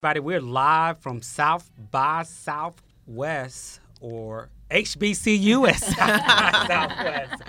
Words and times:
Everybody, 0.00 0.20
we're 0.20 0.40
live 0.40 1.00
from 1.00 1.22
South 1.22 1.72
by 1.90 2.22
Southwest 2.22 3.80
or 4.00 4.48
HBCU 4.70 5.74
Southwest. 5.78 7.42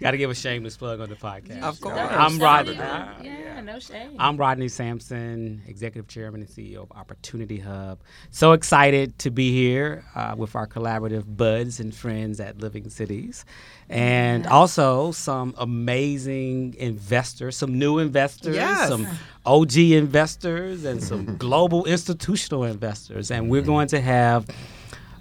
Got 0.00 0.12
to 0.12 0.16
give 0.16 0.30
a 0.30 0.34
shameless 0.34 0.76
plug 0.76 1.00
on 1.00 1.08
the 1.08 1.14
podcast. 1.14 1.62
Of 1.62 1.80
course. 1.80 1.96
I'm 1.98 2.38
Rodney. 2.38 2.72
Yeah, 2.74 3.12
yeah, 3.22 3.60
no 3.60 3.78
shame. 3.78 4.16
I'm 4.18 4.36
Rodney 4.36 4.68
Sampson, 4.68 5.62
Executive 5.66 6.08
Chairman 6.08 6.40
and 6.40 6.50
CEO 6.50 6.78
of 6.82 6.92
Opportunity 6.92 7.58
Hub. 7.58 8.00
So 8.30 8.52
excited 8.52 9.18
to 9.20 9.30
be 9.30 9.52
here 9.52 10.04
uh, 10.14 10.34
with 10.36 10.56
our 10.56 10.66
collaborative 10.66 11.36
buds 11.36 11.80
and 11.80 11.94
friends 11.94 12.40
at 12.40 12.58
Living 12.58 12.88
Cities. 12.88 13.44
And 13.90 14.46
also 14.46 15.12
some 15.12 15.54
amazing 15.58 16.74
investors, 16.78 17.56
some 17.56 17.78
new 17.78 17.98
investors, 17.98 18.56
Yes. 18.56 18.88
some 18.88 19.06
OG 19.44 19.76
investors, 19.76 20.84
and 20.84 21.02
some 21.02 21.36
global 21.38 21.84
institutional 21.84 22.64
investors. 22.64 23.30
And 23.30 23.50
we're 23.50 23.62
going 23.62 23.88
to 23.88 24.00
have 24.00 24.46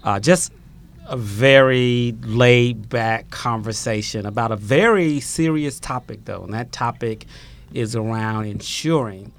uh, 0.03 0.19
just 0.19 0.53
a 1.09 1.17
very 1.17 2.15
laid 2.21 2.87
back 2.87 3.31
conversation 3.31 4.27
about 4.27 4.51
a 4.51 4.55
very 4.55 5.19
serious 5.19 5.79
topic, 5.79 6.25
though. 6.25 6.43
And 6.43 6.53
that 6.53 6.71
topic 6.71 7.25
is 7.73 7.95
around 7.95 8.45
ensuring 8.45 9.31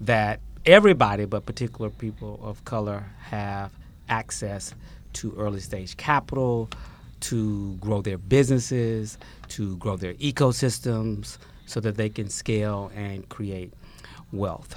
that 0.00 0.40
everybody, 0.64 1.26
but 1.26 1.44
particular 1.44 1.90
people 1.90 2.40
of 2.42 2.64
color, 2.64 3.04
have 3.20 3.70
access 4.08 4.74
to 5.12 5.34
early 5.36 5.60
stage 5.60 5.96
capital, 5.98 6.70
to 7.20 7.74
grow 7.76 8.00
their 8.00 8.16
businesses, 8.16 9.18
to 9.48 9.76
grow 9.76 9.96
their 9.96 10.14
ecosystems, 10.14 11.36
so 11.66 11.80
that 11.80 11.96
they 11.96 12.08
can 12.08 12.30
scale 12.30 12.90
and 12.94 13.28
create 13.28 13.72
wealth. 14.32 14.74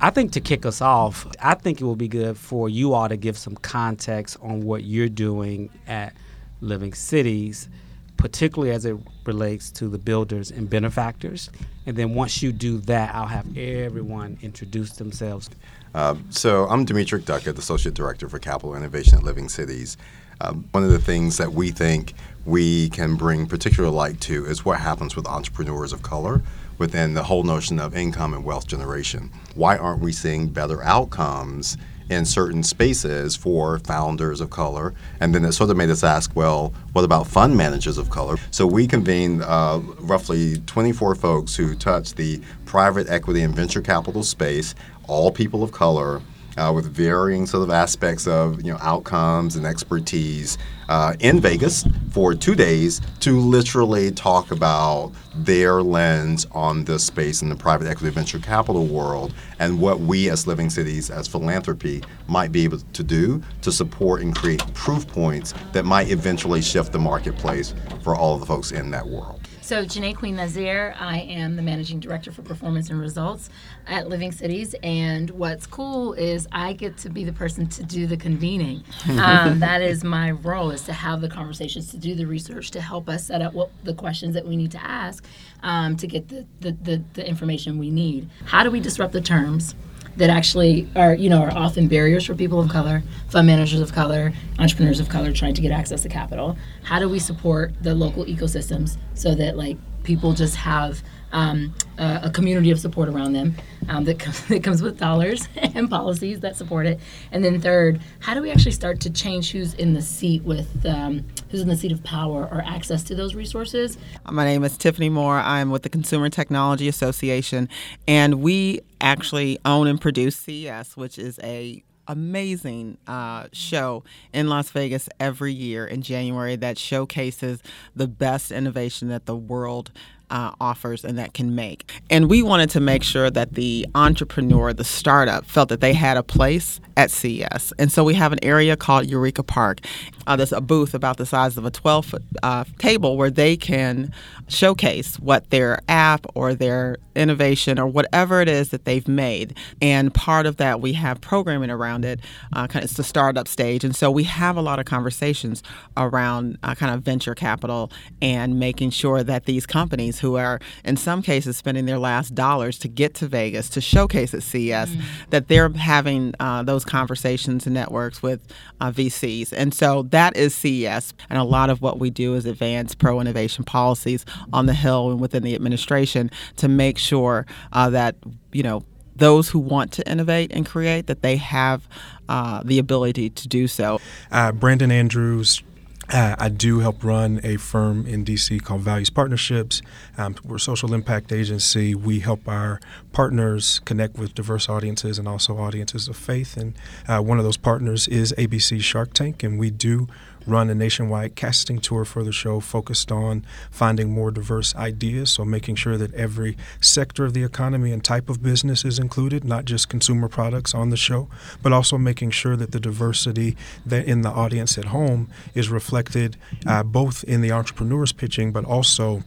I 0.00 0.10
think 0.10 0.32
to 0.32 0.40
kick 0.40 0.66
us 0.66 0.80
off, 0.80 1.26
I 1.40 1.54
think 1.54 1.80
it 1.80 1.84
will 1.84 1.96
be 1.96 2.08
good 2.08 2.36
for 2.36 2.68
you 2.68 2.94
all 2.94 3.08
to 3.08 3.16
give 3.16 3.38
some 3.38 3.54
context 3.56 4.36
on 4.42 4.62
what 4.62 4.84
you're 4.84 5.08
doing 5.08 5.70
at 5.86 6.14
Living 6.60 6.94
Cities, 6.94 7.68
particularly 8.16 8.72
as 8.74 8.84
it 8.84 8.96
relates 9.24 9.70
to 9.72 9.88
the 9.88 9.98
builders 9.98 10.50
and 10.50 10.68
benefactors. 10.68 11.50
And 11.86 11.96
then 11.96 12.14
once 12.14 12.42
you 12.42 12.52
do 12.52 12.78
that, 12.78 13.14
I'll 13.14 13.26
have 13.26 13.56
everyone 13.56 14.38
introduce 14.42 14.92
themselves. 14.92 15.50
Uh, 15.94 16.16
so 16.30 16.66
I'm 16.66 16.84
Dimitri 16.84 17.20
Duckett, 17.20 17.58
Associate 17.58 17.94
Director 17.94 18.28
for 18.28 18.38
Capital 18.38 18.74
Innovation 18.74 19.18
at 19.18 19.24
Living 19.24 19.48
Cities. 19.48 19.96
Um, 20.40 20.68
one 20.72 20.82
of 20.82 20.90
the 20.90 20.98
things 20.98 21.36
that 21.36 21.52
we 21.52 21.70
think 21.70 22.14
we 22.44 22.90
can 22.90 23.14
bring 23.16 23.46
particular 23.46 23.88
light 23.88 24.20
to 24.22 24.44
is 24.46 24.64
what 24.64 24.80
happens 24.80 25.14
with 25.14 25.26
entrepreneurs 25.26 25.92
of 25.92 26.02
color 26.02 26.42
within 26.78 27.14
the 27.14 27.22
whole 27.22 27.42
notion 27.42 27.78
of 27.78 27.96
income 27.96 28.34
and 28.34 28.44
wealth 28.44 28.66
generation. 28.66 29.30
Why 29.54 29.76
aren't 29.76 30.00
we 30.00 30.12
seeing 30.12 30.48
better 30.48 30.82
outcomes 30.82 31.76
in 32.10 32.24
certain 32.24 32.62
spaces 32.62 33.36
for 33.36 33.78
founders 33.80 34.40
of 34.40 34.50
color? 34.50 34.94
And 35.20 35.34
then 35.34 35.44
it 35.44 35.52
sort 35.52 35.70
of 35.70 35.76
made 35.76 35.90
us 35.90 36.04
ask, 36.04 36.34
well, 36.34 36.74
what 36.92 37.04
about 37.04 37.26
fund 37.26 37.56
managers 37.56 37.98
of 37.98 38.10
color? 38.10 38.36
So 38.50 38.66
we 38.66 38.86
convened 38.86 39.42
uh, 39.42 39.80
roughly 40.00 40.58
24 40.66 41.14
folks 41.14 41.56
who 41.56 41.74
touch 41.74 42.14
the 42.14 42.40
private 42.66 43.08
equity 43.08 43.42
and 43.42 43.54
venture 43.54 43.80
capital 43.80 44.22
space, 44.22 44.74
all 45.06 45.30
people 45.30 45.62
of 45.62 45.72
color 45.72 46.20
uh, 46.56 46.72
with 46.74 46.86
varying 46.86 47.46
sort 47.46 47.62
of 47.62 47.70
aspects 47.70 48.26
of 48.26 48.62
you 48.62 48.72
know 48.72 48.78
outcomes 48.80 49.56
and 49.56 49.66
expertise 49.66 50.58
uh, 50.88 51.14
in 51.20 51.40
Vegas 51.40 51.84
for 52.10 52.34
two 52.34 52.54
days 52.54 53.00
to 53.20 53.38
literally 53.38 54.10
talk 54.10 54.50
about 54.50 55.12
their 55.34 55.82
lens 55.82 56.46
on 56.52 56.84
this 56.84 57.04
space 57.04 57.42
in 57.42 57.48
the 57.48 57.56
private 57.56 57.86
equity 57.86 58.14
venture 58.14 58.38
capital 58.38 58.86
world 58.86 59.34
and 59.58 59.80
what 59.80 60.00
we 60.00 60.28
as 60.28 60.46
living 60.46 60.70
cities 60.70 61.10
as 61.10 61.26
philanthropy 61.26 62.02
might 62.28 62.52
be 62.52 62.64
able 62.64 62.78
to 62.78 63.02
do 63.02 63.42
to 63.62 63.72
support 63.72 64.20
and 64.20 64.36
create 64.36 64.62
proof 64.74 65.06
points 65.08 65.54
that 65.72 65.84
might 65.84 66.10
eventually 66.10 66.62
shift 66.62 66.92
the 66.92 66.98
marketplace 66.98 67.74
for 68.02 68.14
all 68.14 68.34
of 68.34 68.40
the 68.40 68.46
folks 68.46 68.70
in 68.72 68.90
that 68.90 69.06
world. 69.06 69.43
So, 69.64 69.82
Janae 69.86 70.14
Queen 70.14 70.36
Nazir, 70.36 70.94
I 70.98 71.20
am 71.20 71.56
the 71.56 71.62
Managing 71.62 71.98
Director 71.98 72.30
for 72.30 72.42
Performance 72.42 72.90
and 72.90 73.00
Results 73.00 73.48
at 73.86 74.10
Living 74.10 74.30
Cities. 74.30 74.74
And 74.82 75.30
what's 75.30 75.66
cool 75.66 76.12
is 76.12 76.46
I 76.52 76.74
get 76.74 76.98
to 76.98 77.08
be 77.08 77.24
the 77.24 77.32
person 77.32 77.66
to 77.68 77.82
do 77.82 78.06
the 78.06 78.18
convening. 78.18 78.84
Um, 79.24 79.60
that 79.60 79.80
is 79.80 80.04
my 80.04 80.32
role, 80.32 80.70
is 80.70 80.82
to 80.82 80.92
have 80.92 81.22
the 81.22 81.28
conversations, 81.28 81.90
to 81.92 81.96
do 81.96 82.14
the 82.14 82.26
research, 82.26 82.72
to 82.72 82.80
help 82.80 83.08
us 83.08 83.26
set 83.26 83.40
up 83.40 83.54
what 83.54 83.70
the 83.84 83.94
questions 83.94 84.34
that 84.34 84.46
we 84.46 84.54
need 84.56 84.72
to 84.72 84.82
ask 84.82 85.24
um, 85.62 85.96
to 85.96 86.06
get 86.06 86.28
the, 86.28 86.44
the, 86.60 86.72
the, 86.72 87.02
the 87.14 87.26
information 87.26 87.78
we 87.78 87.90
need. 87.90 88.28
How 88.44 88.64
do 88.64 88.70
we 88.70 88.80
disrupt 88.80 89.12
the 89.14 89.22
terms? 89.22 89.74
That 90.16 90.30
actually 90.30 90.88
are 90.94 91.14
you 91.14 91.28
know 91.28 91.42
are 91.42 91.56
often 91.56 91.88
barriers 91.88 92.24
for 92.24 92.34
people 92.34 92.60
of 92.60 92.68
color, 92.68 93.02
fund 93.28 93.46
managers 93.46 93.80
of 93.80 93.92
color, 93.92 94.32
entrepreneurs 94.58 95.00
of 95.00 95.08
color 95.08 95.32
trying 95.32 95.54
to 95.54 95.62
get 95.62 95.72
access 95.72 96.02
to 96.02 96.08
capital. 96.08 96.56
How 96.82 96.98
do 96.98 97.08
we 97.08 97.18
support 97.18 97.72
the 97.82 97.94
local 97.94 98.24
ecosystems 98.24 98.96
so 99.14 99.34
that 99.34 99.56
like 99.56 99.76
people 100.04 100.32
just 100.32 100.56
have 100.56 101.02
um, 101.34 101.74
a, 101.98 102.20
a 102.24 102.30
community 102.30 102.70
of 102.70 102.78
support 102.78 103.08
around 103.08 103.34
them 103.34 103.54
um, 103.88 104.04
that, 104.04 104.18
comes, 104.18 104.46
that 104.48 104.64
comes 104.64 104.80
with 104.80 104.98
dollars 104.98 105.48
and 105.56 105.90
policies 105.90 106.40
that 106.40 106.56
support 106.56 106.86
it. 106.86 106.98
And 107.32 107.44
then 107.44 107.60
third, 107.60 108.00
how 108.20 108.32
do 108.32 108.40
we 108.40 108.50
actually 108.50 108.72
start 108.72 109.00
to 109.00 109.10
change 109.10 109.50
who's 109.50 109.74
in 109.74 109.92
the 109.92 110.00
seat 110.00 110.42
with 110.44 110.86
um, 110.86 111.26
who's 111.50 111.60
in 111.60 111.68
the 111.68 111.76
seat 111.76 111.92
of 111.92 112.02
power 112.02 112.48
or 112.50 112.62
access 112.62 113.02
to 113.04 113.14
those 113.14 113.34
resources? 113.34 113.98
My 114.30 114.44
name 114.44 114.64
is 114.64 114.78
Tiffany 114.78 115.10
Moore. 115.10 115.38
I'm 115.38 115.70
with 115.70 115.82
the 115.82 115.90
Consumer 115.90 116.30
Technology 116.30 116.88
Association, 116.88 117.68
and 118.08 118.36
we 118.36 118.80
actually 119.00 119.58
own 119.64 119.86
and 119.86 120.00
produce 120.00 120.36
CES, 120.36 120.96
which 120.96 121.18
is 121.18 121.38
a 121.42 121.82
amazing 122.06 122.98
uh, 123.06 123.46
show 123.52 124.04
in 124.32 124.48
Las 124.48 124.70
Vegas 124.70 125.08
every 125.18 125.52
year 125.52 125.86
in 125.86 126.02
January 126.02 126.56
that 126.56 126.78
showcases 126.78 127.62
the 127.96 128.06
best 128.06 128.52
innovation 128.52 129.08
that 129.08 129.26
the 129.26 129.36
world 129.36 129.90
uh, 130.34 130.50
offers 130.60 131.04
and 131.04 131.16
that 131.16 131.32
can 131.32 131.54
make. 131.54 131.90
And 132.10 132.28
we 132.28 132.42
wanted 132.42 132.68
to 132.70 132.80
make 132.80 133.04
sure 133.04 133.30
that 133.30 133.54
the 133.54 133.86
entrepreneur, 133.94 134.72
the 134.72 134.84
startup, 134.84 135.46
felt 135.46 135.68
that 135.68 135.80
they 135.80 135.92
had 135.92 136.16
a 136.16 136.24
place 136.24 136.80
at 136.96 137.12
CES. 137.12 137.72
And 137.78 137.90
so 137.90 138.02
we 138.02 138.14
have 138.14 138.32
an 138.32 138.40
area 138.42 138.76
called 138.76 139.06
Eureka 139.06 139.44
Park. 139.44 139.80
Uh, 140.26 140.36
there's 140.36 140.52
a 140.52 140.60
booth 140.60 140.94
about 140.94 141.16
the 141.16 141.26
size 141.26 141.56
of 141.56 141.64
a 141.64 141.70
12 141.70 142.06
foot 142.06 142.22
uh, 142.42 142.64
table 142.78 143.16
where 143.16 143.30
they 143.30 143.56
can 143.56 144.12
showcase 144.48 145.18
what 145.18 145.50
their 145.50 145.78
app 145.88 146.26
or 146.34 146.54
their 146.54 146.96
innovation 147.14 147.78
or 147.78 147.86
whatever 147.86 148.40
it 148.40 148.48
is 148.48 148.70
that 148.70 148.84
they've 148.84 149.06
made. 149.08 149.56
And 149.80 150.12
part 150.12 150.46
of 150.46 150.56
that, 150.56 150.80
we 150.80 150.94
have 150.94 151.20
programming 151.20 151.70
around 151.70 152.04
it. 152.04 152.20
Uh, 152.52 152.66
kind 152.66 152.82
of, 152.82 152.84
it's 152.84 152.96
the 152.96 153.04
startup 153.04 153.48
stage. 153.48 153.84
And 153.84 153.94
so 153.94 154.10
we 154.10 154.24
have 154.24 154.56
a 154.56 154.62
lot 154.62 154.78
of 154.78 154.84
conversations 154.84 155.62
around 155.96 156.58
uh, 156.62 156.74
kind 156.74 156.94
of 156.94 157.02
venture 157.02 157.34
capital 157.34 157.90
and 158.20 158.58
making 158.58 158.90
sure 158.90 159.22
that 159.22 159.44
these 159.44 159.66
companies 159.66 160.20
who 160.20 160.36
are, 160.36 160.60
in 160.84 160.96
some 160.96 161.22
cases, 161.22 161.56
spending 161.56 161.86
their 161.86 161.98
last 161.98 162.34
dollars 162.34 162.78
to 162.80 162.88
get 162.88 163.14
to 163.14 163.28
Vegas 163.28 163.68
to 163.70 163.80
showcase 163.80 164.34
at 164.34 164.42
CES, 164.42 164.96
that 165.30 165.48
they're 165.48 165.70
having 165.70 166.34
uh, 166.40 166.62
those 166.62 166.84
conversations 166.84 167.66
and 167.66 167.74
networks 167.74 168.22
with 168.22 168.40
uh, 168.80 168.90
VCs. 168.90 169.52
And 169.52 169.72
so 169.72 170.02
that 170.14 170.36
is 170.36 170.54
CES. 170.54 171.12
And 171.28 171.38
a 171.38 171.42
lot 171.42 171.70
of 171.70 171.82
what 171.82 171.98
we 171.98 172.08
do 172.08 172.34
is 172.34 172.46
advance 172.46 172.94
pro 172.94 173.20
innovation 173.20 173.64
policies 173.64 174.24
on 174.52 174.66
the 174.66 174.72
Hill 174.72 175.10
and 175.10 175.20
within 175.20 175.42
the 175.42 175.56
administration 175.56 176.30
to 176.56 176.68
make 176.68 176.98
sure 176.98 177.46
uh, 177.72 177.90
that, 177.90 178.14
you 178.52 178.62
know, 178.62 178.84
those 179.16 179.48
who 179.48 179.58
want 179.58 179.90
to 179.92 180.08
innovate 180.08 180.52
and 180.52 180.64
create 180.64 181.08
that 181.08 181.22
they 181.22 181.36
have 181.36 181.88
uh, 182.28 182.62
the 182.64 182.78
ability 182.78 183.30
to 183.30 183.48
do 183.48 183.66
so. 183.66 184.00
Uh, 184.30 184.52
Brandon 184.52 184.92
Andrews. 184.92 185.62
Uh, 186.12 186.36
I 186.38 186.48
do 186.50 186.80
help 186.80 187.02
run 187.02 187.40
a 187.42 187.56
firm 187.56 188.06
in 188.06 188.24
DC 188.24 188.62
called 188.62 188.82
Values 188.82 189.10
Partnerships. 189.10 189.80
Um, 190.18 190.36
we're 190.44 190.56
a 190.56 190.60
social 190.60 190.92
impact 190.92 191.32
agency. 191.32 191.94
We 191.94 192.20
help 192.20 192.46
our 192.46 192.78
partners 193.12 193.80
connect 193.84 194.18
with 194.18 194.34
diverse 194.34 194.68
audiences 194.68 195.18
and 195.18 195.26
also 195.26 195.56
audiences 195.58 196.08
of 196.08 196.16
faith. 196.16 196.56
And 196.56 196.76
uh, 197.08 197.20
one 197.20 197.38
of 197.38 197.44
those 197.44 197.56
partners 197.56 198.06
is 198.06 198.34
ABC 198.36 198.82
Shark 198.82 199.14
Tank, 199.14 199.42
and 199.42 199.58
we 199.58 199.70
do 199.70 200.06
run 200.46 200.70
a 200.70 200.74
nationwide 200.74 201.36
casting 201.36 201.78
tour 201.78 202.04
for 202.04 202.22
the 202.22 202.32
show 202.32 202.60
focused 202.60 203.10
on 203.10 203.44
finding 203.70 204.10
more 204.10 204.30
diverse 204.30 204.74
ideas. 204.76 205.30
So, 205.30 205.44
making 205.44 205.76
sure 205.76 205.96
that 205.96 206.14
every 206.14 206.56
sector 206.80 207.24
of 207.24 207.32
the 207.32 207.44
economy 207.44 207.92
and 207.92 208.04
type 208.04 208.28
of 208.28 208.42
business 208.42 208.84
is 208.84 208.98
included, 208.98 209.44
not 209.44 209.64
just 209.64 209.88
consumer 209.88 210.28
products 210.28 210.74
on 210.74 210.90
the 210.90 210.96
show, 210.96 211.28
but 211.62 211.72
also 211.72 211.98
making 211.98 212.30
sure 212.30 212.56
that 212.56 212.72
the 212.72 212.80
diversity 212.80 213.56
that 213.84 214.04
in 214.06 214.22
the 214.22 214.30
audience 214.30 214.78
at 214.78 214.86
home 214.86 215.28
is 215.54 215.68
reflected 215.68 216.36
uh, 216.66 216.82
both 216.82 217.24
in 217.24 217.40
the 217.40 217.52
entrepreneurs 217.52 218.12
pitching, 218.12 218.52
but 218.52 218.64
also 218.64 219.22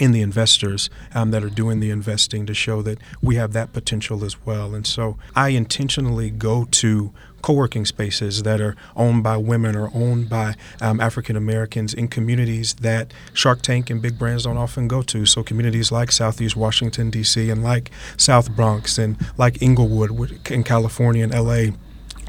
in 0.00 0.12
the 0.12 0.22
investors 0.22 0.88
um, 1.14 1.30
that 1.32 1.44
are 1.44 1.50
doing 1.50 1.80
the 1.80 1.90
investing 1.90 2.46
to 2.46 2.54
show 2.54 2.82
that 2.82 2.98
we 3.20 3.36
have 3.36 3.52
that 3.52 3.72
potential 3.72 4.24
as 4.24 4.44
well. 4.46 4.74
And 4.74 4.86
so 4.86 5.18
I 5.36 5.50
intentionally 5.50 6.30
go 6.30 6.64
to 6.70 7.12
co-working 7.42 7.84
spaces 7.84 8.42
that 8.44 8.60
are 8.60 8.76
owned 8.96 9.22
by 9.22 9.36
women 9.36 9.76
or 9.76 9.90
owned 9.94 10.28
by 10.28 10.54
um, 10.80 11.00
African 11.00 11.36
Americans 11.36 11.92
in 11.92 12.08
communities 12.08 12.74
that 12.74 13.12
Shark 13.34 13.62
Tank 13.62 13.90
and 13.90 14.00
big 14.00 14.18
brands 14.18 14.44
don't 14.44 14.56
often 14.56 14.88
go 14.88 15.02
to. 15.02 15.26
So 15.26 15.42
communities 15.42 15.92
like 15.92 16.12
Southeast 16.12 16.56
Washington 16.56 17.10
D.C. 17.10 17.50
and 17.50 17.62
like 17.62 17.90
South 18.16 18.54
Bronx 18.54 18.98
and 18.98 19.16
like 19.36 19.60
Inglewood 19.60 20.50
in 20.50 20.64
California 20.64 21.24
and 21.24 21.34
L.A 21.34 21.72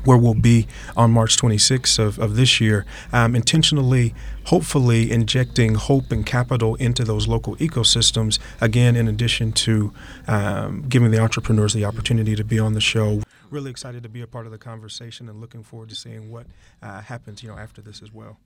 where 0.04 0.18
we'll 0.18 0.34
be 0.34 0.68
on 0.96 1.12
March 1.12 1.38
26th 1.38 1.98
of, 2.00 2.20
of 2.20 2.36
this 2.36 2.60
year, 2.60 2.86
um, 3.12 3.36
intentionally, 3.36 4.14
hopefully 4.46 5.12
injecting 5.12 5.76
hope 5.76 6.12
and 6.12 6.26
capital 6.26 6.76
into 6.76 7.04
those 7.04 7.28
local 7.28 7.56
ecosystems, 7.58 8.40
again, 8.60 8.96
in 8.96 9.08
addition 9.08 9.52
to 9.52 9.94
um, 10.28 10.86
giving 10.90 11.12
the 11.12 11.20
entrepreneurs 11.20 11.74
the 11.74 11.86
opportunity 11.86 12.36
to 12.36 12.44
be 12.44 12.60
on 12.60 12.74
the 12.74 12.82
show. 12.82 13.23
Really 13.54 13.70
excited 13.70 14.02
to 14.02 14.10
be 14.10 14.22
a 14.22 14.26
part 14.26 14.48
of 14.48 14.52
the 14.52 14.58
conversation 14.58 15.30
and 15.30 15.40
looking 15.40 15.62
forward 15.62 15.90
to 15.90 15.96
seeing 15.96 16.32
what 16.32 16.48
uh, 16.82 17.02
happens, 17.02 17.44
you 17.44 17.50
know, 17.50 17.56
after 17.56 17.84
this 17.84 18.02
as 18.02 18.12
well. 18.12 18.40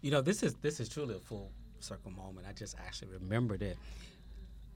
You 0.00 0.10
know, 0.10 0.22
this 0.22 0.42
is 0.42 0.54
this 0.62 0.80
is 0.80 0.88
truly 0.88 1.16
a 1.16 1.18
full 1.18 1.50
circle 1.80 2.10
moment. 2.12 2.46
I 2.48 2.54
just 2.54 2.76
actually 2.78 3.08
remembered 3.08 3.60
it. 3.60 3.76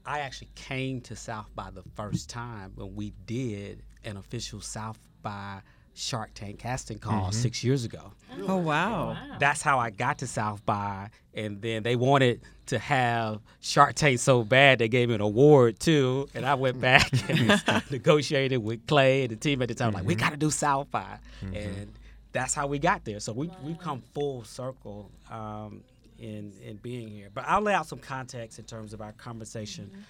I 0.05 0.19
actually 0.19 0.49
came 0.53 1.01
to 1.01 1.15
South 1.15 1.49
by 1.55 1.71
the 1.71 1.81
first 1.95 2.29
time 2.29 2.73
when 2.75 2.93
we 2.93 3.13
did 3.25 3.81
an 4.03 4.17
official 4.17 4.61
South 4.61 4.99
by 5.23 5.61
Shark 6.01 6.31
Tank 6.33 6.59
casting 6.59 6.97
call 6.97 7.25
mm-hmm. 7.25 7.31
six 7.31 7.63
years 7.63 7.85
ago. 7.85 8.11
Oh 8.47 8.57
wow. 8.57 9.15
That's 9.39 9.61
how 9.61 9.77
I 9.77 9.91
got 9.91 10.17
to 10.19 10.27
South 10.27 10.65
by, 10.65 11.09
and 11.33 11.61
then 11.61 11.83
they 11.83 11.95
wanted 11.95 12.41
to 12.67 12.79
have 12.79 13.39
Shark 13.59 13.93
Tank 13.93 14.19
so 14.19 14.43
bad 14.43 14.79
they 14.79 14.87
gave 14.87 15.09
me 15.09 15.15
an 15.15 15.21
award 15.21 15.79
too, 15.79 16.27
and 16.33 16.45
I 16.45 16.55
went 16.55 16.81
back 16.81 17.11
and 17.29 17.61
negotiated 17.91 18.63
with 18.63 18.85
Clay 18.87 19.23
and 19.23 19.31
the 19.31 19.35
team 19.35 19.61
at 19.61 19.67
the 19.67 19.75
time. 19.75 19.89
Mm-hmm. 19.89 19.95
Like 19.97 20.05
we 20.05 20.15
mm-hmm. 20.15 20.23
got 20.23 20.29
to 20.31 20.37
do 20.37 20.49
South 20.49 20.89
by, 20.89 21.19
mm-hmm. 21.43 21.55
and 21.55 21.93
that's 22.31 22.55
how 22.55 22.65
we 22.65 22.79
got 22.79 23.05
there. 23.05 23.19
So 23.19 23.31
we 23.31 23.47
wow. 23.47 23.55
we've 23.63 23.79
come 23.79 24.01
full 24.13 24.43
circle 24.43 25.11
um, 25.29 25.83
in 26.17 26.53
in 26.63 26.77
being 26.77 27.09
here. 27.09 27.29
But 27.31 27.45
I'll 27.47 27.61
lay 27.61 27.73
out 27.73 27.85
some 27.85 27.99
context 27.99 28.57
in 28.57 28.65
terms 28.65 28.93
of 28.93 29.01
our 29.01 29.11
conversation 29.13 29.91
mm-hmm. 29.91 30.01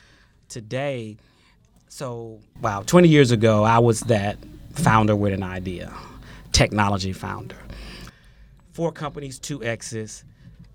today. 0.48 1.18
So 1.92 2.40
wow, 2.62 2.84
20 2.84 3.10
years 3.10 3.32
ago, 3.32 3.66
I 3.66 3.80
was 3.80 4.00
that 4.02 4.38
founder 4.72 5.14
with 5.14 5.34
an 5.34 5.44
idea, 5.44 5.94
technology 6.54 7.12
founder. 7.12 7.58
Four 8.72 8.94
companies, 8.94 9.40
two 9.40 9.62
exits, 9.62 10.24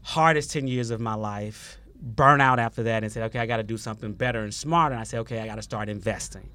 hardest 0.02 0.50
10 0.50 0.68
years 0.68 0.90
of 0.90 1.00
my 1.00 1.14
life, 1.14 1.78
burnout 2.14 2.58
after 2.58 2.82
that, 2.82 3.02
and 3.02 3.10
said, 3.10 3.22
okay, 3.24 3.38
I 3.38 3.46
got 3.46 3.56
to 3.56 3.62
do 3.62 3.78
something 3.78 4.12
better 4.12 4.42
and 4.42 4.52
smarter. 4.52 4.92
And 4.92 5.00
I 5.00 5.04
said, 5.04 5.20
okay, 5.20 5.40
I 5.40 5.46
got 5.46 5.54
to 5.54 5.62
start 5.62 5.88
investing. 5.88 6.50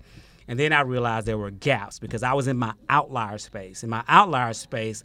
And 0.47 0.59
then 0.59 0.73
I 0.73 0.81
realized 0.81 1.25
there 1.25 1.39
were 1.39 1.49
gaps 1.49 1.97
because 1.97 2.21
I 2.21 2.33
was 2.33 2.47
in 2.47 2.57
my 2.57 2.73
outlier 2.87 3.39
space. 3.39 3.83
In 3.83 3.89
my 3.89 4.03
outlier 4.07 4.53
space, 4.53 5.03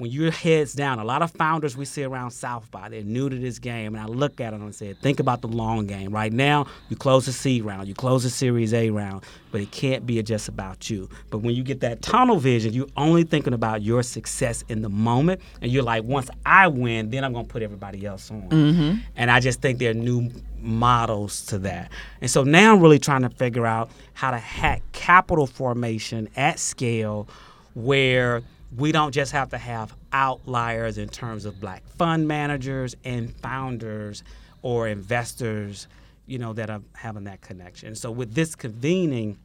when 0.00 0.10
your 0.10 0.30
head's 0.30 0.72
down, 0.72 0.98
a 0.98 1.04
lot 1.04 1.20
of 1.20 1.30
founders 1.32 1.76
we 1.76 1.84
see 1.84 2.02
around 2.04 2.30
South 2.30 2.70
by, 2.70 2.88
they're 2.88 3.02
new 3.02 3.28
to 3.28 3.38
this 3.38 3.58
game. 3.58 3.94
And 3.94 4.02
I 4.02 4.06
look 4.06 4.40
at 4.40 4.52
them 4.52 4.62
and 4.62 4.74
say, 4.74 4.94
think 4.94 5.20
about 5.20 5.42
the 5.42 5.46
long 5.46 5.86
game. 5.86 6.10
Right 6.10 6.32
now, 6.32 6.66
you 6.88 6.96
close 6.96 7.26
the 7.26 7.32
seed 7.32 7.64
round, 7.64 7.86
you 7.86 7.92
close 7.92 8.22
the 8.22 8.30
Series 8.30 8.72
A 8.72 8.88
round, 8.88 9.24
but 9.52 9.60
it 9.60 9.70
can't 9.72 10.06
be 10.06 10.22
just 10.22 10.48
about 10.48 10.88
you. 10.88 11.10
But 11.28 11.38
when 11.40 11.54
you 11.54 11.62
get 11.62 11.80
that 11.80 12.00
tunnel 12.00 12.38
vision, 12.38 12.72
you're 12.72 12.88
only 12.96 13.24
thinking 13.24 13.52
about 13.52 13.82
your 13.82 14.02
success 14.02 14.64
in 14.70 14.80
the 14.80 14.88
moment. 14.88 15.42
And 15.60 15.70
you're 15.70 15.82
like, 15.82 16.04
once 16.04 16.30
I 16.46 16.68
win, 16.68 17.10
then 17.10 17.22
I'm 17.22 17.34
going 17.34 17.44
to 17.44 17.52
put 17.52 17.62
everybody 17.62 18.06
else 18.06 18.30
on. 18.30 18.48
Mm-hmm. 18.48 19.00
And 19.16 19.30
I 19.30 19.38
just 19.38 19.60
think 19.60 19.80
there 19.80 19.90
are 19.90 19.94
new 19.94 20.30
models 20.62 21.44
to 21.46 21.58
that. 21.58 21.92
And 22.22 22.30
so 22.30 22.42
now 22.42 22.74
I'm 22.74 22.80
really 22.80 22.98
trying 22.98 23.20
to 23.20 23.30
figure 23.30 23.66
out 23.66 23.90
how 24.14 24.30
to 24.30 24.38
hack 24.38 24.80
capital 24.92 25.46
formation 25.46 26.30
at 26.36 26.58
scale 26.58 27.28
where– 27.74 28.40
we 28.76 28.92
don't 28.92 29.12
just 29.12 29.32
have 29.32 29.50
to 29.50 29.58
have 29.58 29.94
outliers 30.12 30.98
in 30.98 31.08
terms 31.08 31.44
of 31.44 31.60
black 31.60 31.86
fund 31.98 32.28
managers 32.28 32.94
and 33.04 33.34
founders 33.36 34.22
or 34.62 34.86
investors, 34.86 35.88
you 36.26 36.38
know, 36.38 36.52
that 36.52 36.70
are 36.70 36.82
having 36.94 37.24
that 37.24 37.40
connection. 37.40 37.94
So 37.94 38.10
with 38.10 38.34
this 38.34 38.54
convening, 38.54 39.38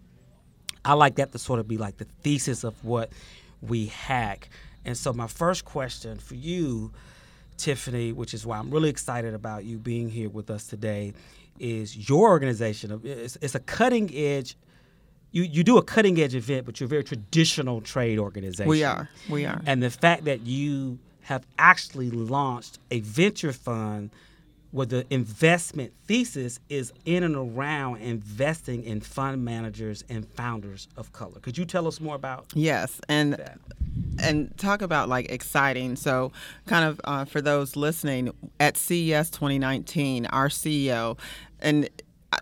I 0.83 0.93
like 0.93 1.15
that 1.15 1.31
to 1.31 1.39
sort 1.39 1.59
of 1.59 1.67
be 1.67 1.77
like 1.77 1.97
the 1.97 2.05
thesis 2.21 2.63
of 2.63 2.83
what 2.83 3.11
we 3.61 3.87
hack. 3.87 4.49
And 4.83 4.95
so 4.95 5.11
my 5.13 5.27
first 5.27 5.65
question 5.65 6.19
for 6.19 6.35
you, 6.35 6.91
Tiffany, 7.57 8.11
which 8.11 8.33
is 8.33 8.45
why 8.45 8.59
I'm 8.59 8.69
really 8.69 8.89
excited 8.89 9.33
about 9.33 9.65
you 9.65 9.79
being 9.79 10.09
here 10.09 10.29
with 10.29 10.51
us 10.51 10.67
today, 10.67 11.13
is 11.57 12.09
your 12.09 12.29
organization. 12.29 13.01
It's, 13.03 13.37
it's 13.41 13.55
a 13.55 13.59
cutting 13.59 14.13
edge 14.13 14.55
you, 15.35 15.43
you 15.43 15.63
do 15.65 15.77
a 15.77 15.83
cutting 15.83 16.17
edge 16.21 16.33
event, 16.33 16.65
but 16.65 16.79
you're 16.79 16.85
a 16.85 16.89
very 16.89 17.03
traditional 17.03 17.81
trade 17.81 18.17
organization. 18.19 18.69
We 18.69 18.85
are. 18.85 19.09
We 19.29 19.45
are. 19.45 19.61
And 19.65 19.83
the 19.83 19.89
fact 19.89 20.23
that 20.25 20.41
you 20.47 20.97
have 21.23 21.45
actually 21.59 22.09
launched 22.09 22.79
a 22.89 23.01
venture 23.01 23.51
fund 23.51 24.11
where 24.71 24.85
the 24.85 25.05
investment 25.09 25.91
thesis 26.05 26.59
is 26.69 26.93
in 27.03 27.23
and 27.23 27.35
around 27.35 27.97
investing 27.97 28.83
in 28.85 29.01
fund 29.01 29.43
managers 29.43 30.05
and 30.07 30.25
founders 30.35 30.87
of 30.95 31.11
color. 31.11 31.39
Could 31.41 31.57
you 31.57 31.65
tell 31.65 31.85
us 31.85 31.99
more 31.99 32.15
about? 32.15 32.45
Yes, 32.53 33.01
and 33.09 33.33
that? 33.33 33.59
and 34.19 34.57
talk 34.57 34.81
about 34.81 35.09
like 35.09 35.29
exciting. 35.29 35.97
So, 35.97 36.31
kind 36.65 36.85
of 36.85 37.01
uh, 37.03 37.25
for 37.25 37.41
those 37.41 37.75
listening, 37.75 38.31
at 38.61 38.77
CES 38.77 39.31
2019, 39.31 40.27
our 40.27 40.47
CEO 40.47 41.17
and 41.59 41.89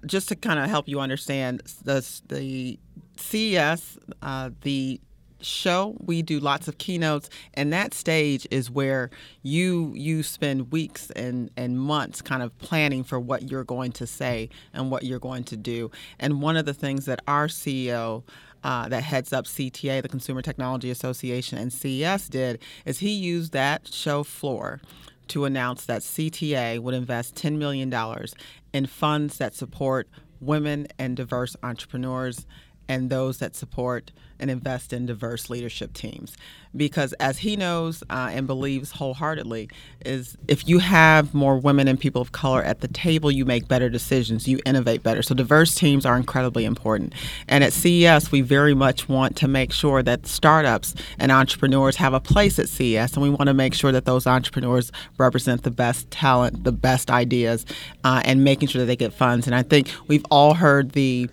just 0.06 0.30
to 0.30 0.36
kind 0.36 0.60
of 0.60 0.70
help 0.70 0.88
you 0.88 1.00
understand 1.00 1.62
the 1.84 2.06
the 2.28 2.80
CES, 3.18 3.98
uh, 4.22 4.50
the 4.62 5.00
show 5.46 5.96
we 6.00 6.22
do 6.22 6.40
lots 6.40 6.70
of 6.70 6.78
keynotes 6.78 7.30
and 7.54 7.74
that 7.74 7.94
stage 7.94 8.48
is 8.50 8.72
where 8.72 9.10
you 9.42 9.92
you 9.94 10.24
spend 10.24 10.72
weeks 10.72 11.12
and 11.12 11.52
and 11.58 11.80
months 11.80 12.22
kind 12.22 12.42
of 12.42 12.58
planning 12.60 13.04
for 13.04 13.20
what 13.20 13.52
you're 13.52 13.66
going 13.66 13.92
to 13.92 14.08
say 14.08 14.50
and 14.74 14.90
what 14.90 15.04
you're 15.04 15.20
going 15.20 15.44
to 15.44 15.58
do. 15.58 15.92
And 16.20 16.42
one 16.42 16.58
of 16.58 16.66
the 16.66 16.74
things 16.74 17.06
that 17.06 17.22
our 17.28 17.48
ceo 17.48 18.24
uh, 18.64 18.88
that 18.88 19.04
heads 19.04 19.34
up 19.34 19.44
CTA, 19.44 20.02
the 20.02 20.08
Consumer 20.08 20.42
Technology 20.42 20.90
Association, 20.90 21.58
and 21.58 21.74
CES 21.74 22.30
did 22.30 22.62
is 22.86 23.00
he 23.00 23.12
used 23.12 23.52
that 23.52 23.88
show 23.94 24.24
floor 24.24 24.80
to 25.30 25.46
announce 25.46 25.86
that 25.86 26.02
CTA 26.02 26.80
would 26.80 26.94
invest 26.94 27.36
$10 27.36 27.58
million 27.58 27.94
in 28.74 28.86
funds 28.86 29.38
that 29.38 29.56
support 29.56 30.08
women 30.40 30.88
and 31.00 31.16
diverse 31.16 31.56
entrepreneurs 31.64 32.46
and 32.88 33.10
those 33.10 33.40
that 33.40 33.56
support 33.56 34.12
and 34.40 34.52
invest 34.52 34.92
in 34.92 35.06
diverse 35.06 35.50
leadership 35.50 35.94
teams. 35.94 36.36
Because 36.76 37.14
as 37.14 37.38
he 37.38 37.56
knows 37.56 38.04
uh, 38.10 38.32
and 38.32 38.48
believes 38.48 38.92
wholeheartedly 38.92 39.70
is 40.06 40.36
if 40.48 40.68
you 40.68 40.80
have 40.80 41.34
more 41.34 41.58
women 41.58 41.88
and 41.88 42.00
people 42.00 42.22
of 42.22 42.32
color 42.32 42.64
at 42.64 42.82
the 42.82 42.88
table 42.88 43.32
you 43.32 43.46
make 43.46 43.68
better 43.68 43.90
decisions 43.90 44.48
you 44.48 44.60
innovate 44.66 45.04
better. 45.04 45.22
So 45.22 45.36
diverse 45.36 45.76
teams 45.76 46.06
are 46.06 46.18
incredibly 46.18 46.66
important. 46.66 47.14
And 47.48 47.64
at 47.64 47.74
ces 47.74 48.32
we 48.32 48.42
very 48.42 48.74
much 48.74 49.08
want 49.08 49.38
to 49.38 49.48
make 49.48 49.72
sure 49.72 50.02
that 50.04 50.26
startups 50.26 50.96
and 51.20 51.32
entrepreneurs 51.32 51.96
have 51.98 52.14
a 52.14 52.20
place 52.20 52.58
at 52.58 52.68
ces 52.68 53.14
and 53.14 53.22
we 53.22 53.30
want 53.30 53.48
to 53.48 53.54
make 53.54 53.74
sure 53.74 53.92
that 53.92 54.06
those 54.06 54.26
entrepreneurs 54.26 54.92
represent 55.18 55.64
the 55.64 55.72
best 55.72 56.10
talent 56.12 56.64
the 56.64 56.72
best 56.72 57.12
ideas 57.12 57.66
uh, 58.04 58.22
and 58.26 58.44
making 58.44 58.68
sure 58.68 58.82
that 58.82 58.88
they 58.88 58.96
get 58.96 59.14
funds. 59.14 59.46
And 59.46 59.56
i 59.56 59.62
think 59.62 59.90
we've 60.08 60.26
all 60.32 60.56
heard 60.56 60.94
the 60.94 61.30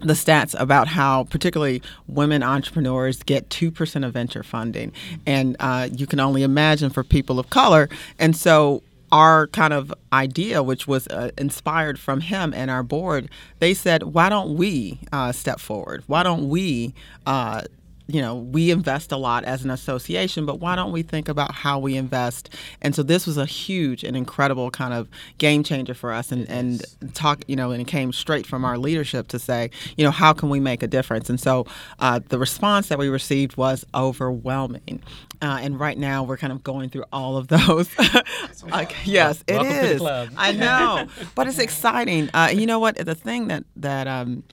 the 0.00 0.14
stats 0.14 0.54
about 0.58 0.88
how 0.88 1.24
particularly 1.24 1.82
women 2.06 2.42
entrepreneurs 2.42 3.22
get 3.22 3.48
2% 3.50 4.06
of 4.06 4.12
venture 4.12 4.42
funding 4.42 4.92
and 5.26 5.56
uh, 5.60 5.88
you 5.92 6.06
can 6.06 6.20
only 6.20 6.42
imagine 6.42 6.90
for 6.90 7.04
people 7.04 7.38
of 7.38 7.50
color 7.50 7.88
and 8.18 8.36
so 8.36 8.82
our 9.12 9.48
kind 9.48 9.72
of 9.72 9.92
idea, 10.12 10.62
which 10.62 10.86
was 10.86 11.06
uh, 11.08 11.30
inspired 11.36 11.98
from 11.98 12.20
him 12.20 12.54
and 12.54 12.70
our 12.70 12.82
board, 12.82 13.28
they 13.58 13.74
said, 13.74 14.02
why 14.04 14.28
don't 14.28 14.56
we 14.56 15.00
uh, 15.12 15.32
step 15.32 15.58
forward? 15.58 16.04
Why 16.06 16.22
don't 16.22 16.48
we 16.48 16.94
uh, 17.26 17.62
you 18.12 18.20
know, 18.20 18.34
we 18.34 18.70
invest 18.70 19.12
a 19.12 19.16
lot 19.16 19.44
as 19.44 19.64
an 19.64 19.70
association, 19.70 20.44
but 20.44 20.58
why 20.58 20.74
don't 20.74 20.92
we 20.92 21.02
think 21.02 21.28
about 21.28 21.54
how 21.54 21.78
we 21.78 21.96
invest? 21.96 22.50
And 22.82 22.94
so 22.94 23.02
this 23.02 23.26
was 23.26 23.36
a 23.36 23.46
huge 23.46 24.02
and 24.02 24.16
incredible 24.16 24.70
kind 24.70 24.92
of 24.92 25.08
game 25.38 25.62
changer 25.62 25.94
for 25.94 26.12
us 26.12 26.32
and, 26.32 26.48
and 26.50 26.82
talk, 27.14 27.44
you 27.46 27.56
know, 27.56 27.70
and 27.70 27.80
it 27.80 27.86
came 27.86 28.12
straight 28.12 28.46
from 28.46 28.64
our 28.64 28.78
leadership 28.78 29.28
to 29.28 29.38
say, 29.38 29.70
you 29.96 30.04
know, 30.04 30.10
how 30.10 30.32
can 30.32 30.48
we 30.48 30.58
make 30.58 30.82
a 30.82 30.88
difference? 30.88 31.30
And 31.30 31.40
so 31.40 31.66
uh, 32.00 32.20
the 32.28 32.38
response 32.38 32.88
that 32.88 32.98
we 32.98 33.08
received 33.08 33.56
was 33.56 33.84
overwhelming. 33.94 35.02
Uh, 35.42 35.58
and 35.62 35.80
right 35.80 35.96
now 35.96 36.22
we're 36.22 36.36
kind 36.36 36.52
of 36.52 36.62
going 36.62 36.90
through 36.90 37.04
all 37.12 37.36
of 37.36 37.48
those. 37.48 37.88
like, 38.64 38.94
yes, 39.04 39.42
it 39.46 39.54
Welcome 39.54 39.72
is. 39.72 40.34
I 40.36 40.52
know, 40.52 41.06
but 41.34 41.46
it's 41.46 41.58
exciting. 41.70 42.28
Uh, 42.34 42.50
you 42.52 42.66
know 42.66 42.78
what? 42.78 42.96
The 42.96 43.14
thing 43.14 43.48
that 43.48 43.64
that 43.76 44.06
um, 44.06 44.44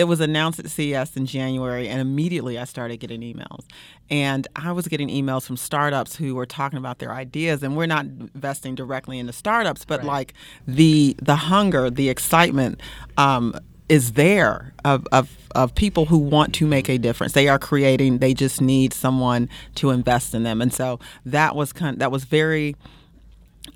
it 0.00 0.04
was 0.04 0.20
announced 0.20 0.58
at 0.58 0.70
CES 0.70 1.14
in 1.16 1.26
January, 1.26 1.86
and 1.86 2.00
immediately 2.00 2.58
I 2.58 2.64
started 2.64 2.96
getting 3.00 3.20
emails. 3.20 3.66
And 4.08 4.48
I 4.56 4.72
was 4.72 4.88
getting 4.88 5.08
emails 5.08 5.44
from 5.44 5.58
startups 5.58 6.16
who 6.16 6.34
were 6.34 6.46
talking 6.46 6.78
about 6.78 6.98
their 7.00 7.12
ideas, 7.12 7.62
and 7.62 7.76
we're 7.76 7.86
not 7.86 8.06
investing 8.06 8.74
directly 8.74 9.18
into 9.18 9.32
startups, 9.34 9.84
but 9.84 10.00
Right. 10.00 10.06
like 10.06 10.34
the 10.66 11.14
the 11.22 11.36
hunger, 11.36 11.90
the 11.90 12.08
excitement. 12.08 12.80
Um, 13.18 13.54
is 13.90 14.12
there 14.12 14.72
of, 14.84 15.04
of, 15.10 15.36
of 15.56 15.74
people 15.74 16.06
who 16.06 16.16
want 16.16 16.54
to 16.54 16.64
make 16.64 16.88
a 16.88 16.96
difference. 16.96 17.32
They 17.32 17.48
are 17.48 17.58
creating. 17.58 18.18
They 18.18 18.34
just 18.34 18.60
need 18.60 18.94
someone 18.94 19.48
to 19.74 19.90
invest 19.90 20.32
in 20.32 20.44
them, 20.44 20.62
and 20.62 20.72
so 20.72 20.98
that 21.26 21.54
was 21.56 21.72
kind. 21.72 21.98
that 21.98 22.10
was 22.12 22.22
very 22.24 22.76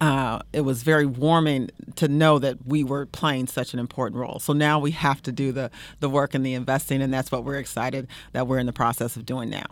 uh, 0.00 0.40
it 0.52 0.62
was 0.62 0.82
very 0.82 1.06
warming 1.06 1.70
to 1.96 2.08
know 2.08 2.38
that 2.38 2.66
we 2.66 2.84
were 2.84 3.06
playing 3.06 3.46
such 3.46 3.72
an 3.72 3.78
important 3.78 4.20
role. 4.20 4.38
So 4.38 4.52
now 4.52 4.78
we 4.78 4.90
have 4.92 5.22
to 5.22 5.32
do 5.32 5.52
the 5.52 5.70
the 6.00 6.08
work 6.08 6.34
and 6.34 6.44
the 6.44 6.54
investing, 6.54 7.02
and 7.02 7.12
that's 7.12 7.30
what 7.30 7.44
we're 7.44 7.58
excited 7.58 8.08
that 8.32 8.46
we're 8.46 8.58
in 8.58 8.66
the 8.66 8.72
process 8.72 9.16
of 9.16 9.26
doing 9.26 9.50
now. 9.50 9.66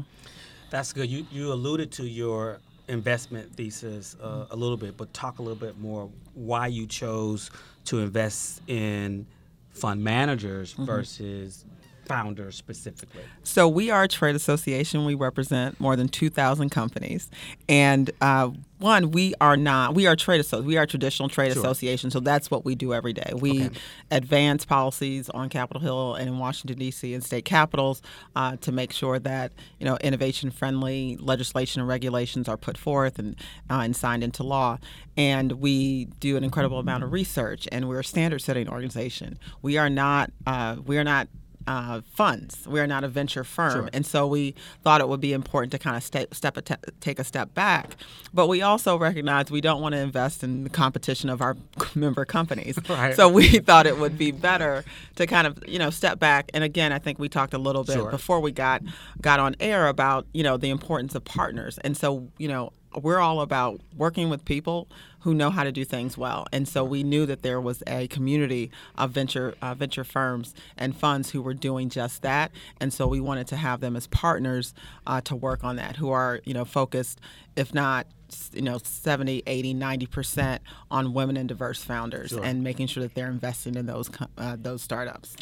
That's 0.71 0.93
good. 0.93 1.09
You 1.09 1.27
you 1.31 1.53
alluded 1.53 1.93
to 1.93 2.07
your 2.07 2.61
investment 2.89 3.55
thesis 3.55 4.17
uh, 4.23 4.47
a 4.51 4.57
little 4.57 4.77
bit, 4.77 4.97
but 4.97 5.13
talk 5.15 5.39
a 5.39 5.43
little 5.43 5.57
bit 5.57 5.79
more 5.79 6.11
why 6.35 6.67
you 6.67 6.87
chose 6.87 7.51
to 7.87 8.01
invest 8.01 8.61
in 8.67 9.27
fund 9.71 10.03
managers 10.03 10.73
versus 10.73 11.65
founders 12.13 12.57
specifically. 12.57 13.23
So 13.43 13.67
we 13.69 13.91
are 13.91 14.03
a 14.03 14.09
trade 14.09 14.37
association. 14.37 15.05
We 15.07 15.15
represent 15.15 15.81
more 15.81 15.97
than 15.97 16.09
2,000 16.09 16.69
companies, 16.71 17.31
and 17.69 18.11
uh, 18.21 18.51
one, 18.79 19.13
we 19.13 19.33
are 19.41 19.57
not. 19.57 19.95
We 19.95 20.07
are 20.09 20.17
trade 20.17 20.41
association. 20.41 20.67
We 20.67 20.77
are 20.77 20.87
traditional 20.87 21.29
trade 21.29 21.53
Sure. 21.53 21.63
association. 21.63 22.11
So 22.11 22.19
that's 22.21 22.51
what 22.51 22.65
we 22.65 22.75
do 22.75 22.93
every 22.93 23.13
day. 23.13 23.33
We 23.35 23.67
Okay. 23.67 23.79
advance 24.11 24.65
policies 24.65 25.31
on 25.31 25.49
Capitol 25.49 25.81
Hill 25.81 26.15
and 26.17 26.29
in 26.29 26.39
Washington 26.39 26.79
D.C. 26.79 27.15
and 27.15 27.23
state 27.25 27.45
capitals 27.45 28.03
uh, 28.37 28.57
to 28.57 28.73
make 28.73 28.93
sure 28.93 29.19
that 29.21 29.53
you 29.79 29.87
know 29.87 29.97
innovation-friendly 30.03 31.19
legislation 31.21 31.81
and 31.81 31.89
regulations 31.89 32.49
are 32.49 32.57
put 32.57 32.77
forth 32.77 33.19
and 33.19 33.37
uh, 33.71 33.81
and 33.81 33.95
signed 33.97 34.25
into 34.25 34.43
law. 34.43 34.79
And 35.17 35.53
we 35.53 36.07
do 36.21 36.37
an 36.37 36.45
incredible 36.45 36.79
amount 36.79 37.05
of 37.05 37.13
research, 37.13 37.69
and 37.71 37.89
we're 37.89 38.01
a 38.01 38.05
standard-setting 38.05 38.69
organization. 38.69 39.39
We 39.63 39.79
are 39.79 39.91
not. 39.91 40.31
Uh, 40.47 40.77
we 40.85 40.99
are 40.99 41.05
not 41.05 41.29
uh, 41.67 42.01
funds. 42.15 42.67
We 42.67 42.81
are 42.81 42.87
not 42.87 43.05
a 43.05 43.09
venture 43.09 43.45
firm, 43.45 43.73
Sure. 43.73 43.91
and 43.93 44.05
so 44.07 44.27
we 44.27 44.55
thought 44.83 45.01
it 45.01 45.09
would 45.09 45.21
be 45.21 45.33
important 45.33 45.73
to 45.73 45.79
kind 45.79 45.97
of 45.97 46.03
step, 46.03 46.35
step 46.35 46.57
a 46.57 46.63
te- 46.63 46.75
take 47.01 47.19
a 47.19 47.25
step 47.25 47.55
back. 47.55 47.97
But 48.35 48.49
we 48.49 48.63
also 48.63 48.97
recognize 48.99 49.51
we 49.51 49.61
don't 49.61 49.81
want 49.81 49.95
to 49.95 49.99
invest 50.01 50.43
in 50.43 50.65
the 50.65 50.71
competition 50.71 51.29
of 51.31 51.41
our 51.43 51.57
member 51.95 52.25
companies. 52.25 52.79
Right. 52.89 53.15
So 53.17 53.29
we 53.29 53.49
thought 53.59 53.87
it 53.87 53.99
would 53.99 54.19
be 54.19 54.33
better 54.33 54.85
to 55.17 55.27
kind 55.27 55.47
of 55.47 55.59
you 55.67 55.79
know 55.79 55.91
step 55.91 56.19
back. 56.19 56.51
And 56.53 56.63
again, 56.65 56.93
I 56.93 56.99
think 56.99 57.19
we 57.19 57.29
talked 57.29 57.55
a 57.55 57.59
little 57.59 57.85
bit 57.85 57.95
Sure. 57.95 58.11
before 58.11 58.41
we 58.41 58.53
got 58.53 58.83
got 59.21 59.41
on 59.41 59.57
air 59.61 59.89
about 59.89 60.27
you 60.35 60.43
know 60.43 60.57
the 60.57 60.69
importance 60.71 61.15
of 61.15 61.25
partners. 61.25 61.79
And 61.79 61.97
so 61.97 62.29
you 62.39 62.49
know 62.49 62.73
we're 63.01 63.19
all 63.21 63.41
about 63.41 63.81
working 63.97 64.29
with 64.29 64.45
people 64.45 64.89
who 65.23 65.35
know 65.35 65.51
how 65.51 65.65
to 65.65 65.73
do 65.73 65.85
things 65.85 66.17
well. 66.19 66.47
And 66.53 66.67
so 66.69 66.85
we 66.85 67.03
knew 67.03 67.27
that 67.27 67.43
there 67.43 67.61
was 67.61 67.83
a 67.87 68.09
community 68.09 68.71
of 68.97 69.11
venture 69.13 69.55
uh, 69.63 69.75
venture 69.75 70.05
firms 70.05 70.55
and 70.77 70.97
funds 70.97 71.31
who 71.31 71.43
were 71.43 71.55
doing 71.55 71.89
just 71.89 72.23
that. 72.23 72.51
And 72.81 72.93
so 72.93 73.07
we 73.07 73.21
wanted 73.21 73.47
to 73.49 73.57
have 73.57 73.81
them 73.81 73.97
as 73.97 74.07
partners 74.09 74.75
uh, 75.07 75.21
to 75.23 75.37
work 75.37 75.65
on 75.65 75.77
that, 75.77 75.97
who 75.97 76.11
are 76.11 76.41
you 76.45 76.55
know 76.55 76.65
focused, 76.65 77.21
if 77.57 77.73
not 77.75 78.07
you 78.55 78.63
know 78.63 78.79
70 78.83 79.43
80 79.47 79.75
90% 79.75 80.59
on 80.91 81.13
women 81.13 81.37
and 81.37 81.49
diverse 81.51 81.85
founders 81.85 82.31
Sure. 82.31 82.43
and 82.43 82.65
making 82.65 82.87
sure 82.87 83.03
that 83.03 83.15
they're 83.15 83.29
investing 83.31 83.75
in 83.75 83.85
those 83.85 84.11
uh, 84.39 84.57
those 84.59 84.81
startups 84.81 85.37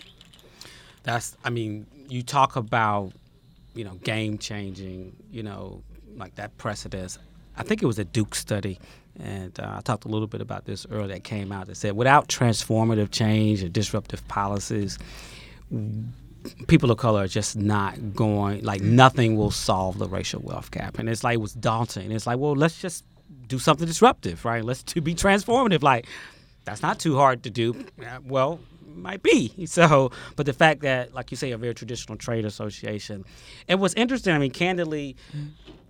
That's 1.05 1.37
I 1.45 1.51
mean, 1.51 1.87
you 2.09 2.23
talk 2.25 2.57
about, 2.57 3.13
you 3.75 3.85
know, 3.85 3.95
game 4.03 4.39
changing, 4.39 5.15
you 5.31 5.43
know, 5.45 5.83
like 6.17 6.35
that 6.35 6.57
precedence. 6.59 7.19
I 7.57 7.63
think 7.63 7.81
it 7.83 7.87
was 7.87 7.99
a 8.01 8.05
Duke 8.05 8.35
study, 8.35 8.79
and 9.23 9.59
uh, 9.61 9.75
I 9.77 9.81
talked 9.81 10.05
a 10.05 10.09
little 10.09 10.27
bit 10.27 10.41
about 10.41 10.65
this 10.65 10.87
earlier 10.91 11.09
that 11.09 11.25
came 11.25 11.53
out 11.53 11.67
that 11.67 11.77
said 11.77 11.97
without 11.97 12.29
transformative 12.29 13.11
change 13.11 13.63
and 13.63 13.73
disruptive 13.73 14.27
policies, 14.29 14.99
people 16.69 16.91
of 16.91 16.99
color 16.99 17.25
are 17.25 17.29
just 17.29 17.57
not 17.57 18.15
going 18.15 18.63
like 18.63 18.81
nothing 18.81 19.37
will 19.37 19.51
solve 19.51 19.99
the 19.99 20.09
racial 20.09 20.41
wealth 20.43 20.71
gap. 20.71 20.99
And 20.99 21.09
it's 21.09 21.23
like 21.23 21.35
it 21.35 21.41
was 21.41 21.53
daunting. 21.53 22.13
It's 22.13 22.27
like 22.27 22.39
well 22.39 22.55
let's 22.55 22.81
just 22.81 23.05
do 23.47 23.59
something 23.59 23.87
disruptive 23.87 24.45
right? 24.45 24.65
Let's 24.65 24.83
to 24.85 25.01
be 25.01 25.15
transformative. 25.15 25.83
Like 25.83 26.07
that's 26.65 26.83
not 26.83 26.99
too 26.99 27.17
hard 27.17 27.43
to 27.45 27.51
do. 27.51 27.85
Uh, 28.01 28.19
well 28.25 28.61
might 28.87 29.23
be. 29.23 29.53
So 29.67 30.11
but 30.37 30.47
the 30.47 30.53
fact 30.53 30.81
that 30.81 31.15
like 31.15 31.31
you 31.31 31.37
say 31.37 31.51
a 31.51 31.59
very 31.59 31.75
traditional 31.75 32.17
trade 32.17 32.45
association. 32.45 33.25
And 33.69 33.81
what's 33.81 33.95
interesting 33.95 34.35
i 34.35 34.39
mean 34.39 34.51
candidly 34.51 35.17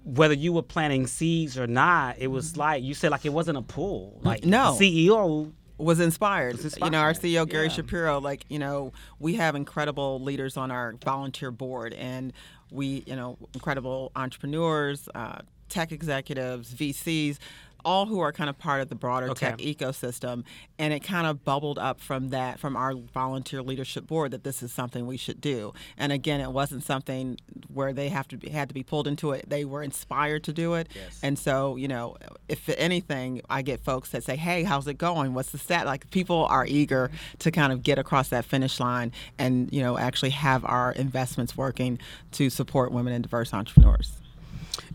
whether 0.05 0.35
you 0.35 0.53
were 0.53 0.63
planting 0.63 1.07
seeds 1.07 1.59
or 1.59 1.67
not 1.67 2.17
it 2.19 2.29
was 2.29 2.57
like 2.57 2.83
you 2.83 2.95
said 2.95 3.11
like 3.11 3.25
it 3.27 3.33
wasn't 3.33 3.57
a 3.57 3.63
pull 3.63 4.19
like 4.23 4.45
No. 4.45 4.75
the 4.77 5.09
ceo 5.09 5.53
was 5.77 5.99
inspired. 5.99 6.59
You 6.83 6.91
know, 6.91 6.99
our 6.99 7.15
CEO 7.15 7.49
Gary 7.49 7.69
yeah. 7.69 7.73
Shapiro, 7.73 8.21
like 8.21 8.45
you 8.51 8.59
know, 8.59 8.93
we 9.19 9.37
have 9.37 9.55
incredible 9.55 10.21
leaders 10.21 10.59
on 10.59 10.71
our 10.71 10.95
volunteer 11.03 11.51
board, 11.51 11.95
and 11.95 12.35
we, 12.71 13.03
you 13.07 13.17
know, 13.17 13.39
incredible 13.55 14.13
entrepreneurs, 14.15 15.09
uh, 15.15 15.39
tech 15.71 15.91
executives, 15.91 16.75
VCs. 16.75 17.39
All 17.85 18.07
who 18.07 18.21
are 18.21 18.33
kind 18.33 18.51
of 18.51 18.59
part 18.59 18.81
of 18.81 18.89
the 18.89 18.95
broader 18.95 19.31
Okay. 19.31 19.51
tech 19.51 19.59
ecosystem, 19.59 20.45
and 20.79 20.93
it 20.93 21.01
kind 21.01 21.27
of 21.27 21.45
bubbled 21.45 21.79
up 21.79 22.01
from 22.01 22.31
that, 22.31 22.59
from 22.59 22.77
our 22.77 22.95
volunteer 22.95 23.63
leadership 23.63 24.07
board, 24.07 24.31
that 24.33 24.45
this 24.45 24.63
is 24.63 24.73
something 24.73 25.07
we 25.07 25.17
should 25.17 25.41
do. 25.41 25.73
And 25.97 26.13
again, 26.13 26.41
it 26.41 26.53
wasn't 26.53 26.85
something 26.85 27.39
where 27.73 27.93
they 27.93 28.09
have 28.09 28.29
to 28.29 28.37
be, 28.37 28.51
had 28.51 28.69
to 28.69 28.75
be 28.75 28.83
pulled 28.83 29.07
into 29.07 29.33
it; 29.33 29.49
they 29.49 29.65
were 29.65 29.83
inspired 29.83 30.45
to 30.45 30.53
do 30.53 30.75
it. 30.75 30.89
Yes. 30.95 31.21
And 31.23 31.39
so, 31.39 31.77
you 31.77 31.89
know, 31.89 32.17
if 32.49 32.69
anything, 32.71 33.43
I 33.49 33.63
get 33.63 33.81
folks 33.81 34.11
that 34.11 34.25
say, 34.25 34.37
"Hey, 34.37 34.63
how's 34.63 34.87
it 34.87 34.99
going? 34.99 35.35
What's 35.35 35.51
the 35.51 35.59
stat?" 35.59 35.87
Like 35.87 36.11
people 36.11 36.47
are 36.47 36.67
eager 36.67 37.11
to 37.41 37.51
kind 37.51 37.73
of 37.73 37.83
get 37.83 37.99
across 37.99 38.29
that 38.29 38.45
finish 38.45 38.81
line 38.81 39.13
and 39.39 39.73
you 39.73 39.83
know 39.83 39.99
actually 39.99 40.31
have 40.31 40.65
our 40.65 40.93
investments 40.93 41.57
working 41.57 41.99
to 42.33 42.51
support 42.51 42.93
women 42.93 43.13
and 43.13 43.23
diverse 43.23 43.53
entrepreneurs. 43.55 44.13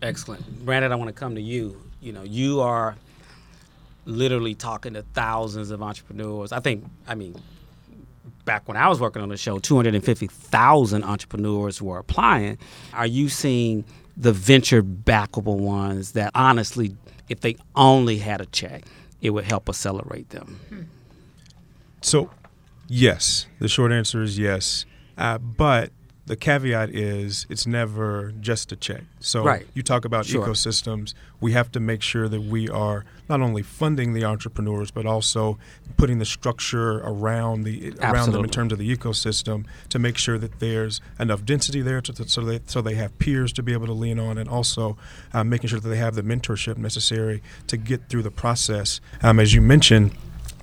Excellent. 0.02 0.64
Brandon, 0.64 0.92
I 0.92 0.96
want 0.96 1.08
to 1.08 1.12
come 1.12 1.34
to 1.34 1.40
you. 1.40 1.80
You 2.00 2.12
know, 2.12 2.22
you 2.22 2.60
are 2.60 2.96
literally 4.04 4.54
talking 4.54 4.94
to 4.94 5.02
thousands 5.14 5.70
of 5.70 5.82
entrepreneurs. 5.82 6.52
I 6.52 6.60
think, 6.60 6.84
I 7.08 7.14
mean, 7.14 7.34
back 8.44 8.66
when 8.68 8.76
I 8.76 8.88
was 8.88 9.00
working 9.00 9.22
on 9.22 9.28
the 9.28 9.36
show, 9.36 9.58
250,000 9.58 11.04
entrepreneurs 11.04 11.82
were 11.82 11.98
applying. 11.98 12.58
Are 12.94 13.06
you 13.06 13.28
seeing 13.28 13.84
the 14.16 14.32
venture 14.32 14.82
backable 14.82 15.58
ones 15.58 16.12
that 16.12 16.30
honestly, 16.34 16.96
if 17.28 17.40
they 17.40 17.56
only 17.74 18.18
had 18.18 18.40
a 18.40 18.46
check, 18.46 18.84
it 19.20 19.30
would 19.30 19.44
help 19.44 19.68
accelerate 19.68 20.30
them? 20.30 20.88
So, 22.00 22.30
yes, 22.86 23.46
the 23.58 23.68
short 23.68 23.92
answer 23.92 24.22
is 24.22 24.38
yes. 24.38 24.86
Uh, 25.18 25.38
but 25.38 25.90
the 26.26 26.36
caveat 26.36 26.90
is 26.90 27.46
it's 27.48 27.66
never 27.66 28.32
just 28.40 28.72
a 28.72 28.76
check. 28.76 29.02
So, 29.20 29.44
Right. 29.44 29.66
you 29.74 29.82
talk 29.82 30.04
about 30.04 30.26
Sure. 30.26 30.44
ecosystems. 30.46 31.14
We 31.40 31.52
have 31.52 31.70
to 31.72 31.80
make 31.80 32.02
sure 32.02 32.28
that 32.28 32.42
we 32.42 32.68
are 32.68 33.04
not 33.28 33.40
only 33.40 33.62
funding 33.62 34.12
the 34.12 34.24
entrepreneurs, 34.24 34.90
but 34.90 35.06
also 35.06 35.56
putting 35.96 36.18
the 36.18 36.24
structure 36.24 36.98
around 36.98 37.62
the 37.62 37.92
around 38.00 38.32
them 38.32 38.42
in 38.44 38.50
terms 38.50 38.72
of 38.72 38.78
the 38.78 38.96
ecosystem 38.96 39.64
to 39.88 39.98
make 39.98 40.18
sure 40.18 40.36
that 40.38 40.58
there's 40.58 41.00
enough 41.20 41.44
density 41.44 41.80
there 41.80 42.00
to, 42.00 42.28
so 42.28 42.40
they 42.40 42.60
so 42.66 42.80
they 42.82 42.94
have 42.94 43.16
peers 43.18 43.52
to 43.52 43.62
be 43.62 43.72
able 43.72 43.86
to 43.86 43.92
lean 43.92 44.18
on, 44.18 44.36
and 44.36 44.48
also 44.48 44.96
uh, 45.32 45.44
making 45.44 45.68
sure 45.68 45.78
that 45.80 45.88
they 45.88 45.96
have 45.96 46.14
the 46.16 46.22
mentorship 46.22 46.76
necessary 46.76 47.40
to 47.68 47.76
get 47.76 48.08
through 48.08 48.22
the 48.22 48.30
process. 48.32 49.00
Um, 49.22 49.38
as 49.38 49.54
you 49.54 49.60
mentioned, 49.60 50.10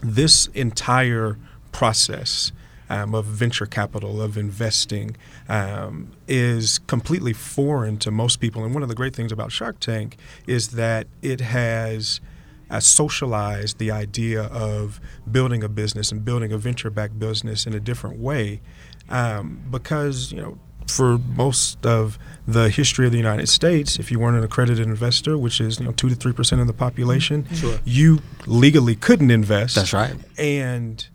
this 0.01 0.47
entire 0.47 1.37
process 1.71 2.51
um, 2.93 3.09
of 3.15 3.25
venture 3.25 3.65
capital, 3.79 4.21
of 4.21 4.37
investing, 4.37 5.15
um, 5.49 6.11
is 6.27 6.79
completely 6.95 7.33
foreign 7.33 7.97
to 7.97 8.09
most 8.11 8.35
people. 8.39 8.63
And 8.63 8.73
one 8.73 8.83
of 8.83 8.89
the 8.89 8.95
great 9.01 9.15
things 9.15 9.31
about 9.31 9.51
Shark 9.51 9.79
Tank 9.79 10.09
is 10.47 10.63
that 10.69 11.07
it 11.21 11.41
has 11.41 12.21
uh, 12.69 12.79
socialized 12.79 13.77
the 13.77 13.91
idea 13.91 14.43
of 14.43 14.99
building 15.31 15.63
a 15.63 15.69
business 15.69 16.11
and 16.11 16.23
building 16.23 16.51
a 16.51 16.57
venture 16.57 16.89
backed 16.89 17.17
business 17.19 17.65
in 17.67 17.73
a 17.73 17.79
different 17.79 18.19
way 18.19 18.61
um, 19.09 19.61
because, 19.69 20.31
you 20.31 20.41
know, 20.41 20.57
for 20.87 21.17
most 21.17 21.85
of 21.85 22.17
the 22.47 22.69
history 22.69 23.05
of 23.05 23.11
the 23.11 23.17
United 23.17 23.47
States, 23.47 23.97
if 23.99 24.11
you 24.11 24.19
weren't 24.19 24.37
an 24.37 24.43
accredited 24.43 24.85
investor, 24.85 25.37
which 25.37 25.61
is 25.61 25.79
you 25.79 25.85
know 25.85 25.93
two 25.93 26.09
to 26.09 26.15
three 26.15 26.33
percent 26.33 26.59
of 26.59 26.67
the 26.67 26.73
population, 26.73 27.45
Sure. 27.53 27.79
you 27.85 28.19
legally 28.45 28.95
couldn't 28.95 29.31
invest. 29.31 29.75
That's 29.75 29.93
right. 29.93 30.15
And 30.37 31.07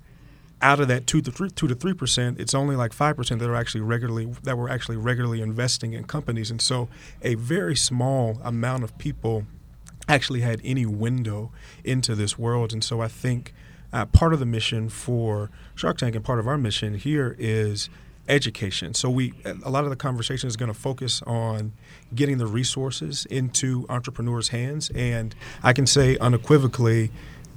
out 0.60 0.80
of 0.80 0.88
that 0.88 1.06
two 1.06 1.20
to 1.20 1.30
three, 1.30 1.50
two 1.50 1.68
to 1.68 1.74
three 1.74 1.94
percent, 1.94 2.40
it's 2.40 2.54
only 2.54 2.76
like 2.76 2.92
five 2.92 3.16
percent 3.16 3.40
that 3.40 3.48
are 3.48 3.54
actually 3.54 3.80
regularly 3.80 4.26
that 4.42 4.56
were 4.58 4.68
actually 4.68 4.96
regularly 4.96 5.40
investing 5.40 5.92
in 5.92 6.04
companies, 6.04 6.50
and 6.50 6.60
so 6.60 6.88
a 7.22 7.34
very 7.34 7.76
small 7.76 8.40
amount 8.42 8.84
of 8.84 8.96
people 8.98 9.44
actually 10.08 10.40
had 10.40 10.60
any 10.64 10.86
window 10.86 11.52
into 11.84 12.14
this 12.14 12.38
world. 12.38 12.72
And 12.72 12.82
so 12.82 13.00
I 13.00 13.08
think 13.08 13.52
uh, 13.92 14.06
part 14.06 14.32
of 14.32 14.38
the 14.38 14.46
mission 14.46 14.88
for 14.88 15.50
Shark 15.74 15.98
Tank 15.98 16.14
and 16.14 16.24
part 16.24 16.38
of 16.38 16.48
our 16.48 16.58
mission 16.58 16.94
here 16.94 17.36
is 17.38 17.90
education. 18.28 18.94
So 18.94 19.08
we 19.08 19.32
a 19.44 19.70
lot 19.70 19.84
of 19.84 19.90
the 19.90 19.96
conversation 19.96 20.48
is 20.48 20.56
going 20.56 20.72
to 20.72 20.78
focus 20.78 21.22
on 21.22 21.72
getting 22.14 22.38
the 22.38 22.46
resources 22.46 23.26
into 23.26 23.86
entrepreneurs' 23.88 24.48
hands, 24.48 24.90
and 24.94 25.34
I 25.62 25.72
can 25.72 25.86
say 25.86 26.16
unequivocally. 26.18 27.10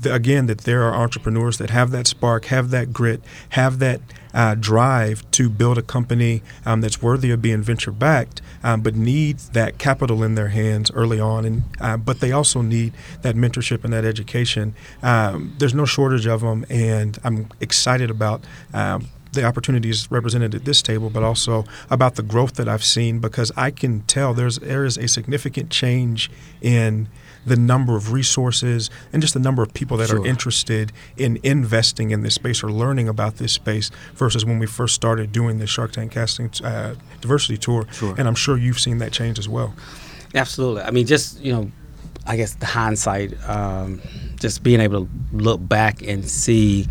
Again, 0.06 0.48
that 0.48 0.60
there 0.60 0.84
are 0.84 0.94
entrepreneurs 0.94 1.58
that 1.58 1.70
have 1.70 1.92
that 1.92 2.08
spark, 2.08 2.46
have 2.46 2.70
that 2.72 2.94
grit, 2.94 3.22
have 3.50 3.80
that 3.80 4.02
uh, 4.34 4.56
drive 4.56 5.30
to 5.32 5.50
build 5.50 5.78
a 5.78 5.82
company 5.82 6.42
um, 6.66 6.82
that's 6.82 7.02
worthy 7.02 7.32
of 7.32 7.42
being 7.42 7.62
venture 7.62 7.92
backed, 7.92 8.42
um, 8.64 8.82
but 8.82 8.96
need 8.96 9.38
that 9.54 9.78
capital 9.78 10.24
in 10.24 10.36
their 10.36 10.50
hands 10.50 10.92
early 10.92 11.20
on. 11.20 11.46
And 11.46 11.64
uh, 11.80 11.98
but 11.98 12.20
they 12.20 12.32
also 12.32 12.62
need 12.62 12.94
that 13.22 13.36
mentorship 13.36 13.84
and 13.84 13.94
that 13.94 14.06
education. 14.06 14.74
Um, 15.04 15.56
there's 15.58 15.76
no 15.76 15.86
shortage 15.86 16.26
of 16.26 16.42
them, 16.42 16.66
and 16.70 17.20
I'm 17.24 17.50
excited 17.60 18.10
about 18.10 18.44
um, 18.74 19.08
the 19.34 19.44
opportunities 19.44 20.10
represented 20.12 20.54
at 20.54 20.66
this 20.66 20.82
table, 20.82 21.10
but 21.10 21.24
also 21.24 21.66
about 21.90 22.16
the 22.16 22.24
growth 22.24 22.56
that 22.56 22.68
I've 22.68 22.84
seen 22.84 23.20
because 23.20 23.52
I 23.56 23.72
can 23.72 24.02
tell 24.02 24.34
there's 24.34 24.60
there 24.60 24.86
is 24.86 24.98
a 24.98 25.08
significant 25.08 25.70
change 25.70 26.30
in 26.62 27.08
the 27.46 27.56
number 27.56 27.96
of 27.96 28.12
resources 28.14 28.90
and 29.12 29.22
just 29.22 29.34
the 29.34 29.40
number 29.40 29.64
of 29.64 29.74
people 29.74 29.98
that 29.98 30.10
Sure. 30.10 30.22
are 30.22 30.26
interested 30.26 30.92
in 31.18 31.40
investing 31.44 32.12
in 32.12 32.22
this 32.22 32.36
space 32.36 32.64
or 32.64 32.72
learning 32.72 33.08
about 33.08 33.38
this 33.38 33.52
space 33.54 33.90
versus 34.16 34.46
when 34.46 34.60
we 34.60 34.68
first 34.68 34.94
started 34.96 35.32
doing 35.32 35.58
the 35.60 35.66
Shark 35.68 35.92
Tank 35.94 36.12
casting 36.12 36.52
uh, 36.64 36.96
diversity 37.20 37.58
tour. 37.58 37.88
Sure. 37.92 38.14
And 38.18 38.28
I'm 38.28 38.36
sure 38.36 38.58
you've 38.58 38.80
seen 38.80 39.00
that 39.00 39.12
change 39.12 39.40
as 39.40 39.50
well. 39.50 39.74
Absolutely. 40.36 40.84
I 40.84 40.92
mean, 40.92 41.06
just 41.08 41.40
you 41.42 41.52
know, 41.52 41.72
I 42.28 42.38
guess 42.38 42.54
the 42.56 42.68
hindsight, 42.68 43.34
um, 43.50 44.02
just 44.40 44.62
being 44.64 44.80
able 44.80 45.06
to 45.06 45.12
look 45.34 45.68
back 45.68 46.02
and 46.04 46.24
see, 46.28 46.88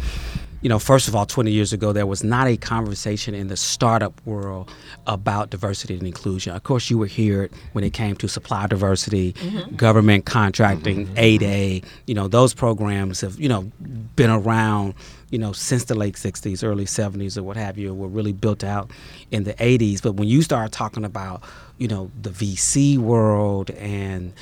you 0.62 0.68
know, 0.68 0.78
first 0.78 1.08
of 1.08 1.16
all, 1.16 1.24
20 1.24 1.50
years 1.50 1.72
ago, 1.72 1.92
there 1.92 2.06
was 2.06 2.22
not 2.22 2.46
a 2.46 2.56
conversation 2.56 3.34
in 3.34 3.48
the 3.48 3.56
startup 3.56 4.20
world 4.26 4.70
about 5.06 5.50
diversity 5.50 5.94
and 5.94 6.06
inclusion. 6.06 6.54
Of 6.54 6.64
course, 6.64 6.90
you 6.90 6.98
were 6.98 7.06
here 7.06 7.48
when 7.72 7.82
it 7.82 7.92
came 7.92 8.14
to 8.16 8.28
supply 8.28 8.66
diversity, 8.66 9.32
mm-hmm. 9.32 9.74
government 9.76 10.26
contracting, 10.26 11.06
mm-hmm. 11.06 11.44
8A. 11.44 11.84
You 12.06 12.14
know, 12.14 12.28
those 12.28 12.52
programs 12.52 13.22
have 13.22 13.40
you 13.40 13.48
know 13.48 13.70
been 14.16 14.30
around. 14.30 14.94
You 15.30 15.38
know, 15.38 15.52
since 15.52 15.84
the 15.84 15.94
late 15.94 16.16
'60s, 16.16 16.64
early 16.64 16.86
'70s, 16.86 17.38
or 17.38 17.44
what 17.44 17.56
have 17.56 17.78
you, 17.78 17.94
were 17.94 18.08
really 18.08 18.32
built 18.32 18.64
out 18.64 18.90
in 19.30 19.44
the 19.44 19.54
'80s. 19.54 20.02
But 20.02 20.14
when 20.14 20.26
you 20.26 20.42
start 20.42 20.72
talking 20.72 21.04
about, 21.04 21.42
you 21.78 21.86
know, 21.86 22.10
the 22.20 22.30
VC 22.30 22.98
world 22.98 23.70
and 23.70 24.32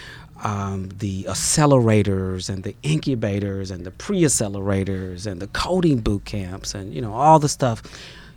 um, 0.44 0.90
the 0.98 1.24
accelerators 1.24 2.48
and 2.48 2.62
the 2.64 2.74
incubators 2.82 3.70
and 3.70 3.84
the 3.84 3.90
pre-accelerators 3.90 5.26
and 5.26 5.40
the 5.40 5.48
coding 5.48 5.98
boot 6.00 6.24
camps 6.24 6.74
and 6.74 6.94
you 6.94 7.00
know 7.00 7.12
all 7.14 7.38
the 7.38 7.48
stuff 7.48 7.82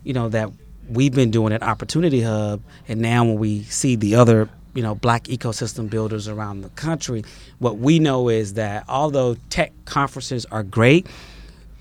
you 0.03 0.13
know 0.13 0.29
that 0.29 0.51
we've 0.89 1.13
been 1.13 1.31
doing 1.31 1.53
at 1.53 1.62
opportunity 1.62 2.22
hub 2.22 2.62
and 2.88 3.01
now 3.01 3.24
when 3.24 3.38
we 3.38 3.63
see 3.63 3.96
the 3.96 4.15
other 4.15 4.50
you 4.74 4.81
know 4.81 4.96
black 4.96 5.25
ecosystem 5.25 5.89
builders 5.89 6.27
around 6.27 6.62
the 6.62 6.70
country 6.70 7.24
what 7.60 7.77
we 7.77 8.00
know 8.00 8.29
is 8.29 8.55
that 8.55 8.84
although 8.88 9.36
tech 9.50 9.72
conferences 9.86 10.46
are 10.46 10.63
great 10.63 11.05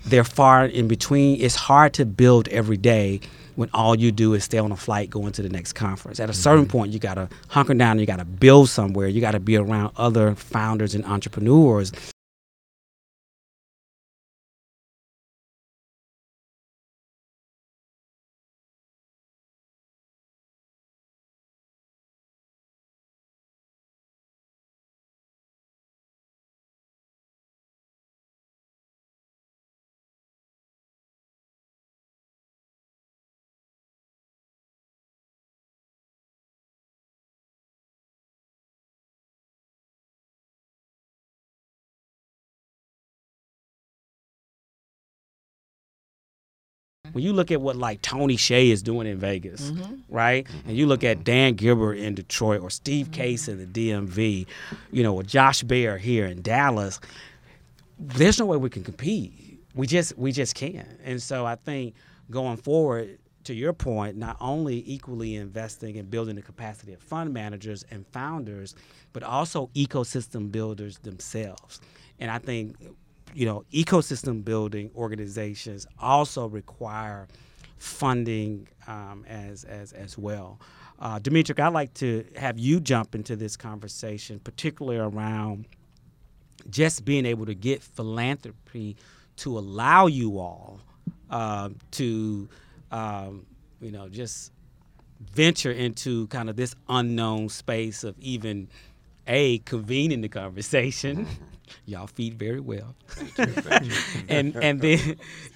they're 0.05 0.23
far 0.23 0.65
in 0.65 0.87
between. 0.87 1.39
It's 1.39 1.55
hard 1.55 1.93
to 1.95 2.05
build 2.05 2.47
every 2.47 2.77
day 2.77 3.21
when 3.55 3.69
all 3.73 3.95
you 3.95 4.11
do 4.11 4.33
is 4.33 4.43
stay 4.43 4.57
on 4.57 4.71
a 4.71 4.75
flight 4.75 5.09
going 5.09 5.31
to 5.33 5.41
the 5.41 5.49
next 5.49 5.73
conference. 5.73 6.19
At 6.19 6.29
a 6.29 6.33
mm-hmm. 6.33 6.41
certain 6.41 6.65
point, 6.67 6.91
you 6.91 6.99
got 6.99 7.15
to 7.15 7.29
hunker 7.49 7.73
down. 7.73 7.99
You 7.99 8.05
got 8.05 8.19
to 8.19 8.25
build 8.25 8.69
somewhere. 8.69 9.07
You 9.07 9.21
got 9.21 9.31
to 9.31 9.39
be 9.39 9.55
around 9.57 9.93
other 9.97 10.35
founders 10.35 10.95
and 10.95 11.05
entrepreneurs. 11.05 11.91
When 47.11 47.23
you 47.23 47.33
look 47.33 47.51
at 47.51 47.61
what 47.61 47.75
like 47.75 48.01
Tony 48.01 48.37
Hsieh 48.37 48.71
is 48.71 48.81
doing 48.81 49.07
in 49.07 49.17
Vegas, 49.17 49.71
mm-hmm. 49.71 49.95
right? 50.09 50.47
And 50.65 50.77
you 50.77 50.87
look 50.87 51.03
at 51.03 51.17
mm-hmm. 51.17 51.23
Dan 51.23 51.53
Gilbert 51.55 51.95
in 51.95 52.15
Detroit 52.15 52.61
or 52.61 52.69
Steve 52.69 53.07
mm-hmm. 53.07 53.21
Case 53.21 53.47
in 53.47 53.57
the 53.57 53.65
DMV, 53.65 54.45
you 54.91 55.03
know, 55.03 55.15
or 55.15 55.23
Josh 55.23 55.63
Baer 55.63 55.97
here 55.97 56.25
in 56.25 56.41
Dallas, 56.41 56.99
there's 57.99 58.39
no 58.39 58.45
way 58.45 58.57
we 58.57 58.69
can 58.69 58.83
compete. 58.83 59.59
We 59.75 59.87
just 59.87 60.17
we 60.17 60.31
just 60.31 60.55
can't. 60.55 60.87
And 61.03 61.21
so 61.21 61.45
I 61.45 61.55
think 61.55 61.95
going 62.29 62.57
forward, 62.57 63.17
to 63.45 63.53
your 63.53 63.73
point, 63.73 64.17
not 64.17 64.37
only 64.39 64.83
equally 64.85 65.35
investing 65.35 65.95
in 65.95 66.05
building 66.05 66.35
the 66.35 66.41
capacity 66.41 66.93
of 66.93 67.01
fund 67.01 67.33
managers 67.33 67.83
and 67.91 68.05
founders, 68.07 68.75
but 69.13 69.23
also 69.23 69.69
ecosystem 69.75 70.51
builders 70.51 70.99
themselves. 70.99 71.81
And 72.19 72.29
I 72.29 72.37
think 72.37 72.75
you 73.33 73.45
know, 73.45 73.63
ecosystem 73.71 74.43
building 74.43 74.91
organizations 74.95 75.87
also 75.99 76.47
require 76.47 77.27
funding 77.77 78.67
um, 78.87 79.25
as, 79.27 79.63
as, 79.63 79.93
as 79.93 80.17
well. 80.17 80.59
Uh, 80.99 81.17
Dimitri, 81.17 81.57
I'd 81.57 81.73
like 81.73 81.93
to 81.95 82.25
have 82.35 82.59
you 82.59 82.79
jump 82.79 83.15
into 83.15 83.35
this 83.35 83.57
conversation, 83.57 84.39
particularly 84.39 84.99
around 84.99 85.65
just 86.69 87.03
being 87.03 87.25
able 87.25 87.45
to 87.47 87.55
get 87.55 87.81
philanthropy 87.81 88.95
to 89.37 89.57
allow 89.57 90.05
you 90.05 90.37
all 90.37 90.79
uh, 91.31 91.69
to, 91.91 92.47
um, 92.91 93.45
you 93.81 93.91
know, 93.91 94.09
just 94.09 94.51
venture 95.33 95.71
into 95.71 96.27
kind 96.27 96.49
of 96.49 96.55
this 96.55 96.75
unknown 96.89 97.49
space 97.49 98.03
of 98.03 98.17
even 98.19 98.67
a 99.31 99.59
convening 99.59 100.21
the 100.21 100.29
conversation. 100.29 101.27
Y'all 101.85 102.05
feed 102.05 102.37
very 102.37 102.59
well, 102.59 102.95
and 104.27 104.53
and 104.57 104.81
then 104.81 105.15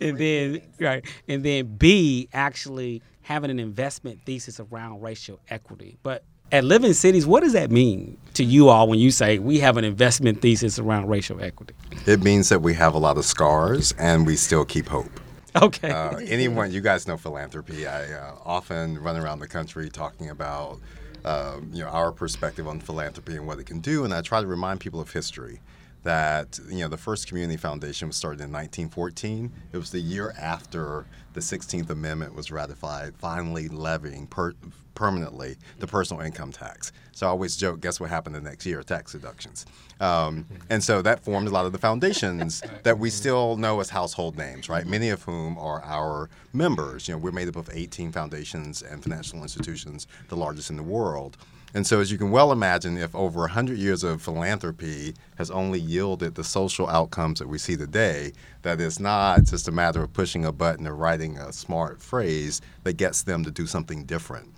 and 0.00 0.18
then 0.18 0.62
right, 0.80 1.04
and 1.28 1.44
then 1.44 1.76
B 1.76 2.30
actually 2.32 3.02
having 3.20 3.50
an 3.50 3.58
investment 3.60 4.20
thesis 4.24 4.58
around 4.58 5.02
racial 5.02 5.38
equity. 5.50 5.98
But 6.02 6.24
at 6.50 6.64
Living 6.64 6.94
Cities, 6.94 7.26
what 7.26 7.42
does 7.42 7.52
that 7.52 7.70
mean 7.70 8.16
to 8.32 8.42
you 8.42 8.70
all 8.70 8.88
when 8.88 8.98
you 8.98 9.10
say 9.10 9.38
we 9.38 9.58
have 9.58 9.76
an 9.76 9.84
investment 9.84 10.40
thesis 10.40 10.78
around 10.78 11.08
racial 11.08 11.42
equity? 11.42 11.74
It 12.06 12.22
means 12.22 12.48
that 12.48 12.62
we 12.62 12.72
have 12.72 12.94
a 12.94 12.98
lot 12.98 13.18
of 13.18 13.26
scars 13.26 13.92
and 13.98 14.26
we 14.26 14.34
still 14.34 14.64
keep 14.64 14.88
hope. 14.88 15.20
Okay. 15.56 15.90
Uh, 15.90 16.16
anyone, 16.16 16.70
you 16.72 16.80
guys 16.80 17.06
know 17.06 17.18
philanthropy. 17.18 17.86
I 17.86 18.12
uh, 18.12 18.34
often 18.46 18.98
run 18.98 19.18
around 19.18 19.40
the 19.40 19.48
country 19.48 19.90
talking 19.90 20.30
about 20.30 20.78
um, 21.24 21.70
you 21.72 21.82
know 21.82 21.90
our 21.90 22.12
perspective 22.12 22.66
on 22.66 22.80
philanthropy 22.80 23.36
and 23.36 23.46
what 23.46 23.58
it 23.58 23.64
can 23.64 23.80
do, 23.80 24.04
and 24.04 24.12
I 24.12 24.22
try 24.22 24.40
to 24.40 24.46
remind 24.46 24.80
people 24.80 25.00
of 25.00 25.12
history. 25.12 25.60
That 26.04 26.58
you 26.68 26.78
know 26.78 26.88
the 26.88 26.96
first 26.96 27.26
community 27.26 27.56
foundation 27.56 28.08
was 28.08 28.16
started 28.16 28.40
in 28.40 28.52
1914. 28.52 29.52
It 29.72 29.76
was 29.76 29.90
the 29.90 30.00
year 30.00 30.34
after 30.38 31.06
the 31.34 31.40
16th 31.40 31.90
Amendment 31.90 32.34
was 32.34 32.50
ratified, 32.50 33.16
finally 33.16 33.68
levying 33.68 34.26
per- 34.26 34.54
permanently 34.98 35.56
the 35.78 35.86
personal 35.86 36.20
income 36.22 36.50
tax. 36.50 36.90
So 37.12 37.26
I 37.26 37.30
always 37.30 37.56
joke, 37.56 37.80
guess 37.80 38.00
what 38.00 38.10
happened 38.10 38.34
the 38.34 38.40
next 38.40 38.66
year? 38.66 38.82
Tax 38.82 39.12
deductions. 39.12 39.64
Um, 40.00 40.44
and 40.70 40.82
so 40.82 41.02
that 41.02 41.20
formed 41.20 41.46
a 41.46 41.52
lot 41.52 41.66
of 41.66 41.72
the 41.72 41.78
foundations 41.78 42.62
that 42.82 42.98
we 42.98 43.08
still 43.08 43.56
know 43.56 43.78
as 43.78 43.90
household 43.90 44.36
names, 44.36 44.68
right? 44.68 44.86
Many 44.86 45.10
of 45.10 45.22
whom 45.22 45.56
are 45.56 45.82
our 45.84 46.28
members. 46.52 47.06
You 47.06 47.14
know, 47.14 47.18
we're 47.18 47.30
made 47.30 47.48
up 47.48 47.54
of 47.54 47.70
18 47.72 48.10
foundations 48.10 48.82
and 48.82 49.00
financial 49.00 49.42
institutions, 49.42 50.08
the 50.28 50.36
largest 50.36 50.70
in 50.70 50.76
the 50.76 50.82
world. 50.82 51.36
And 51.74 51.86
so, 51.86 52.00
as 52.00 52.10
you 52.10 52.16
can 52.16 52.30
well 52.30 52.50
imagine, 52.50 52.96
if 52.96 53.14
over 53.14 53.40
100 53.40 53.76
years 53.76 54.02
of 54.02 54.22
philanthropy 54.22 55.14
has 55.36 55.50
only 55.50 55.78
yielded 55.78 56.34
the 56.34 56.44
social 56.44 56.88
outcomes 56.88 57.40
that 57.40 57.48
we 57.48 57.58
see 57.58 57.76
today, 57.76 58.32
that 58.62 58.80
it's 58.80 58.98
not 58.98 59.44
just 59.44 59.68
a 59.68 59.72
matter 59.72 60.02
of 60.02 60.12
pushing 60.12 60.46
a 60.46 60.52
button 60.52 60.86
or 60.86 60.94
writing 60.94 61.36
a 61.36 61.52
smart 61.52 62.00
phrase 62.00 62.62
that 62.84 62.96
gets 62.96 63.22
them 63.22 63.44
to 63.44 63.50
do 63.50 63.66
something 63.66 64.04
different. 64.04 64.48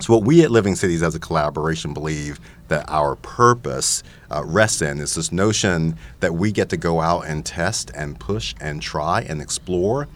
So, 0.00 0.12
what 0.12 0.24
we 0.24 0.42
at 0.42 0.50
Living 0.50 0.74
Cities 0.74 1.02
as 1.02 1.14
a 1.14 1.20
collaboration 1.20 1.94
believe 1.94 2.38
that 2.68 2.84
our 2.88 3.16
purpose 3.16 4.02
uh, 4.30 4.44
rests 4.44 4.82
in 4.82 4.98
is 4.98 5.14
this 5.14 5.32
notion 5.32 5.96
that 6.20 6.34
we 6.34 6.52
get 6.52 6.68
to 6.70 6.76
go 6.76 7.00
out 7.00 7.22
and 7.22 7.46
test 7.46 7.90
and 7.94 8.20
push 8.20 8.54
and 8.60 8.82
try 8.82 9.22
and 9.22 9.40
explore 9.40 10.08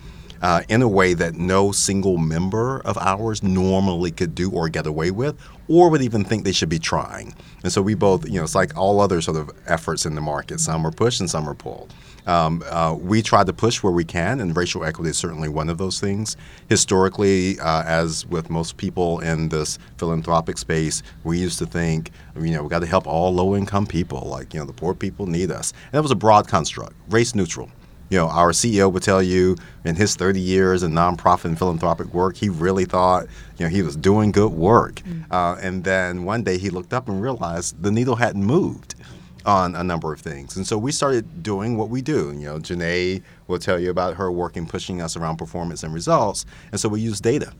uh, 0.43 0.63
in 0.69 0.83
a 0.83 0.89
way 0.89 1.15
that 1.15 1.35
no 1.35 1.73
single 1.73 2.17
member 2.17 2.81
of 2.81 2.97
ours 2.99 3.43
normally 3.43 4.11
could 4.11 4.35
do 4.35 4.51
or 4.51 4.69
get 4.69 4.87
away 4.87 5.11
with 5.11 5.37
or 5.69 5.91
would 5.91 6.03
even 6.03 6.25
think 6.25 6.45
they 6.45 6.53
should 6.53 6.69
be 6.69 6.79
trying. 6.79 7.35
And 7.63 7.73
so, 7.73 7.83
we 7.83 7.95
both, 7.95 8.27
you 8.27 8.35
know, 8.35 8.45
it's 8.45 8.55
like 8.55 8.77
all 8.77 9.01
other 9.01 9.21
sort 9.21 9.37
of 9.37 9.51
efforts 9.67 10.07
in 10.07 10.15
the 10.15 10.21
market 10.21 10.61
some 10.61 10.87
are 10.87 10.91
pushed 10.91 11.21
and 11.21 11.29
some 11.29 11.49
are 11.49 11.55
pulled. 11.55 11.93
Um, 12.27 12.63
uh, 12.69 12.95
we 12.95 13.23
try 13.23 13.43
to 13.43 13.55
push 13.55 13.83
where 13.83 13.93
we 13.93 14.05
can, 14.05 14.41
and 14.41 14.55
racial 14.55 14.85
equity 14.85 15.11
is 15.11 15.17
certainly 15.17 15.49
one 15.49 15.71
of 15.71 15.79
those 15.79 15.99
things. 15.99 16.37
Historically, 16.69 17.59
uh, 17.59 17.83
as 17.85 18.27
with 18.27 18.51
most 18.51 18.77
people 18.77 19.21
in 19.21 19.49
this 19.49 19.79
philanthropic 19.97 20.59
space, 20.59 21.03
we 21.25 21.39
used 21.39 21.59
to 21.59 21.65
think, 21.65 22.11
you 22.39 22.51
know, 22.51 22.63
we 22.63 22.69
got 22.69 22.81
to 22.81 22.87
help 22.87 23.07
all 23.07 23.33
low-income 23.33 23.87
people. 23.87 24.21
Like, 24.21 24.53
you 24.53 24.61
know, 24.61 24.67
the 24.67 24.75
poor 24.75 24.93
people 24.93 25.27
need 25.27 25.51
us, 25.51 25.73
and 25.87 25.93
that 25.93 26.03
was 26.03 26.11
a 26.11 26.17
broad 26.17 26.47
construct, 26.47 26.95
race 27.09 27.35
neutral. 27.35 27.71
You 28.11 28.19
know, 28.19 28.29
our 28.29 28.53
CEO 28.53 28.91
would 28.93 29.03
tell 29.03 29.23
you 29.23 29.57
in 29.85 29.97
his 29.97 30.17
30 30.17 30.41
years 30.41 30.83
in 30.83 30.93
nonprofit 30.93 31.47
and 31.47 31.59
philanthropic 31.59 32.13
work, 32.15 32.37
he 32.37 32.49
really 32.49 32.85
thought, 32.85 33.27
you 33.59 33.67
know, 33.67 33.71
he 33.71 33.83
was 33.83 33.97
doing 33.97 34.33
good 34.33 34.53
work. 34.53 34.97
Mm-hmm. 34.97 35.33
Uh, 35.33 35.57
and 35.57 35.85
then 35.85 36.25
one 36.25 36.43
day 36.43 36.59
he 36.59 36.71
looked 36.71 36.93
up 36.93 37.09
and 37.09 37.21
realized 37.21 37.83
the 37.83 37.91
needle 37.91 38.17
hadn't 38.17 38.45
moved 38.45 38.95
on 39.45 39.75
a 39.75 39.83
number 39.83 40.13
of 40.13 40.21
things. 40.21 40.57
And 40.57 40.67
so 40.67 40.77
we 40.77 40.93
started 40.93 41.43
doing 41.43 41.77
what 41.77 41.89
we 41.89 42.03
do. 42.03 42.33
You 42.33 42.47
know, 42.47 42.59
Janae 42.59 43.23
will 43.47 43.59
tell 43.59 43.79
you 43.79 43.91
about 43.91 44.17
her 44.17 44.31
work 44.31 44.57
in 44.57 44.67
pushing 44.67 45.01
us 45.01 45.17
around 45.17 45.37
performance 45.37 45.83
and 45.83 45.95
results. 45.95 46.45
And 46.71 46.81
so 46.81 46.89
we 46.89 47.01
use 47.01 47.21
data. 47.21 47.53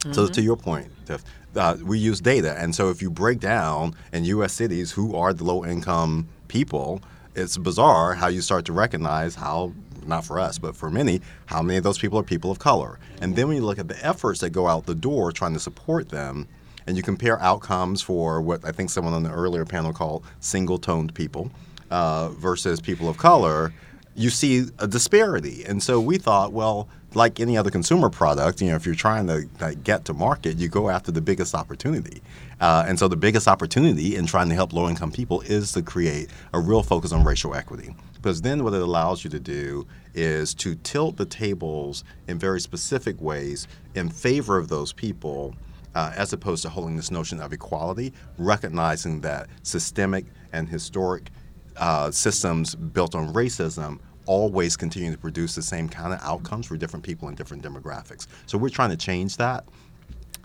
Mm-hmm. 0.00 0.12
So 0.12 0.26
to 0.26 0.42
your 0.42 0.56
point, 0.56 0.90
Tiff, 1.06 1.24
uh, 1.56 1.76
we 1.82 1.98
use 1.98 2.20
data. 2.20 2.56
And 2.58 2.74
so 2.74 2.90
if 2.90 3.00
you 3.00 3.10
break 3.10 3.40
down 3.40 3.94
in 4.12 4.24
U.S. 4.24 4.52
cities 4.52 4.92
who 4.92 5.16
are 5.16 5.32
the 5.32 5.44
low 5.44 5.64
income 5.64 6.28
people, 6.48 7.00
it's 7.34 7.56
bizarre 7.56 8.14
how 8.14 8.28
you 8.28 8.40
start 8.40 8.64
to 8.66 8.72
recognize 8.72 9.34
how 9.34 9.72
not 10.06 10.24
for 10.24 10.38
us, 10.38 10.58
but 10.58 10.76
for 10.76 10.90
many, 10.90 11.20
how 11.46 11.62
many 11.62 11.78
of 11.78 11.84
those 11.84 11.98
people 11.98 12.18
are 12.18 12.22
people 12.22 12.50
of 12.50 12.58
color. 12.58 12.98
And 13.20 13.36
then 13.36 13.48
when 13.48 13.56
you 13.56 13.64
look 13.64 13.78
at 13.78 13.88
the 13.88 14.04
efforts 14.04 14.40
that 14.40 14.50
go 14.50 14.66
out 14.66 14.86
the 14.86 14.94
door 14.94 15.32
trying 15.32 15.54
to 15.54 15.60
support 15.60 16.08
them, 16.08 16.48
and 16.86 16.96
you 16.96 17.02
compare 17.02 17.40
outcomes 17.40 18.02
for 18.02 18.42
what 18.42 18.64
I 18.64 18.72
think 18.72 18.90
someone 18.90 19.14
on 19.14 19.22
the 19.22 19.32
earlier 19.32 19.64
panel 19.64 19.92
called 19.92 20.24
single 20.40 20.78
toned 20.78 21.14
people 21.14 21.50
uh, 21.90 22.28
versus 22.30 22.80
people 22.80 23.08
of 23.08 23.16
color, 23.16 23.72
you 24.14 24.30
see 24.30 24.66
a 24.78 24.86
disparity. 24.86 25.64
And 25.64 25.82
so 25.82 26.00
we 26.00 26.18
thought, 26.18 26.52
well, 26.52 26.88
like 27.14 27.40
any 27.40 27.56
other 27.56 27.70
consumer 27.70 28.10
product, 28.10 28.60
you 28.60 28.68
know, 28.68 28.76
if 28.76 28.86
you're 28.86 28.94
trying 28.94 29.26
to 29.28 29.48
like, 29.60 29.82
get 29.84 30.04
to 30.06 30.14
market, 30.14 30.56
you 30.58 30.68
go 30.68 30.88
after 30.88 31.12
the 31.12 31.20
biggest 31.20 31.54
opportunity. 31.54 32.22
Uh, 32.60 32.84
and 32.86 32.98
so 32.98 33.08
the 33.08 33.16
biggest 33.16 33.46
opportunity 33.46 34.16
in 34.16 34.26
trying 34.26 34.48
to 34.48 34.54
help 34.54 34.72
low 34.72 34.88
income 34.88 35.12
people 35.12 35.40
is 35.42 35.72
to 35.72 35.82
create 35.82 36.28
a 36.52 36.60
real 36.60 36.82
focus 36.82 37.12
on 37.12 37.24
racial 37.24 37.54
equity. 37.54 37.94
Because 38.14 38.40
then 38.42 38.64
what 38.64 38.72
it 38.72 38.82
allows 38.82 39.22
you 39.22 39.30
to 39.30 39.40
do 39.40 39.86
is 40.14 40.54
to 40.54 40.74
tilt 40.76 41.16
the 41.16 41.26
tables 41.26 42.04
in 42.26 42.38
very 42.38 42.60
specific 42.60 43.20
ways 43.20 43.68
in 43.94 44.08
favor 44.08 44.56
of 44.56 44.68
those 44.68 44.92
people 44.92 45.54
uh, 45.94 46.12
as 46.16 46.32
opposed 46.32 46.62
to 46.62 46.68
holding 46.68 46.96
this 46.96 47.10
notion 47.10 47.40
of 47.40 47.52
equality, 47.52 48.12
recognizing 48.38 49.20
that 49.20 49.48
systemic 49.62 50.24
and 50.52 50.68
historic 50.68 51.30
uh, 51.76 52.10
systems 52.10 52.74
built 52.74 53.14
on 53.14 53.32
racism 53.32 53.98
always 54.26 54.76
continue 54.76 55.12
to 55.12 55.18
produce 55.18 55.54
the 55.54 55.62
same 55.62 55.88
kind 55.88 56.12
of 56.12 56.20
outcomes 56.22 56.66
for 56.66 56.76
different 56.76 57.04
people 57.04 57.28
in 57.28 57.34
different 57.34 57.62
demographics. 57.62 58.26
So 58.46 58.56
we're 58.56 58.70
trying 58.70 58.90
to 58.90 58.96
change 58.96 59.36
that. 59.36 59.64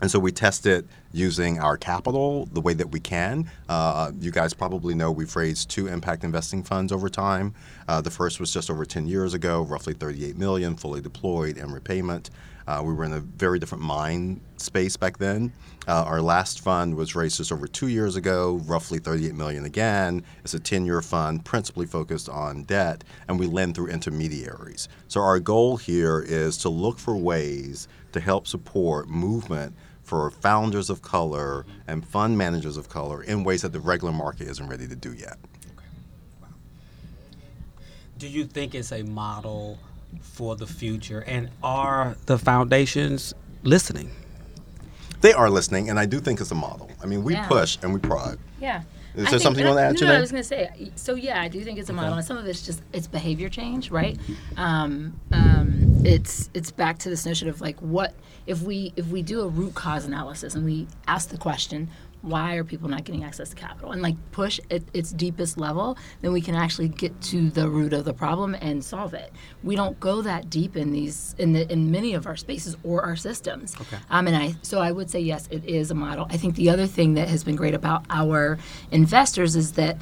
And 0.00 0.10
so 0.10 0.18
we 0.18 0.32
test 0.32 0.64
it 0.64 0.86
using 1.12 1.58
our 1.58 1.76
capital 1.76 2.46
the 2.52 2.60
way 2.60 2.72
that 2.72 2.90
we 2.90 3.00
can. 3.00 3.50
Uh, 3.68 4.12
you 4.18 4.30
guys 4.30 4.54
probably 4.54 4.94
know 4.94 5.12
we've 5.12 5.34
raised 5.36 5.68
two 5.68 5.88
impact 5.88 6.24
investing 6.24 6.62
funds 6.62 6.90
over 6.90 7.10
time. 7.10 7.54
Uh, 7.86 8.00
the 8.00 8.10
first 8.10 8.40
was 8.40 8.52
just 8.52 8.70
over 8.70 8.86
10 8.86 9.06
years 9.06 9.34
ago, 9.34 9.62
roughly 9.62 9.92
38 9.92 10.38
million, 10.38 10.74
fully 10.74 11.02
deployed 11.02 11.58
and 11.58 11.74
repayment. 11.74 12.30
Uh, 12.70 12.80
we 12.80 12.94
were 12.94 13.04
in 13.04 13.12
a 13.12 13.18
very 13.18 13.58
different 13.58 13.82
mind 13.82 14.40
space 14.56 14.96
back 14.96 15.18
then. 15.18 15.52
Uh, 15.88 16.04
our 16.04 16.22
last 16.22 16.60
fund 16.60 16.94
was 16.94 17.16
raised 17.16 17.38
just 17.38 17.50
over 17.50 17.66
two 17.66 17.88
years 17.88 18.14
ago, 18.14 18.60
roughly 18.64 19.00
38 19.00 19.34
million 19.34 19.64
again. 19.64 20.22
It's 20.44 20.54
a 20.54 20.60
10-year 20.60 21.02
fund, 21.02 21.44
principally 21.44 21.86
focused 21.86 22.28
on 22.28 22.62
debt, 22.62 23.02
and 23.26 23.40
we 23.40 23.48
lend 23.48 23.74
through 23.74 23.88
intermediaries. 23.88 24.88
So 25.08 25.20
our 25.20 25.40
goal 25.40 25.78
here 25.78 26.20
is 26.24 26.56
to 26.58 26.68
look 26.68 27.00
for 27.00 27.16
ways 27.16 27.88
to 28.12 28.20
help 28.20 28.46
support 28.46 29.08
movement 29.08 29.74
for 30.04 30.30
founders 30.30 30.90
of 30.90 31.02
color 31.02 31.66
and 31.88 32.06
fund 32.06 32.38
managers 32.38 32.76
of 32.76 32.88
color 32.88 33.24
in 33.24 33.42
ways 33.42 33.62
that 33.62 33.72
the 33.72 33.80
regular 33.80 34.12
market 34.12 34.46
isn't 34.46 34.68
ready 34.68 34.86
to 34.86 34.94
do 34.94 35.12
yet. 35.12 35.38
Do 38.18 38.28
you 38.28 38.44
think 38.44 38.76
it's 38.76 38.92
a 38.92 39.02
model 39.02 39.80
for 40.20 40.56
the 40.56 40.66
future? 40.66 41.20
And 41.26 41.50
are 41.62 42.16
the 42.26 42.38
foundations 42.38 43.34
listening? 43.62 44.10
They 45.20 45.32
are 45.32 45.50
listening, 45.50 45.90
and 45.90 45.98
I 45.98 46.06
do 46.06 46.18
think 46.18 46.40
it's 46.40 46.50
a 46.50 46.54
model. 46.54 46.90
I 47.02 47.06
mean, 47.06 47.22
we 47.22 47.34
yeah. 47.34 47.46
push 47.46 47.78
and 47.82 47.92
we 47.92 48.00
prod. 48.00 48.38
Yeah. 48.60 48.82
Is 49.14 49.28
there 49.30 49.40
something 49.40 49.62
you 49.62 49.68
want 49.68 49.78
to 49.78 49.84
add 49.84 49.92
no, 49.94 49.98
to 49.98 50.04
that? 50.04 50.12
No, 50.12 50.18
I 50.18 50.20
was 50.20 50.30
going 50.30 50.42
to 50.42 50.48
say. 50.48 50.92
So 50.94 51.14
yeah, 51.14 51.42
I 51.42 51.48
do 51.48 51.62
think 51.62 51.78
it's 51.78 51.90
a 51.90 51.92
model, 51.92 52.12
okay. 52.12 52.18
and 52.18 52.26
some 52.26 52.38
of 52.38 52.46
it's 52.46 52.64
just 52.64 52.82
it's 52.92 53.06
behavior 53.06 53.48
change, 53.48 53.90
right? 53.90 54.16
Um, 54.56 55.18
um, 55.32 56.00
it's 56.04 56.48
it's 56.54 56.70
back 56.70 56.98
to 56.98 57.10
this 57.10 57.26
notion 57.26 57.48
of 57.48 57.60
like 57.60 57.78
what 57.80 58.14
if 58.46 58.62
we 58.62 58.92
if 58.96 59.08
we 59.08 59.22
do 59.22 59.40
a 59.40 59.48
root 59.48 59.74
cause 59.74 60.04
analysis 60.04 60.54
and 60.54 60.64
we 60.64 60.86
ask 61.08 61.28
the 61.28 61.38
question, 61.38 61.90
why 62.22 62.56
are 62.56 62.64
people 62.64 62.88
not 62.88 63.04
getting 63.04 63.24
access 63.24 63.50
to 63.50 63.56
capital? 63.56 63.92
And 63.92 64.02
like 64.02 64.16
push 64.32 64.60
at 64.70 64.82
its 64.92 65.10
deepest 65.10 65.58
level 65.58 65.96
then 66.20 66.32
we 66.32 66.40
can 66.40 66.54
actually 66.54 66.88
get 66.88 67.20
to 67.22 67.50
the 67.50 67.68
root 67.68 67.92
of 67.92 68.04
the 68.04 68.14
problem 68.14 68.54
and 68.60 68.84
solve 68.84 69.14
it. 69.14 69.32
We 69.62 69.76
don't 69.76 69.98
go 70.00 70.22
that 70.22 70.50
deep 70.50 70.76
in 70.76 70.92
these 70.92 71.34
in 71.38 71.52
the 71.52 71.70
in 71.70 71.90
many 71.90 72.14
of 72.14 72.26
our 72.26 72.36
spaces 72.36 72.76
or 72.82 73.02
our 73.02 73.16
systems. 73.16 73.74
Okay. 73.80 73.98
um, 74.10 74.26
and 74.26 74.36
i 74.36 74.54
so 74.62 74.80
i 74.80 74.92
would 74.92 75.10
say 75.10 75.20
yes 75.20 75.48
it 75.50 75.64
is 75.64 75.90
a 75.90 75.94
model. 75.94 76.26
I 76.30 76.36
think 76.36 76.56
the 76.56 76.70
other 76.70 76.86
thing 76.86 77.14
that 77.14 77.28
has 77.28 77.44
been 77.44 77.56
great 77.56 77.74
about 77.74 78.04
our 78.10 78.58
investors 78.90 79.56
is 79.56 79.72
that 79.72 79.96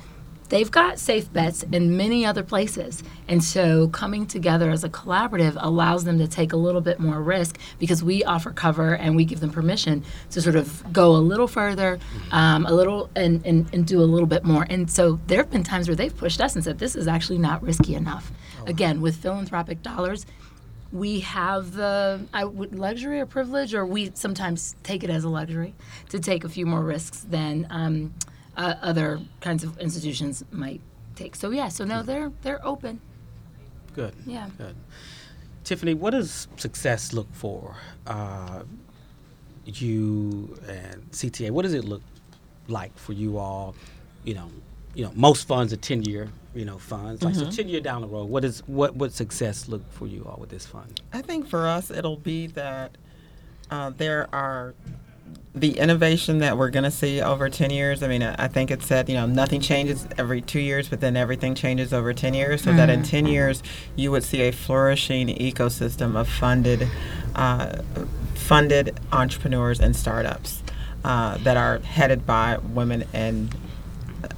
they've 0.49 0.71
got 0.71 0.99
safe 0.99 1.33
bets 1.33 1.63
in 1.65 1.97
many 1.97 2.25
other 2.25 2.43
places. 2.43 3.03
And 3.29 3.43
so 3.43 3.89
coming 3.89 4.27
together 4.27 4.71
as 4.71 4.85
a 4.85 4.89
collaborative 4.89 5.57
allows 5.59 6.05
them 6.05 6.19
to 6.19 6.29
take 6.29 6.53
a 6.53 6.57
little 6.57 6.81
bit 6.81 6.99
more 6.99 7.21
risk 7.23 7.59
because 7.79 8.03
we 8.03 8.25
offer 8.25 8.51
cover 8.51 8.95
and 8.95 9.17
we 9.17 9.25
give 9.25 9.41
them 9.41 9.51
permission 9.51 10.05
to 10.31 10.41
sort 10.41 10.57
of 10.57 10.93
go 10.93 11.17
a 11.17 11.19
little 11.19 11.49
further, 11.49 11.99
um, 12.33 12.67
a 12.67 12.73
little, 12.73 13.11
and, 13.15 13.45
and, 13.47 13.73
and 13.73 13.87
do 13.87 14.01
a 14.01 14.05
little 14.05 14.27
bit 14.27 14.45
more. 14.45 14.67
And 14.69 14.91
so 14.91 15.21
there 15.27 15.39
have 15.39 15.51
been 15.51 15.65
times 15.65 15.89
where 15.89 15.97
they've 15.97 16.17
pushed 16.17 16.41
us 16.41 16.55
and 16.55 16.65
said, 16.65 16.79
this 16.79 16.97
is 16.97 17.07
actually 17.09 17.39
not 17.39 17.63
risky 17.63 17.95
enough. 17.95 18.33
Oh. 18.61 18.65
Again, 18.67 19.01
with 19.01 19.17
philanthropic 19.17 19.83
dollars, 19.83 20.27
we 20.91 21.21
have 21.21 21.73
the 21.73 22.27
I 22.33 22.45
would, 22.45 22.75
luxury 22.75 23.21
or 23.21 23.27
privilege, 23.27 23.75
or 23.75 23.85
we 23.85 24.11
sometimes 24.15 24.75
take 24.83 25.05
it 25.05 25.11
as 25.11 25.25
a 25.25 25.29
luxury 25.29 25.75
to 26.09 26.19
take 26.19 26.45
a 26.45 26.49
few 26.49 26.65
more 26.65 26.83
risks 26.83 27.21
than 27.21 27.67
um, 27.69 28.15
uh, 28.59 28.75
other 28.83 29.21
kinds 29.41 29.65
of 29.65 29.79
institutions 29.79 30.45
might 30.51 30.81
take. 31.15 31.37
So 31.37 31.51
yeah, 31.51 31.69
so 31.69 31.85
no, 31.85 32.03
they're 32.03 32.33
they're 32.43 32.65
open. 32.67 33.01
Good. 33.95 34.15
Yeah. 34.27 34.51
Good. 34.59 34.77
Tiffany, 35.65 35.95
what 35.95 36.11
does 36.11 36.49
success 36.57 37.13
look 37.13 37.33
for 37.33 37.77
uh, 38.07 38.63
you 39.65 40.59
and 40.69 41.11
CTA? 41.13 41.51
What 41.51 41.63
does 41.63 41.75
it 41.75 41.85
look 41.85 42.03
like 42.69 42.97
for 42.99 43.13
you 43.13 43.39
all? 43.39 43.75
You 44.25 44.35
know, 44.35 44.51
you 44.95 45.05
know, 45.05 45.13
most 45.15 45.47
funds 45.47 45.73
are 45.73 45.77
ten 45.77 46.03
year, 46.03 46.29
you 46.55 46.65
know, 46.65 46.79
funds. 46.79 47.23
Like 47.23 47.35
mm-hmm. 47.35 47.51
so, 47.51 47.57
ten 47.57 47.69
year 47.69 47.81
down 47.81 48.01
the 48.01 48.09
road, 48.09 48.29
what 48.29 48.45
is 48.45 48.61
what 48.67 48.97
what 48.97 49.13
success 49.13 49.69
look 49.69 49.89
for 49.93 50.07
you 50.07 50.25
all 50.25 50.39
with 50.41 50.51
this 50.51 50.67
fund? 50.67 51.01
I 51.13 51.23
think 51.23 51.47
for 51.49 51.69
us, 51.69 51.91
it'll 51.91 52.17
be 52.17 52.49
that 52.49 52.97
uh, 53.71 53.91
there 53.91 54.29
are 54.33 54.75
the 55.55 55.79
innovation 55.79 56.39
that 56.39 56.57
we're 56.57 56.71
going 56.71 56.85
to 56.85 56.91
see 56.91 57.21
over 57.21 57.49
10 57.49 57.71
years, 57.71 58.03
I 58.03 58.09
mean, 58.09 58.23
I 58.23 58.49
think 58.49 58.71
it 58.71 58.83
said, 58.83 59.09
you 59.09 59.15
know, 59.15 59.27
nothing 59.27 59.61
changes 59.61 60.07
every 60.17 60.41
two 60.41 60.61
years, 60.61 60.89
but 60.89 61.01
then 61.01 61.17
everything 61.17 61.55
changes 61.55 61.93
over 61.93 62.13
10 62.13 62.35
years. 62.35 62.63
So 62.63 62.73
mm. 62.73 62.77
that 62.77 62.91
in 62.91 63.03
10 63.03 63.27
years, 63.27 63.63
you 63.97 64.11
would 64.11 64.25
see 64.25 64.43
a 64.43 64.53
flourishing 64.53 65.29
ecosystem 65.29 66.17
of 66.17 66.29
funded, 66.29 66.89
uh, 67.35 67.83
funded 68.35 68.99
entrepreneurs 69.13 69.81
and 69.81 69.97
startups 69.97 70.63
uh, 71.05 71.39
that 71.39 71.57
are 71.57 71.79
headed 71.79 72.27
by 72.27 72.59
women 72.59 73.05
and 73.13 73.55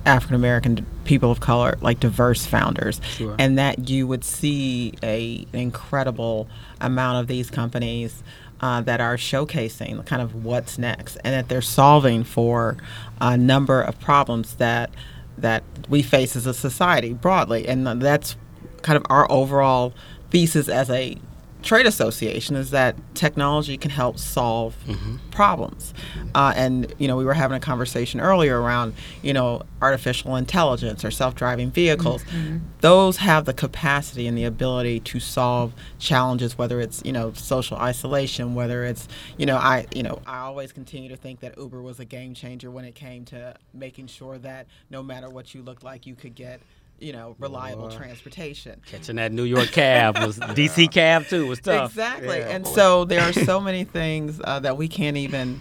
African 0.04 0.36
American 0.36 0.86
people 1.04 1.30
of 1.30 1.40
color, 1.40 1.78
like 1.80 2.00
diverse 2.00 2.44
founders, 2.44 3.00
sure. 3.16 3.34
and 3.38 3.58
that 3.58 3.88
you 3.88 4.06
would 4.06 4.24
see 4.24 4.92
a 5.02 5.46
an 5.52 5.58
incredible 5.58 6.48
amount 6.80 7.18
of 7.18 7.26
these 7.28 7.50
companies 7.50 8.22
uh, 8.60 8.80
that 8.82 9.00
are 9.00 9.16
showcasing 9.16 10.04
kind 10.06 10.22
of 10.22 10.44
what's 10.44 10.78
next, 10.78 11.16
and 11.24 11.34
that 11.34 11.48
they're 11.48 11.62
solving 11.62 12.24
for 12.24 12.76
a 13.20 13.36
number 13.36 13.80
of 13.80 13.98
problems 14.00 14.54
that 14.56 14.90
that 15.38 15.62
we 15.88 16.02
face 16.02 16.36
as 16.36 16.46
a 16.46 16.52
society 16.52 17.14
broadly, 17.14 17.66
and 17.66 17.86
that's 18.02 18.36
kind 18.82 18.96
of 18.96 19.04
our 19.08 19.30
overall 19.30 19.94
thesis 20.30 20.68
as 20.68 20.90
a 20.90 21.16
trade 21.62 21.86
association 21.86 22.56
is 22.56 22.70
that 22.70 22.96
technology 23.14 23.76
can 23.76 23.90
help 23.90 24.18
solve 24.18 24.76
mm-hmm. 24.86 25.16
problems. 25.30 25.94
Uh, 26.34 26.52
and, 26.56 26.92
you 26.98 27.08
know, 27.08 27.16
we 27.16 27.24
were 27.24 27.34
having 27.34 27.56
a 27.56 27.60
conversation 27.60 28.20
earlier 28.20 28.60
around, 28.60 28.94
you 29.22 29.32
know, 29.32 29.62
artificial 29.82 30.36
intelligence 30.36 31.04
or 31.04 31.10
self 31.10 31.34
driving 31.34 31.70
vehicles. 31.70 32.22
Mm-hmm. 32.24 32.58
Those 32.80 33.18
have 33.18 33.44
the 33.44 33.54
capacity 33.54 34.26
and 34.26 34.36
the 34.36 34.44
ability 34.44 35.00
to 35.00 35.20
solve 35.20 35.72
challenges, 35.98 36.56
whether 36.56 36.80
it's, 36.80 37.02
you 37.04 37.12
know, 37.12 37.32
social 37.32 37.76
isolation, 37.76 38.54
whether 38.54 38.84
it's, 38.84 39.08
you 39.36 39.46
know, 39.46 39.56
I, 39.56 39.86
you 39.94 40.02
know, 40.02 40.20
I 40.26 40.38
always 40.38 40.72
continue 40.72 41.08
to 41.08 41.16
think 41.16 41.40
that 41.40 41.58
Uber 41.58 41.82
was 41.82 42.00
a 42.00 42.04
game 42.04 42.34
changer 42.34 42.70
when 42.70 42.84
it 42.84 42.94
came 42.94 43.24
to 43.26 43.54
making 43.74 44.06
sure 44.06 44.38
that 44.38 44.66
no 44.90 45.02
matter 45.02 45.28
what 45.28 45.54
you 45.54 45.62
looked 45.62 45.84
like, 45.84 46.06
you 46.06 46.14
could 46.14 46.34
get 46.34 46.60
you 47.00 47.12
know 47.12 47.34
reliable 47.38 47.88
Boy. 47.88 47.96
transportation. 47.96 48.80
Catching 48.86 49.16
that 49.16 49.32
New 49.32 49.44
York 49.44 49.68
cab 49.68 50.18
was 50.18 50.38
DC 50.38 50.90
cab 50.92 51.26
too 51.26 51.46
was 51.46 51.60
tough. 51.60 51.90
Exactly. 51.90 52.38
Yeah. 52.38 52.50
And 52.50 52.66
so 52.66 53.04
there 53.04 53.22
are 53.22 53.32
so 53.32 53.60
many 53.60 53.84
things 53.84 54.40
uh, 54.44 54.60
that 54.60 54.76
we 54.76 54.88
can't 54.88 55.16
even 55.16 55.60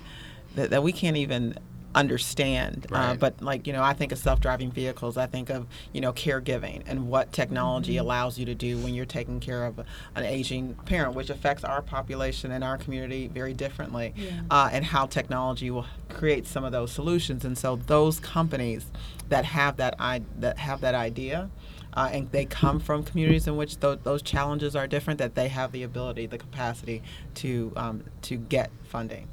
that, 0.56 0.70
that 0.72 0.84
we 0.84 0.92
can't 0.92 1.18
even 1.18 1.58
understand. 1.96 2.88
Uh, 2.92 3.16
but 3.16 3.42
like 3.42 3.68
you 3.68 3.74
know, 3.74 3.84
I 3.84 3.94
think 3.94 4.12
of 4.12 4.18
self-driving 4.20 4.72
vehicles. 4.72 5.18
I 5.18 5.26
think 5.26 5.50
of 5.50 5.68
you 5.94 6.02
know 6.02 6.14
caregiving 6.14 6.84
and 6.88 7.08
what 7.08 7.32
technology 7.34 7.94
Mm-hmm. 7.96 8.06
allows 8.06 8.38
you 8.38 8.46
to 8.46 8.56
do 8.56 8.78
when 8.80 8.94
you're 8.94 9.06
taking 9.06 9.40
care 9.40 9.66
of 9.66 9.80
an 9.80 10.24
aging 10.24 10.76
parent, 10.86 11.16
which 11.16 11.30
affects 11.30 11.64
our 11.64 11.82
population 11.82 12.52
and 12.52 12.64
our 12.64 12.78
community 12.78 13.28
very 13.28 13.54
differently, 13.54 14.14
uh, 14.52 14.70
and 14.72 14.86
how 14.86 15.06
technology 15.06 15.70
will 15.72 15.86
create 16.10 16.46
some 16.48 16.64
of 16.64 16.72
those 16.72 16.92
solutions. 16.92 17.44
And 17.46 17.58
so 17.58 17.76
those 17.76 18.20
companies 18.20 18.86
that 19.30 19.46
have 19.46 19.78
that 19.78 19.96
I- 20.00 20.22
that 20.40 20.58
have 20.60 20.82
that 20.82 20.96
idea 20.96 21.50
uh, 21.94 22.10
and 22.14 22.32
they 22.32 22.46
come 22.46 22.80
from 22.80 23.04
communities 23.04 23.48
in 23.48 23.58
which 23.58 23.78
tho- 23.80 23.96
those 23.96 24.22
challenges 24.22 24.76
are 24.76 24.86
different, 24.88 25.18
that 25.18 25.34
they 25.36 25.48
have 25.48 25.72
the 25.72 25.82
ability, 25.84 26.28
the 26.28 26.38
capacity 26.38 27.02
to 27.36 27.74
um, 27.76 28.04
to 28.24 28.38
get 28.38 28.70
funding. 28.84 29.28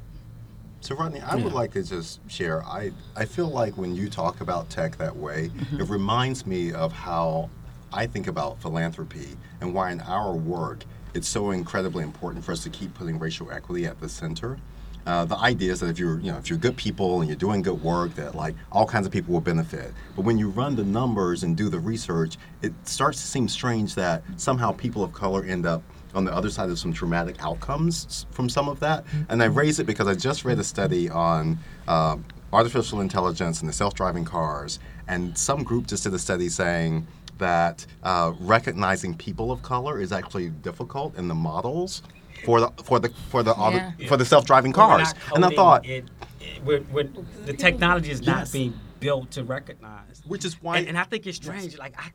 So 0.87 0.95
Rodney, 0.95 1.19
I 1.19 1.35
would 1.35 1.51
like 1.51 1.73
to 1.73 1.83
just 1.83 2.21
share. 2.31 2.63
I 2.63 2.93
I 3.13 3.25
feel 3.25 3.49
like 3.49 3.77
when 3.77 3.93
you 3.93 4.07
talk 4.09 4.39
about 4.39 4.69
tech 4.69 4.97
that 4.99 5.13
way, 5.13 5.51
it 5.73 5.89
reminds 5.89 6.45
me 6.47 6.71
of 6.71 6.93
how 6.93 7.49
I 7.91 8.07
think 8.07 8.27
about 8.27 8.61
philanthropy 8.61 9.35
and 9.59 9.73
why 9.73 9.91
in 9.91 9.99
our 9.99 10.33
work 10.33 10.85
it's 11.13 11.27
so 11.27 11.51
incredibly 11.51 12.05
important 12.05 12.45
for 12.45 12.53
us 12.53 12.63
to 12.63 12.69
keep 12.69 12.93
putting 12.93 13.19
racial 13.19 13.51
equity 13.51 13.85
at 13.85 13.99
the 13.99 14.07
center. 14.07 14.59
Uh, 15.05 15.25
the 15.25 15.35
idea 15.35 15.73
is 15.73 15.81
that 15.81 15.89
if 15.89 15.99
you're, 15.99 16.21
you 16.21 16.31
know, 16.31 16.37
if 16.37 16.49
you're 16.49 16.57
good 16.57 16.77
people 16.77 17.19
and 17.19 17.29
you're 17.29 17.37
doing 17.37 17.61
good 17.61 17.81
work, 17.83 18.15
that 18.15 18.33
like 18.33 18.55
all 18.71 18.85
kinds 18.85 19.05
of 19.05 19.11
people 19.11 19.33
will 19.33 19.41
benefit. 19.41 19.93
But 20.15 20.23
when 20.23 20.37
you 20.37 20.47
run 20.51 20.77
the 20.77 20.85
numbers 20.85 21.43
and 21.43 21.57
do 21.57 21.67
the 21.67 21.79
research, 21.79 22.37
it 22.61 22.71
starts 22.83 23.19
to 23.19 23.27
seem 23.27 23.49
strange 23.49 23.93
that 23.95 24.23
somehow 24.37 24.71
people 24.71 25.03
of 25.03 25.11
color 25.11 25.43
end 25.43 25.65
up 25.65 25.83
on 26.17 26.25
the 26.25 26.33
other 26.33 26.49
side 26.49 26.69
of 26.69 26.79
some 26.79 26.91
traumatic 26.91 27.35
outcomes 27.43 28.25
from 28.31 28.49
some 28.49 28.67
of 28.67 28.79
that. 28.79 29.05
And 29.29 29.41
I 29.41 29.45
raise 29.45 29.79
it 29.79 29.85
because 29.85 30.07
I 30.07 30.15
just 30.15 30.43
read 30.43 30.57
a 30.59 30.63
study 30.63 31.09
on 31.09 31.59
uh, 31.87 32.17
artificial 32.51 33.01
intelligence 33.01 33.61
and 33.61 33.69
the 33.69 33.73
self-driving 33.73 34.25
cars, 34.25 34.79
and 35.07 35.37
some 35.37 35.63
group 35.63 35.85
just 35.87 36.03
did 36.03 36.13
a 36.13 36.19
study 36.19 36.49
saying 36.49 37.05
that 37.37 37.85
uh, 38.01 38.33
recognizing 38.39 39.15
people 39.15 39.51
of 39.51 39.61
color 39.61 40.01
is 40.01 40.11
actually 40.11 40.49
difficult 40.49 41.15
in 41.17 41.27
the 41.27 41.35
models 41.35 42.01
for 42.45 42.59
the 42.61 42.69
for 42.83 42.99
the 42.99 43.09
for 43.29 43.43
the 43.43 43.51
auto, 43.51 43.77
Yeah. 43.77 44.07
for 44.07 44.17
the 44.17 44.25
self-driving 44.25 44.71
But 44.71 44.89
we're 44.89 44.97
cars. 44.97 45.13
not 45.13 45.35
And 45.35 45.45
I 45.45 45.49
thought, 45.49 45.85
it, 45.85 46.05
it- 46.41 46.63
we're, 46.65 46.81
we're, 46.91 47.09
the 47.45 47.53
technology 47.53 48.09
is 48.09 48.21
not 48.25 48.39
Yes. 48.39 48.51
being 48.51 48.73
built 48.99 49.29
to 49.31 49.43
recognize. 49.43 50.23
which 50.25 50.45
is 50.45 50.59
why. 50.61 50.77
and, 50.79 50.87
and 50.87 50.97
I 50.97 51.03
think 51.03 51.27
it's 51.27 51.37
strange. 51.37 51.77
Like 51.77 51.93
I 51.99 52.09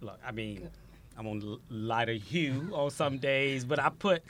look, 0.00 0.18
I 0.26 0.30
mean, 0.32 0.70
I'm 1.18 1.26
on 1.26 1.42
l- 1.42 1.60
lighter 1.68 2.12
hue 2.12 2.70
on 2.72 2.90
some 2.90 3.18
days, 3.18 3.64
but 3.64 3.78
I 3.78 3.88
put 3.90 4.22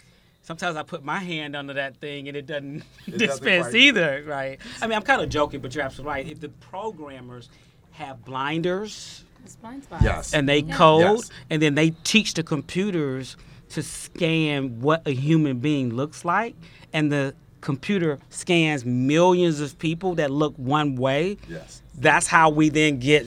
sometimes 0.43 0.77
I 0.77 0.83
put 0.83 1.05
my 1.05 1.19
hand 1.19 1.55
under 1.55 1.75
that 1.75 1.97
thing 1.97 2.29
and 2.29 2.37
it 2.37 2.47
doesn't 2.47 2.83
doesn't 3.07 3.19
dispense 3.19 3.75
either, 3.75 4.25
right? 4.27 4.59
I 4.81 4.87
mean, 4.87 4.97
I'm 4.97 5.03
kind 5.03 5.21
of 5.21 5.29
joking, 5.29 5.61
but 5.61 5.75
you're 5.75 5.85
absolutely 5.85 6.11
right. 6.15 6.27
If 6.29 6.41
the 6.41 6.49
programmers 6.49 7.51
have 7.93 8.25
blinders 8.25 9.25
It's 9.45 9.57
blind 9.57 9.85
spots. 9.85 10.05
Yes. 10.05 10.33
and 10.35 10.49
they 10.49 10.61
Yeah. 10.61 10.77
code 10.77 11.19
Yes. 11.19 11.31
and 11.51 11.61
then 11.61 11.75
they 11.75 11.91
teach 12.05 12.35
the 12.35 12.43
computers 12.43 13.37
to 13.71 13.83
scan 13.83 14.81
what 14.81 15.07
a 15.07 15.11
human 15.13 15.59
being 15.59 15.93
looks 15.95 16.25
like 16.25 16.55
and 16.93 17.13
the 17.13 17.35
computer 17.61 18.19
scans 18.31 18.85
millions 18.85 19.61
of 19.61 19.77
people 19.79 20.15
that 20.15 20.31
look 20.31 20.55
one 20.57 20.95
way 20.95 21.37
yes. 21.49 21.83
that's 21.97 22.27
how 22.29 22.49
we 22.49 22.69
then 22.69 22.99
get 23.01 23.27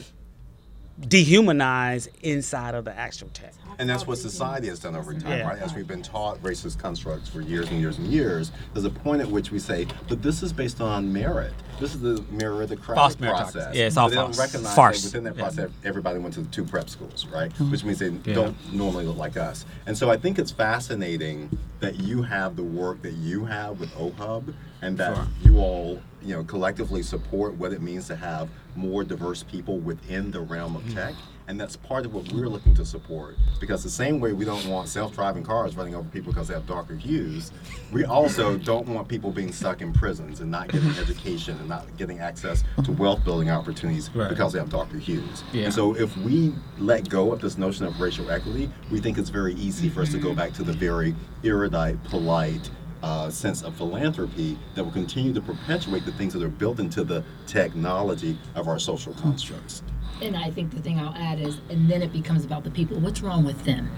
dehumanized 1.08 2.10
inside 2.22 2.76
of 2.76 2.86
the 2.86 2.98
actual 2.98 3.30
tech 3.30 3.54
And 3.80 3.90
that's 3.90 4.06
what 4.06 4.18
society 4.18 4.68
has 4.68 4.80
done 4.80 4.96
over 4.96 5.14
time, 5.14 5.40
Yeah. 5.40 5.48
right? 5.48 5.60
As 5.60 5.74
we've 5.74 5.88
been 5.88 6.02
taught 6.04 6.42
racist 6.44 6.78
constructs 6.78 7.30
for 7.30 7.42
years 7.42 7.70
and 7.70 7.80
years 7.80 7.98
and 7.98 8.08
years, 8.08 8.52
there's 8.74 8.86
a 8.86 8.90
point 8.90 9.22
at 9.22 9.28
which 9.30 9.52
we 9.52 9.60
say, 9.60 9.88
but 10.08 10.22
this 10.22 10.44
is 10.44 10.54
based 10.54 10.82
on 10.82 11.12
merit. 11.12 11.54
This 11.80 11.96
is 11.96 12.02
the 12.02 12.16
meritocratic 12.32 12.96
False 12.96 13.16
meritocracy. 13.16 13.28
process. 13.30 13.76
Yeah, 13.76 13.86
it's 13.88 13.98
all 13.98 14.08
but 14.08 14.10
they 14.12 14.16
false. 14.18 14.38
don't 14.38 14.46
recognize 14.46 14.76
Farce. 14.76 15.02
that 15.02 15.08
within 15.08 15.24
that 15.24 15.36
Yeah. 15.36 15.42
process, 15.44 15.70
everybody 15.84 16.20
went 16.20 16.34
to 16.36 16.42
the 16.42 16.50
two 16.50 16.64
prep 16.64 16.90
schools, 16.90 17.26
right? 17.34 17.52
Which 17.60 17.84
means 17.84 18.00
they 18.00 18.10
Yeah. 18.10 18.34
don't 18.36 18.74
normally 18.74 19.06
look 19.06 19.18
like 19.18 19.38
us. 19.38 19.66
And 19.88 19.98
so 19.98 20.12
I 20.12 20.18
think 20.18 20.38
it's 20.38 20.52
fascinating 20.52 21.50
that 21.80 22.00
you 22.00 22.22
have 22.22 22.56
the 22.56 22.64
work 22.64 23.02
that 23.02 23.14
you 23.14 23.46
have 23.46 23.80
with 23.80 23.90
OHUB 23.98 24.54
and 24.84 24.98
that 25.00 25.16
Sure. 25.16 25.28
you 25.44 25.58
all, 25.58 26.00
you 26.22 26.36
know, 26.36 26.44
collectively 26.44 27.02
support 27.02 27.56
what 27.56 27.72
it 27.74 27.82
means 27.82 28.06
to 28.08 28.16
have 28.16 28.50
more 28.76 29.04
diverse 29.04 29.44
people 29.44 29.80
within 29.80 30.30
the 30.32 30.40
realm 30.42 30.76
Mm-hmm. 30.76 30.90
of 30.90 30.94
tech. 30.94 31.14
And 31.48 31.60
that's 31.60 31.76
part 31.76 32.06
of 32.06 32.14
what 32.14 32.32
we're 32.32 32.48
looking 32.48 32.74
to 32.76 32.86
support. 32.86 33.36
Because 33.60 33.84
the 33.84 33.90
same 33.90 34.20
way 34.20 34.32
we 34.34 34.46
don't 34.46 34.66
want 34.68 34.88
self-driving 34.88 35.44
cars 35.44 35.76
running 35.76 35.96
over 35.96 36.08
people 36.10 36.32
because 36.32 36.48
they 36.48 36.54
have 36.54 36.66
darker 36.66 36.96
hues, 36.96 37.52
we 37.92 38.06
also 38.06 38.58
don't 38.58 38.88
want 38.88 39.08
people 39.08 39.32
being 39.32 39.52
stuck 39.52 39.82
in 39.82 39.92
prisons 39.92 40.40
and 40.40 40.50
not 40.50 40.70
getting 40.70 40.90
education 41.00 41.58
and 41.60 41.68
not 41.68 41.86
getting 41.98 42.20
access 42.20 42.64
to 42.84 42.92
wealth 42.94 43.24
building 43.26 43.50
opportunities 43.50 44.10
Right. 44.16 44.30
because 44.30 44.54
they 44.54 44.60
have 44.60 44.70
darker 44.70 44.98
hues. 44.98 45.44
Yeah. 45.52 45.66
And 45.66 45.74
so 45.74 45.96
if 45.96 46.16
we 46.18 46.54
let 46.78 47.10
go 47.10 47.32
of 47.34 47.42
this 47.42 47.58
notion 47.58 47.86
of 47.86 48.00
racial 48.00 48.30
equity, 48.32 48.70
we 48.92 49.00
think 49.00 49.18
it's 49.18 49.30
very 49.30 49.54
easy 49.56 49.90
for 49.90 50.02
us 50.02 50.12
to 50.12 50.18
go 50.20 50.34
back 50.34 50.54
to 50.54 50.64
the 50.64 50.74
very 50.74 51.16
erudite, 51.44 52.02
polite, 52.06 52.70
uh, 53.04 53.30
sense 53.32 53.64
of 53.64 53.76
philanthropy 53.76 54.58
that 54.76 54.84
will 54.84 54.92
continue 54.92 55.34
to 55.34 55.42
perpetuate 55.42 56.06
the 56.06 56.12
things 56.14 56.34
that 56.34 56.44
are 56.44 56.50
built 56.50 56.80
into 56.80 57.04
the 57.04 57.24
technology 57.48 58.38
of 58.56 58.68
our 58.68 58.78
social 58.78 59.14
constructs. 59.16 59.82
And 60.22 60.38
I 60.38 60.52
think 60.52 60.72
the 60.72 60.82
thing 60.82 61.00
I'll 61.00 61.16
add 61.16 61.40
is, 61.40 61.60
and 61.70 61.90
then 61.90 62.02
it 62.02 62.14
becomes 62.14 62.46
about 62.46 62.64
the 62.64 62.72
people. 62.72 63.00
What's 63.00 63.22
wrong 63.22 63.44
with 63.44 63.64
them? 63.66 63.90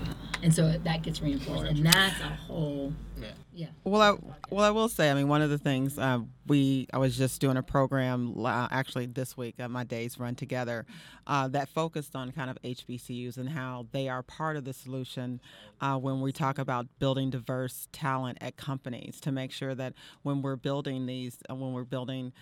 And 0.41 0.53
so 0.53 0.77
that 0.77 1.01
gets 1.03 1.21
reinforced, 1.21 1.71
and 1.71 1.85
that's 1.85 2.19
a 2.19 2.27
whole. 2.27 2.93
Yeah. 3.55 3.67
Well, 3.83 4.01
I 4.01 4.33
well 4.49 4.65
I 4.65 4.71
will 4.71 4.89
say, 4.89 5.11
I 5.11 5.13
mean, 5.13 5.27
one 5.27 5.41
of 5.41 5.49
the 5.49 5.59
things 5.59 5.99
um, 5.99 6.31
we 6.47 6.87
I 6.91 6.97
was 6.97 7.15
just 7.15 7.39
doing 7.39 7.55
a 7.55 7.63
program 7.63 8.33
la- 8.35 8.67
actually 8.71 9.05
this 9.05 9.37
week. 9.37 9.59
Uh, 9.59 9.69
my 9.69 9.83
days 9.83 10.19
run 10.19 10.35
together 10.35 10.85
uh, 11.27 11.47
that 11.49 11.69
focused 11.69 12.15
on 12.15 12.31
kind 12.31 12.49
of 12.49 12.57
HBCUs 12.63 13.37
and 13.37 13.49
how 13.49 13.85
they 13.91 14.09
are 14.09 14.23
part 14.23 14.57
of 14.57 14.65
the 14.65 14.73
solution 14.73 15.39
uh, 15.81 15.97
when 15.97 16.19
we 16.19 16.31
talk 16.31 16.57
about 16.57 16.87
building 16.97 17.29
diverse 17.29 17.87
talent 17.91 18.39
at 18.41 18.57
companies 18.57 19.21
to 19.21 19.31
make 19.31 19.51
sure 19.51 19.75
that 19.75 19.93
when 20.23 20.41
we're 20.41 20.55
building 20.55 21.05
these, 21.05 21.37
uh, 21.49 21.55
when 21.55 21.73
we're 21.73 21.83
building 21.83 22.33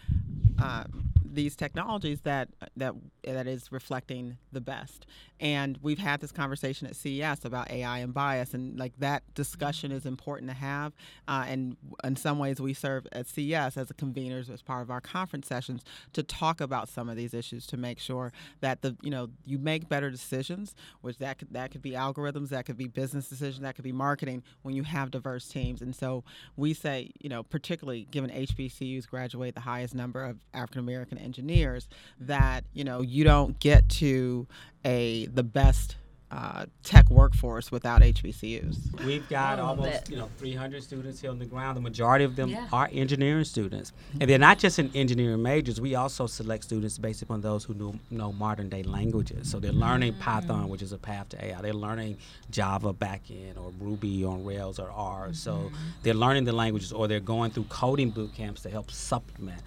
uh, 0.60 0.86
these 1.34 1.56
technologies 1.56 2.22
that 2.22 2.50
that 2.76 2.94
that 3.24 3.48
is 3.48 3.72
reflecting 3.72 4.38
the 4.52 4.62
best. 4.62 5.06
And 5.40 5.80
we've 5.82 5.98
had 5.98 6.20
this 6.20 6.32
conversation 6.32 6.88
at 6.88 6.96
CES 6.96 7.46
about 7.46 7.72
AI 7.72 8.00
and 8.00 8.14
bias, 8.14 8.54
and 8.54 8.78
like 8.78 8.94
that 9.00 9.24
discussion 9.34 9.92
is 9.92 10.06
important 10.06 10.52
to 10.52 10.56
have. 10.56 10.94
Uh, 11.28 11.46
and 11.48 11.78
in 12.04 12.16
some 12.16 12.38
ways, 12.38 12.62
we 12.62 12.74
serve 12.74 13.08
at 13.12 13.28
CES 13.28 13.78
as 13.78 13.90
a 13.90 13.94
conveners 13.94 14.52
as 14.52 14.62
part 14.62 14.84
of 14.84 14.92
our 14.92 15.02
conference 15.02 15.48
sessions 15.48 15.84
to 16.14 16.22
talk 16.22 16.62
about 16.62 16.90
some 16.90 17.10
of 17.10 17.16
these 17.16 17.34
issues 17.34 17.66
to 17.68 17.78
make 17.78 17.98
sure 17.98 18.32
that 18.60 18.82
the 18.82 18.96
you 19.02 19.10
know 19.10 19.30
you 19.46 19.58
make 19.58 19.90
better 19.90 20.12
decisions, 20.12 20.76
which 21.02 21.18
that 21.18 21.40
could 21.40 21.52
that 21.54 21.72
could 21.72 21.82
be 21.82 21.92
algorithms, 21.92 22.50
that 22.50 22.66
could 22.66 22.78
be 22.78 22.88
business 22.88 23.28
decisions, 23.28 23.62
that 23.62 23.76
could 23.76 23.84
be 23.84 23.92
marketing 23.92 24.44
when 24.62 24.76
you 24.76 24.84
have 24.84 25.10
diverse 25.10 25.48
teams. 25.48 25.82
And 25.82 25.96
so 25.96 26.24
we 26.56 26.74
say, 26.74 27.12
you 27.20 27.30
know, 27.30 27.44
particularly 27.44 28.08
given 28.12 28.30
HBCUs 28.30 29.08
graduate 29.08 29.56
the 29.56 29.62
highest 29.62 29.96
number 29.96 30.24
of 30.24 30.38
African 30.54 30.80
American 30.80 31.18
engineers, 31.22 31.88
that 32.20 32.64
you 32.74 32.84
know 32.84 33.02
you 33.02 33.24
don't 33.24 33.60
get 33.60 33.88
to 33.90 34.48
a 34.86 35.26
the 35.28 35.44
best 35.44 35.96
uh, 36.32 36.66
tech 36.84 37.10
workforce 37.10 37.74
without 37.74 38.02
HBCUs. 38.02 39.04
We've 39.06 39.28
got 39.28 39.60
almost 39.60 40.04
it. 40.04 40.10
you 40.12 40.16
know 40.16 40.30
300 40.38 40.82
students 40.82 41.20
here 41.20 41.30
on 41.30 41.40
the 41.40 41.46
ground. 41.46 41.76
The 41.76 41.82
majority 41.82 42.24
of 42.24 42.38
them 42.38 42.48
Yeah. 42.48 42.70
are 42.72 42.90
engineering 42.94 43.44
students, 43.44 43.92
and 44.18 44.30
they're 44.30 44.40
not 44.40 44.58
just 44.58 44.80
in 44.80 44.90
engineering 44.96 45.42
majors. 45.44 45.82
We 45.82 45.96
also 45.96 46.28
select 46.28 46.64
students 46.64 46.98
based 46.98 47.22
upon 47.22 47.42
those 47.42 47.66
who 47.66 47.74
know, 47.74 47.96
know 48.10 48.32
modern 48.32 48.70
day 48.70 48.82
languages. 48.84 49.52
So 49.52 49.60
they're 49.60 49.74
learning 49.74 50.14
Python, 50.20 50.70
which 50.70 50.82
is 50.82 50.94
a 50.94 50.98
path 50.98 51.28
to 51.30 51.46
AI. 51.46 51.62
They're 51.62 51.74
learning 51.74 52.16
Java 52.50 52.94
backend 52.94 53.58
or 53.58 53.72
Ruby 53.78 54.24
on 54.24 54.46
Rails 54.46 54.80
or 54.80 54.90
R. 54.90 55.34
So 55.34 55.70
they're 56.02 56.14
learning 56.14 56.46
the 56.46 56.54
languages, 56.54 56.94
or 56.94 57.10
they're 57.10 57.20
going 57.20 57.52
through 57.52 57.66
coding 57.66 58.10
boot 58.10 58.34
camps 58.34 58.62
to 58.62 58.70
help 58.70 58.90
supplement 58.90 59.62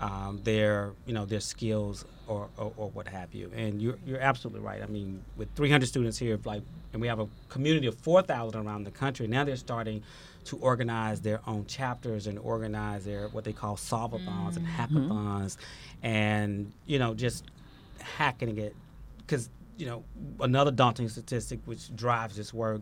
um, 0.00 0.40
their 0.44 0.92
you 1.06 1.12
know 1.12 1.24
their 1.24 1.40
skills 1.40 2.04
or, 2.28 2.48
or, 2.56 2.72
or 2.76 2.90
what 2.90 3.08
have 3.08 3.34
you. 3.34 3.50
And 3.56 3.80
you're, 3.80 3.98
you're 4.06 4.20
absolutely 4.20 4.60
right. 4.60 4.82
I 4.82 4.86
mean, 4.86 5.24
with 5.36 5.48
300 5.56 5.86
students 5.86 6.18
here, 6.18 6.38
like, 6.44 6.62
and 6.92 7.00
we 7.00 7.08
have 7.08 7.20
a 7.20 7.28
community 7.48 7.86
of 7.86 7.96
4,000 7.98 8.66
around 8.66 8.84
the 8.84 8.90
country. 8.90 9.26
Now 9.26 9.44
they're 9.44 9.56
starting 9.56 10.02
to 10.44 10.56
organize 10.58 11.20
their 11.20 11.40
own 11.46 11.66
chapters 11.66 12.26
and 12.26 12.38
organize 12.38 13.04
their 13.04 13.28
what 13.28 13.44
they 13.44 13.52
call 13.52 13.76
solvathons 13.76 14.56
and 14.56 14.66
hackathons, 14.66 15.56
and 16.02 16.72
you 16.86 16.98
know 16.98 17.12
just 17.14 17.44
hacking 18.00 18.56
it 18.56 18.74
because 19.18 19.50
you 19.76 19.86
know 19.86 20.04
another 20.40 20.70
daunting 20.70 21.08
statistic 21.08 21.60
which 21.66 21.94
drives 21.94 22.36
this 22.36 22.54
work 22.54 22.80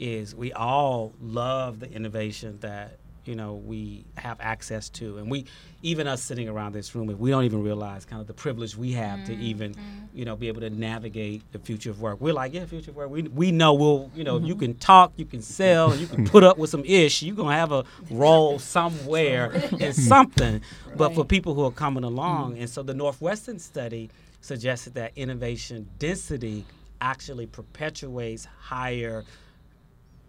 is 0.00 0.34
we 0.34 0.52
all 0.54 1.12
love 1.20 1.78
the 1.78 1.90
innovation 1.92 2.58
that 2.60 2.98
you 3.24 3.34
know 3.34 3.54
we 3.54 4.04
have 4.16 4.38
access 4.40 4.88
to. 4.90 5.18
And 5.18 5.30
we 5.30 5.46
even 5.82 6.06
us 6.06 6.22
sitting 6.22 6.48
around 6.48 6.72
this 6.72 6.94
room 6.94 7.10
if 7.10 7.18
we 7.18 7.30
don't 7.30 7.44
even 7.44 7.62
realize 7.62 8.04
kind 8.04 8.20
of 8.20 8.26
the 8.26 8.34
privilege 8.34 8.76
we 8.76 8.92
have 8.92 9.24
to 9.24 9.32
mm-hmm. 9.32 9.42
even 9.42 9.72
mm-hmm. 9.72 10.18
you 10.18 10.24
know 10.24 10.36
be 10.36 10.48
able 10.48 10.60
to 10.60 10.70
navigate 10.70 11.42
the 11.52 11.58
future 11.58 11.90
of 11.90 12.00
work. 12.00 12.20
We're 12.20 12.34
like 12.34 12.52
yeah 12.54 12.66
future 12.66 12.90
of 12.90 12.96
work. 12.96 13.10
We, 13.10 13.22
we 13.22 13.52
know 13.52 13.74
we'll 13.74 14.10
you 14.14 14.24
know 14.24 14.38
you 14.38 14.54
mm-hmm. 14.54 14.60
can 14.60 14.74
talk 14.74 15.12
you 15.16 15.24
can 15.24 15.42
sell 15.42 15.94
you 15.94 16.06
can 16.06 16.26
put 16.26 16.44
up 16.44 16.58
with 16.58 16.70
some 16.70 16.84
ish. 16.84 17.22
You're 17.22 17.36
gonna 17.36 17.56
have 17.56 17.72
a 17.72 17.84
role 18.10 18.58
somewhere 18.76 19.52
in 19.78 19.92
something. 19.92 20.60
But 20.96 21.14
for 21.14 21.24
people 21.24 21.54
who 21.54 21.64
are 21.64 21.72
coming 21.72 22.04
along 22.04 22.58
and 22.58 22.68
so 22.68 22.82
the 22.82 22.94
northwestern 22.94 23.58
study 23.58 24.10
suggested 24.40 24.94
that 24.94 25.12
innovation 25.16 25.88
density 25.98 26.64
actually 27.00 27.46
perpetuates 27.46 28.44
higher 28.44 29.24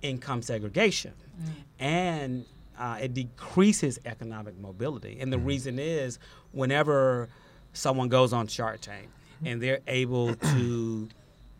income 0.01 0.41
segregation. 0.41 1.13
Mm. 1.41 1.49
And 1.79 2.45
uh, 2.79 2.97
it 3.01 3.13
decreases 3.13 3.99
economic 4.05 4.57
mobility. 4.59 5.17
And 5.19 5.31
the 5.31 5.37
mm-hmm. 5.37 5.47
reason 5.47 5.79
is 5.79 6.19
whenever 6.51 7.29
someone 7.73 8.09
goes 8.09 8.33
on 8.33 8.47
Shark 8.47 8.81
Tank 8.81 9.09
and 9.43 9.61
they're 9.61 9.81
able 9.87 10.35
to 10.35 11.09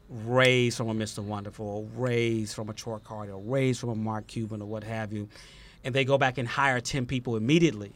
raise 0.10 0.76
from 0.78 0.90
a 0.90 0.94
Mr. 0.94 1.24
Wonderful, 1.24 1.90
raise 1.96 2.54
from 2.54 2.70
a 2.70 2.74
Troy 2.74 3.00
Carter, 3.00 3.34
or 3.34 3.42
raise 3.42 3.80
from 3.80 3.90
a 3.90 3.96
Mark 3.96 4.28
Cuban, 4.28 4.62
or 4.62 4.68
what 4.68 4.84
have 4.84 5.12
you, 5.12 5.28
and 5.84 5.94
they 5.94 6.06
go 6.06 6.18
back 6.18 6.38
and 6.38 6.48
hire 6.48 6.80
10 6.80 7.06
people 7.06 7.36
immediately, 7.36 7.92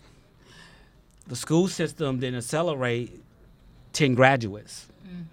the 1.28 1.36
school 1.36 1.68
system 1.68 2.20
then 2.20 2.36
accelerate 2.36 3.22
10 3.94 4.16
graduates 4.16 4.88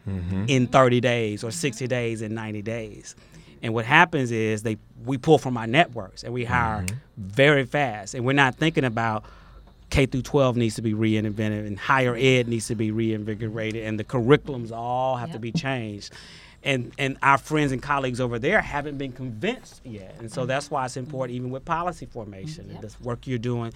mm-hmm. 0.09 0.45
in 0.49 0.67
30 0.67 1.01
days 1.01 1.45
or 1.45 1.49
mm-hmm. 1.49 1.55
60 1.55 1.87
days 1.87 2.23
in 2.23 2.35
90 2.35 2.63
days. 2.63 3.17
And 3.67 3.75
what 3.75 3.85
happens 3.85 4.31
is 4.31 4.63
they 4.63 4.79
we 5.05 5.19
pull 5.19 5.39
from 5.39 5.57
our 5.57 5.67
networks 5.67 6.23
and 6.23 6.33
we 6.33 6.45
hire 6.45 6.83
mm-hmm. 6.83 6.97
very 7.17 7.65
fast. 7.65 8.15
And 8.15 8.25
we're 8.25 8.33
not 8.33 8.55
thinking 8.55 8.85
about 8.85 9.25
K 9.91 10.07
through 10.07 10.23
12 10.23 10.57
needs 10.57 10.77
to 10.77 10.83
be 10.83 10.95
reinvented 10.95 11.67
and 11.67 11.77
higher 11.77 12.15
ed 12.15 12.47
needs 12.47 12.69
to 12.69 12.77
be 12.77 12.93
reinvigorated 12.93 13.83
and 13.85 13.99
the 13.99 14.05
curriculums 14.05 14.71
all 14.71 15.17
have 15.17 15.33
to 15.33 15.41
be 15.41 15.51
changed. 15.51 16.13
And 16.63 16.93
and 16.97 17.17
our 17.25 17.39
friends 17.39 17.73
and 17.73 17.83
colleagues 17.83 18.21
over 18.21 18.39
there 18.39 18.61
haven't 18.61 18.99
been 18.99 19.11
convinced 19.11 19.81
yet. 19.85 20.15
And 20.21 20.31
so 20.31 20.43
mm-hmm. 20.43 20.49
that's 20.49 20.71
why 20.71 20.85
it's 20.85 20.95
mm-hmm. 20.95 21.07
important 21.07 21.35
even 21.35 21.51
with 21.51 21.65
policy 21.65 22.07
formation 22.07 22.67
and 22.67 22.75
Yep. 22.75 22.83
this 22.83 23.01
work 23.01 23.27
you're 23.27 23.39
doing 23.41 23.73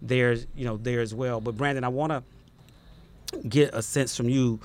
there's 0.00 0.46
you 0.56 0.64
know 0.64 0.78
there 0.78 1.02
as 1.02 1.14
well. 1.14 1.42
But 1.42 1.58
Brandon, 1.58 1.84
I 1.84 1.88
want 1.88 2.12
to 2.12 3.40
get 3.46 3.74
a 3.74 3.82
sense 3.82 4.16
from 4.16 4.30
you 4.30 4.58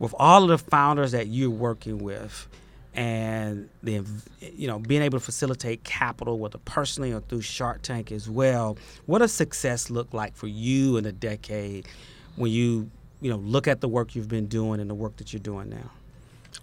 with 0.00 0.16
all 0.18 0.42
of 0.42 0.48
the 0.48 0.58
founders 0.58 1.12
that 1.12 1.28
you're 1.28 1.48
working 1.48 1.98
with 1.98 2.48
and 2.96 3.68
the 3.82 4.02
you 4.40 4.66
know 4.66 4.78
being 4.78 5.02
able 5.02 5.18
to 5.18 5.24
facilitate 5.24 5.84
capital 5.84 6.38
whether 6.38 6.58
personally 6.58 7.12
or 7.12 7.20
through 7.20 7.42
Shark 7.42 7.82
Tank 7.82 8.10
as 8.10 8.28
well 8.28 8.78
what 9.04 9.18
does 9.18 9.32
success 9.32 9.90
look 9.90 10.12
like 10.14 10.34
for 10.34 10.46
you 10.46 10.96
in 10.96 11.04
a 11.04 11.12
decade 11.12 11.86
when 12.36 12.50
you 12.50 12.90
you 13.20 13.30
know 13.30 13.36
look 13.36 13.68
at 13.68 13.80
the 13.80 13.88
work 13.88 14.14
you've 14.14 14.28
been 14.28 14.46
doing 14.46 14.80
and 14.80 14.88
the 14.88 14.94
work 14.94 15.16
that 15.18 15.32
you're 15.32 15.40
doing 15.40 15.68
now 15.68 15.90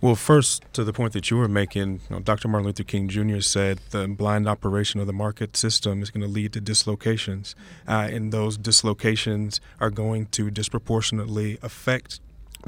Well, 0.02 0.16
first, 0.16 0.64
to 0.74 0.84
the 0.84 0.92
point 0.92 1.14
that 1.14 1.30
you 1.30 1.38
were 1.38 1.48
making, 1.48 2.02
you 2.10 2.16
know, 2.16 2.20
Dr. 2.20 2.48
Martin 2.48 2.66
Luther 2.66 2.84
King 2.84 3.08
Jr. 3.08 3.42
said 3.42 3.80
the 3.92 4.08
blind 4.08 4.48
operation 4.50 5.00
of 5.00 5.08
the 5.08 5.14
market 5.14 5.56
system 5.56 6.02
is 6.02 6.10
going 6.10 6.26
to 6.26 6.28
lead 6.28 6.52
to 6.54 6.62
dislocations. 6.62 7.56
Uh, 7.88 8.10
and 8.12 8.32
those 8.32 8.58
dislocations 8.58 9.62
are 9.80 9.92
going 9.92 10.26
to 10.28 10.50
disproportionately 10.50 11.60
affect 11.62 12.20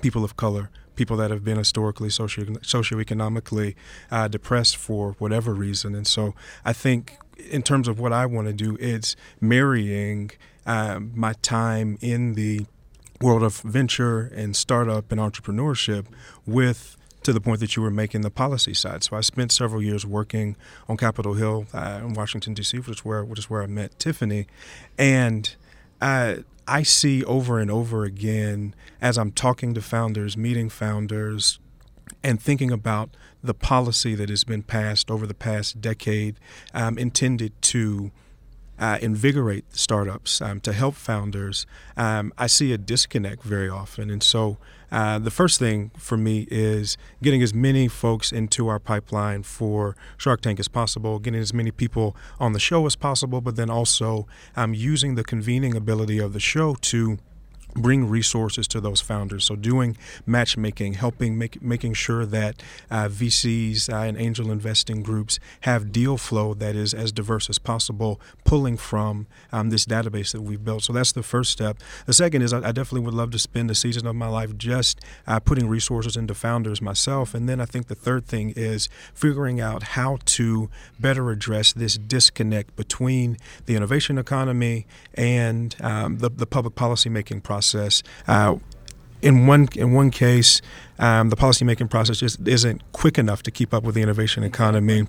people 0.02 0.24
of 0.24 0.38
color, 0.38 0.70
people 0.96 1.18
that 1.18 1.32
have 1.32 1.44
been 1.44 1.58
historically 1.58 2.10
socio- 2.10 2.46
socioeconomically 2.46 3.76
uh, 4.12 4.28
depressed 4.28 4.78
for 4.78 5.16
whatever 5.20 5.54
reason. 5.54 5.96
And 5.96 6.08
so 6.08 6.34
I 6.64 6.74
think, 6.74 7.18
in 7.50 7.62
terms 7.62 7.88
of 7.88 8.00
what 8.00 8.14
I 8.14 8.26
want 8.26 8.48
to 8.48 8.54
do, 8.54 8.78
it's 8.80 9.16
marrying 9.42 10.32
um, 10.66 11.12
my 11.16 11.34
time 11.42 11.98
in 12.02 12.34
the 12.34 12.66
world 13.22 13.44
of 13.44 13.62
venture 13.62 14.32
and 14.36 14.56
startup 14.56 15.12
and 15.12 15.22
entrepreneurship 15.22 16.06
with 16.46 16.98
to 17.24 17.34
the 17.34 17.42
point 17.42 17.60
that 17.60 17.76
you 17.76 17.82
were 17.82 17.92
making 17.92 18.22
the 18.22 18.30
policy 18.30 18.74
side. 18.74 19.04
So 19.04 19.18
I 19.18 19.22
spent 19.22 19.52
several 19.52 19.82
years 19.82 20.06
working 20.06 20.56
on 20.88 20.96
Capitol 20.96 21.34
Hill 21.34 21.66
uh, 21.74 22.02
in 22.04 22.14
Washington 22.14 22.54
D.C., 22.54 22.78
which 22.78 23.00
is 23.00 23.06
where 23.06 23.26
which 23.26 23.40
is 23.40 23.50
where 23.50 23.64
I 23.64 23.68
met 23.68 23.98
Tiffany, 24.00 24.48
and 24.98 25.56
I 26.02 26.44
I 26.68 26.84
see 26.84 27.24
over 27.24 27.60
and 27.60 27.70
over 27.70 28.04
again 28.04 28.74
as 29.02 29.18
I'm 29.18 29.32
talking 29.32 29.74
to 29.74 29.82
founders, 29.82 30.36
meeting 30.36 30.70
founders, 30.70 31.60
and 32.24 32.42
thinking 32.42 32.72
about 32.72 33.16
the 33.44 33.54
policy 33.54 34.16
that 34.16 34.30
has 34.30 34.44
been 34.44 34.64
passed 34.64 35.12
over 35.12 35.28
the 35.28 35.34
past 35.34 35.80
decade, 35.82 36.40
um, 36.74 36.98
intended 36.98 37.54
to 37.64 38.12
uh, 38.80 38.98
invigorate 39.02 39.66
startups, 39.76 40.42
um, 40.42 40.60
to 40.62 40.74
help 40.74 40.96
founders, 40.96 41.66
um, 41.96 42.34
I 42.38 42.48
see 42.48 42.74
a 42.74 42.78
disconnect 42.78 43.44
very 43.44 43.70
often. 43.70 44.10
And 44.10 44.22
so 44.22 44.58
uh, 44.92 45.20
the 45.20 45.32
first 45.32 45.60
thing 45.60 45.92
for 45.98 46.18
me 46.18 46.48
is 46.52 46.98
getting 47.22 47.42
as 47.42 47.54
many 47.54 47.88
folks 47.88 48.32
into 48.32 48.68
our 48.68 48.80
pipeline 48.80 49.44
for 49.44 49.96
Shark 50.18 50.42
Tank 50.42 50.60
as 50.60 50.68
possible, 50.68 51.20
getting 51.20 51.40
as 51.40 51.54
many 51.54 51.72
people 51.72 52.16
on 52.40 52.54
the 52.54 52.60
show 52.60 52.86
as 52.86 52.96
possible, 52.96 53.42
but 53.42 53.56
then 53.56 53.70
also 53.70 54.28
um, 54.56 54.74
using 54.74 55.16
the 55.16 55.24
convening 55.24 55.76
ability 55.76 56.20
of 56.20 56.34
the 56.34 56.40
show 56.40 56.76
to 56.76 57.18
bring 57.76 58.08
resources 58.08 58.68
to 58.70 58.80
those 58.80 59.02
founders. 59.02 59.46
So 59.46 59.56
doing 59.56 59.98
matchmaking, 60.26 60.94
helping 60.94 61.38
make 61.38 61.62
making 61.62 61.94
sure 61.94 62.26
that 62.26 62.64
uh, 62.90 63.10
VCs 63.10 63.92
uh, 63.92 63.98
and 63.98 64.18
angel 64.18 64.50
investing 64.50 65.04
groups 65.04 65.40
have 65.62 65.92
deal 65.92 66.18
flow 66.18 66.54
that 66.54 66.76
is 66.76 66.94
as 66.94 67.12
diverse 67.12 67.50
as 67.50 67.60
possible, 67.60 68.20
pulling 68.46 68.78
from 68.78 69.28
um, 69.52 69.70
this 69.70 69.86
database 69.86 70.32
that 70.32 70.42
we've 70.42 70.64
built. 70.64 70.84
So 70.84 70.94
that's 70.94 71.12
the 71.12 71.24
first 71.24 71.52
step. 71.52 71.78
The 72.06 72.14
second 72.14 72.42
is 72.42 72.54
I, 72.54 72.60
I 72.60 72.72
definitely 72.72 73.02
would 73.02 73.14
love 73.14 73.32
to 73.32 73.40
spend 73.40 73.70
a 73.70 73.76
season 73.76 74.08
of 74.08 74.16
my 74.16 74.28
life 74.28 74.58
just 74.58 75.02
uh, 75.28 75.40
putting 75.40 75.68
resources 75.68 76.16
into 76.16 76.34
founders 76.34 76.82
myself. 76.82 77.34
And 77.34 77.50
then 77.50 77.60
I 77.60 77.66
think 77.66 77.88
the 77.88 77.96
third 77.96 78.26
thing 78.26 78.54
is 78.56 78.88
figuring 79.14 79.60
out 79.60 79.84
how 79.84 80.20
to 80.26 80.70
better 81.00 81.30
address 81.30 81.74
this 81.74 81.98
disconnect 81.98 82.76
between 82.76 83.38
the 83.66 83.76
innovation 83.76 84.18
economy 84.18 84.88
and 85.14 85.76
um, 85.82 86.18
the, 86.20 86.30
the 86.30 86.46
public 86.46 86.76
policy 86.76 87.10
making 87.10 87.42
process. 87.42 87.65
Uh, 88.28 88.58
in 89.22 89.48
one 89.48 89.68
in 89.76 89.94
one 89.94 90.12
case, 90.12 90.62
um, 91.00 91.30
the 91.30 91.36
policymaking 91.36 91.90
process 91.90 92.20
just 92.20 92.48
isn't 92.48 92.82
quick 92.92 93.18
enough 93.18 93.42
to 93.44 93.52
keep 93.52 93.74
up 93.74 93.84
with 93.84 93.96
the 93.96 94.02
innovation 94.02 94.44
economy. 94.44 95.08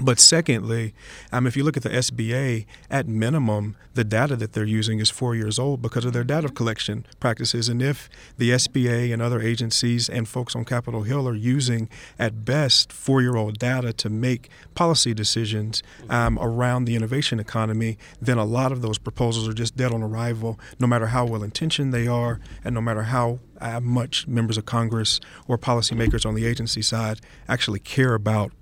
But 0.00 0.18
secondly, 0.18 0.94
um, 1.32 1.46
if 1.46 1.56
you 1.56 1.64
look 1.64 1.76
at 1.76 1.82
the 1.82 1.90
SBA, 1.90 2.64
at 2.90 3.06
minimum, 3.06 3.76
the 3.94 4.04
data 4.04 4.36
that 4.36 4.52
they're 4.54 4.64
using 4.64 5.00
is 5.00 5.10
four 5.10 5.34
years 5.34 5.58
old 5.58 5.82
because 5.82 6.04
of 6.04 6.14
their 6.14 6.24
data 6.24 6.48
collection 6.48 7.04
practices. 7.20 7.68
And 7.68 7.82
if 7.82 8.08
the 8.38 8.50
SBA 8.50 9.12
and 9.12 9.20
other 9.20 9.40
agencies 9.40 10.08
and 10.08 10.26
folks 10.26 10.56
on 10.56 10.64
Capitol 10.64 11.02
Hill 11.02 11.28
are 11.28 11.34
using, 11.34 11.90
at 12.18 12.44
best, 12.44 12.92
four 12.92 13.20
year 13.20 13.36
old 13.36 13.58
data 13.58 13.92
to 13.92 14.08
make 14.08 14.48
policy 14.74 15.12
decisions 15.12 15.82
um, 16.08 16.38
around 16.40 16.86
the 16.86 16.96
innovation 16.96 17.38
economy, 17.38 17.98
then 18.20 18.38
a 18.38 18.44
lot 18.44 18.72
of 18.72 18.80
those 18.80 18.98
proposals 18.98 19.46
are 19.46 19.54
just 19.54 19.76
dead 19.76 19.92
on 19.92 20.02
arrival, 20.02 20.58
no 20.80 20.86
matter 20.86 21.08
how 21.08 21.26
well 21.26 21.42
intentioned 21.42 21.92
they 21.92 22.06
are, 22.06 22.40
and 22.64 22.74
no 22.74 22.80
matter 22.80 23.04
how 23.04 23.40
uh, 23.60 23.78
much 23.78 24.26
members 24.26 24.56
of 24.56 24.64
Congress 24.64 25.20
or 25.46 25.58
policymakers 25.58 26.24
on 26.24 26.34
the 26.34 26.46
agency 26.46 26.82
side 26.82 27.20
actually 27.46 27.78
care 27.78 28.14
about 28.14 28.52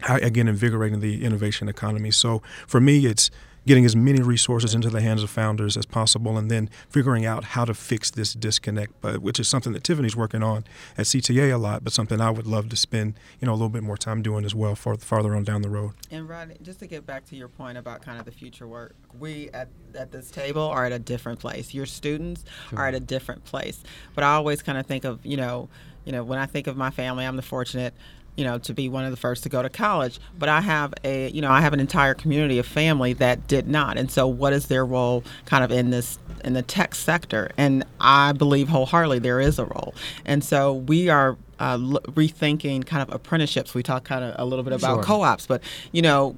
how, 0.00 0.16
again 0.16 0.48
invigorating 0.48 1.00
the 1.00 1.24
innovation 1.24 1.68
economy. 1.68 2.10
So 2.10 2.42
for 2.66 2.80
me, 2.80 3.06
it's 3.06 3.30
getting 3.66 3.84
as 3.84 3.96
many 3.96 4.22
resources 4.22 4.74
into 4.74 4.88
the 4.88 5.00
hands 5.00 5.22
of 5.22 5.28
founders 5.28 5.76
as 5.76 5.84
possible, 5.84 6.38
and 6.38 6.50
then 6.50 6.70
figuring 6.88 7.26
out 7.26 7.42
how 7.44 7.64
to 7.64 7.74
fix 7.74 8.10
this 8.12 8.32
disconnect, 8.32 8.92
but 9.00 9.18
which 9.18 9.40
is 9.40 9.48
something 9.48 9.72
that 9.72 9.82
Tiffany's 9.82 10.14
working 10.14 10.42
on 10.42 10.64
at 10.96 11.06
CTA 11.06 11.52
a 11.52 11.56
lot, 11.56 11.82
but 11.82 11.92
something 11.92 12.20
I 12.20 12.30
would 12.30 12.46
love 12.46 12.68
to 12.68 12.76
spend 12.76 13.14
you 13.40 13.46
know 13.46 13.52
a 13.52 13.54
little 13.56 13.68
bit 13.68 13.82
more 13.82 13.96
time 13.96 14.22
doing 14.22 14.44
as 14.44 14.54
well, 14.54 14.74
far, 14.74 14.96
farther 14.96 15.34
on 15.34 15.44
down 15.44 15.62
the 15.62 15.68
road. 15.68 15.92
And 16.10 16.28
Rodney, 16.28 16.56
just 16.62 16.78
to 16.78 16.86
get 16.86 17.04
back 17.04 17.26
to 17.26 17.36
your 17.36 17.48
point 17.48 17.76
about 17.76 18.02
kind 18.02 18.18
of 18.18 18.24
the 18.24 18.30
future 18.30 18.68
work, 18.68 18.94
we 19.18 19.50
at, 19.50 19.68
at 19.94 20.12
this 20.12 20.30
table 20.30 20.62
are 20.62 20.86
at 20.86 20.92
a 20.92 20.98
different 20.98 21.40
place. 21.40 21.74
Your 21.74 21.86
students 21.86 22.44
are 22.72 22.86
at 22.86 22.94
a 22.94 23.00
different 23.00 23.44
place. 23.44 23.82
But 24.14 24.24
I 24.24 24.34
always 24.34 24.62
kind 24.62 24.78
of 24.78 24.86
think 24.86 25.04
of, 25.04 25.24
you 25.26 25.36
know, 25.36 25.68
you 26.04 26.12
know, 26.12 26.22
when 26.22 26.38
I 26.38 26.46
think 26.46 26.68
of 26.68 26.76
my 26.76 26.90
family, 26.90 27.24
I'm 27.24 27.34
the 27.34 27.42
fortunate, 27.42 27.94
you 28.36 28.44
know, 28.44 28.58
to 28.58 28.74
be 28.74 28.88
one 28.88 29.04
of 29.04 29.10
the 29.10 29.16
first 29.16 29.42
to 29.44 29.48
go 29.48 29.62
to 29.62 29.68
college. 29.70 30.18
But 30.38 30.48
I 30.48 30.60
have 30.60 30.92
a, 31.04 31.30
you 31.30 31.40
know, 31.40 31.50
I 31.50 31.60
have 31.60 31.72
an 31.72 31.80
entire 31.80 32.14
community 32.14 32.58
of 32.58 32.66
family 32.66 33.12
that 33.14 33.46
did 33.48 33.66
not. 33.68 33.96
And 33.96 34.10
so 34.10 34.26
what 34.26 34.52
is 34.52 34.66
their 34.66 34.84
role 34.84 35.24
kind 35.46 35.64
of 35.64 35.70
in 35.72 35.90
this 35.90 36.18
in 36.44 36.52
the 36.52 36.62
tech 36.62 36.94
sector? 36.94 37.50
And 37.56 37.84
I 38.00 38.32
believe 38.32 38.68
wholeheartedly 38.68 39.20
there 39.20 39.40
is 39.40 39.58
a 39.58 39.64
role. 39.64 39.94
And 40.24 40.44
so 40.44 40.74
we 40.74 41.08
are 41.08 41.36
uh, 41.58 41.72
l- 41.80 42.00
rethinking 42.12 42.84
kind 42.86 43.02
of 43.02 43.14
apprenticeships. 43.14 43.72
We 43.74 43.82
talked 43.82 44.04
kind 44.04 44.22
of 44.24 44.34
a 44.38 44.44
little 44.44 44.62
bit 44.64 44.74
about 44.74 44.96
Sure. 44.96 45.02
co-ops, 45.02 45.46
but 45.46 45.62
you 45.92 46.02
know, 46.02 46.36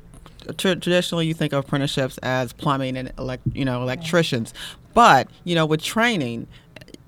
tra- 0.56 0.76
traditionally 0.76 1.26
you 1.26 1.34
think 1.34 1.52
of 1.52 1.64
apprenticeships 1.64 2.18
as 2.18 2.52
plumbing 2.52 2.96
and 2.96 3.12
elect, 3.18 3.42
you 3.52 3.64
know 3.64 3.82
electricians, 3.82 4.54
but 4.94 5.28
you 5.42 5.56
know 5.56 5.66
with 5.66 5.82
training, 5.82 6.46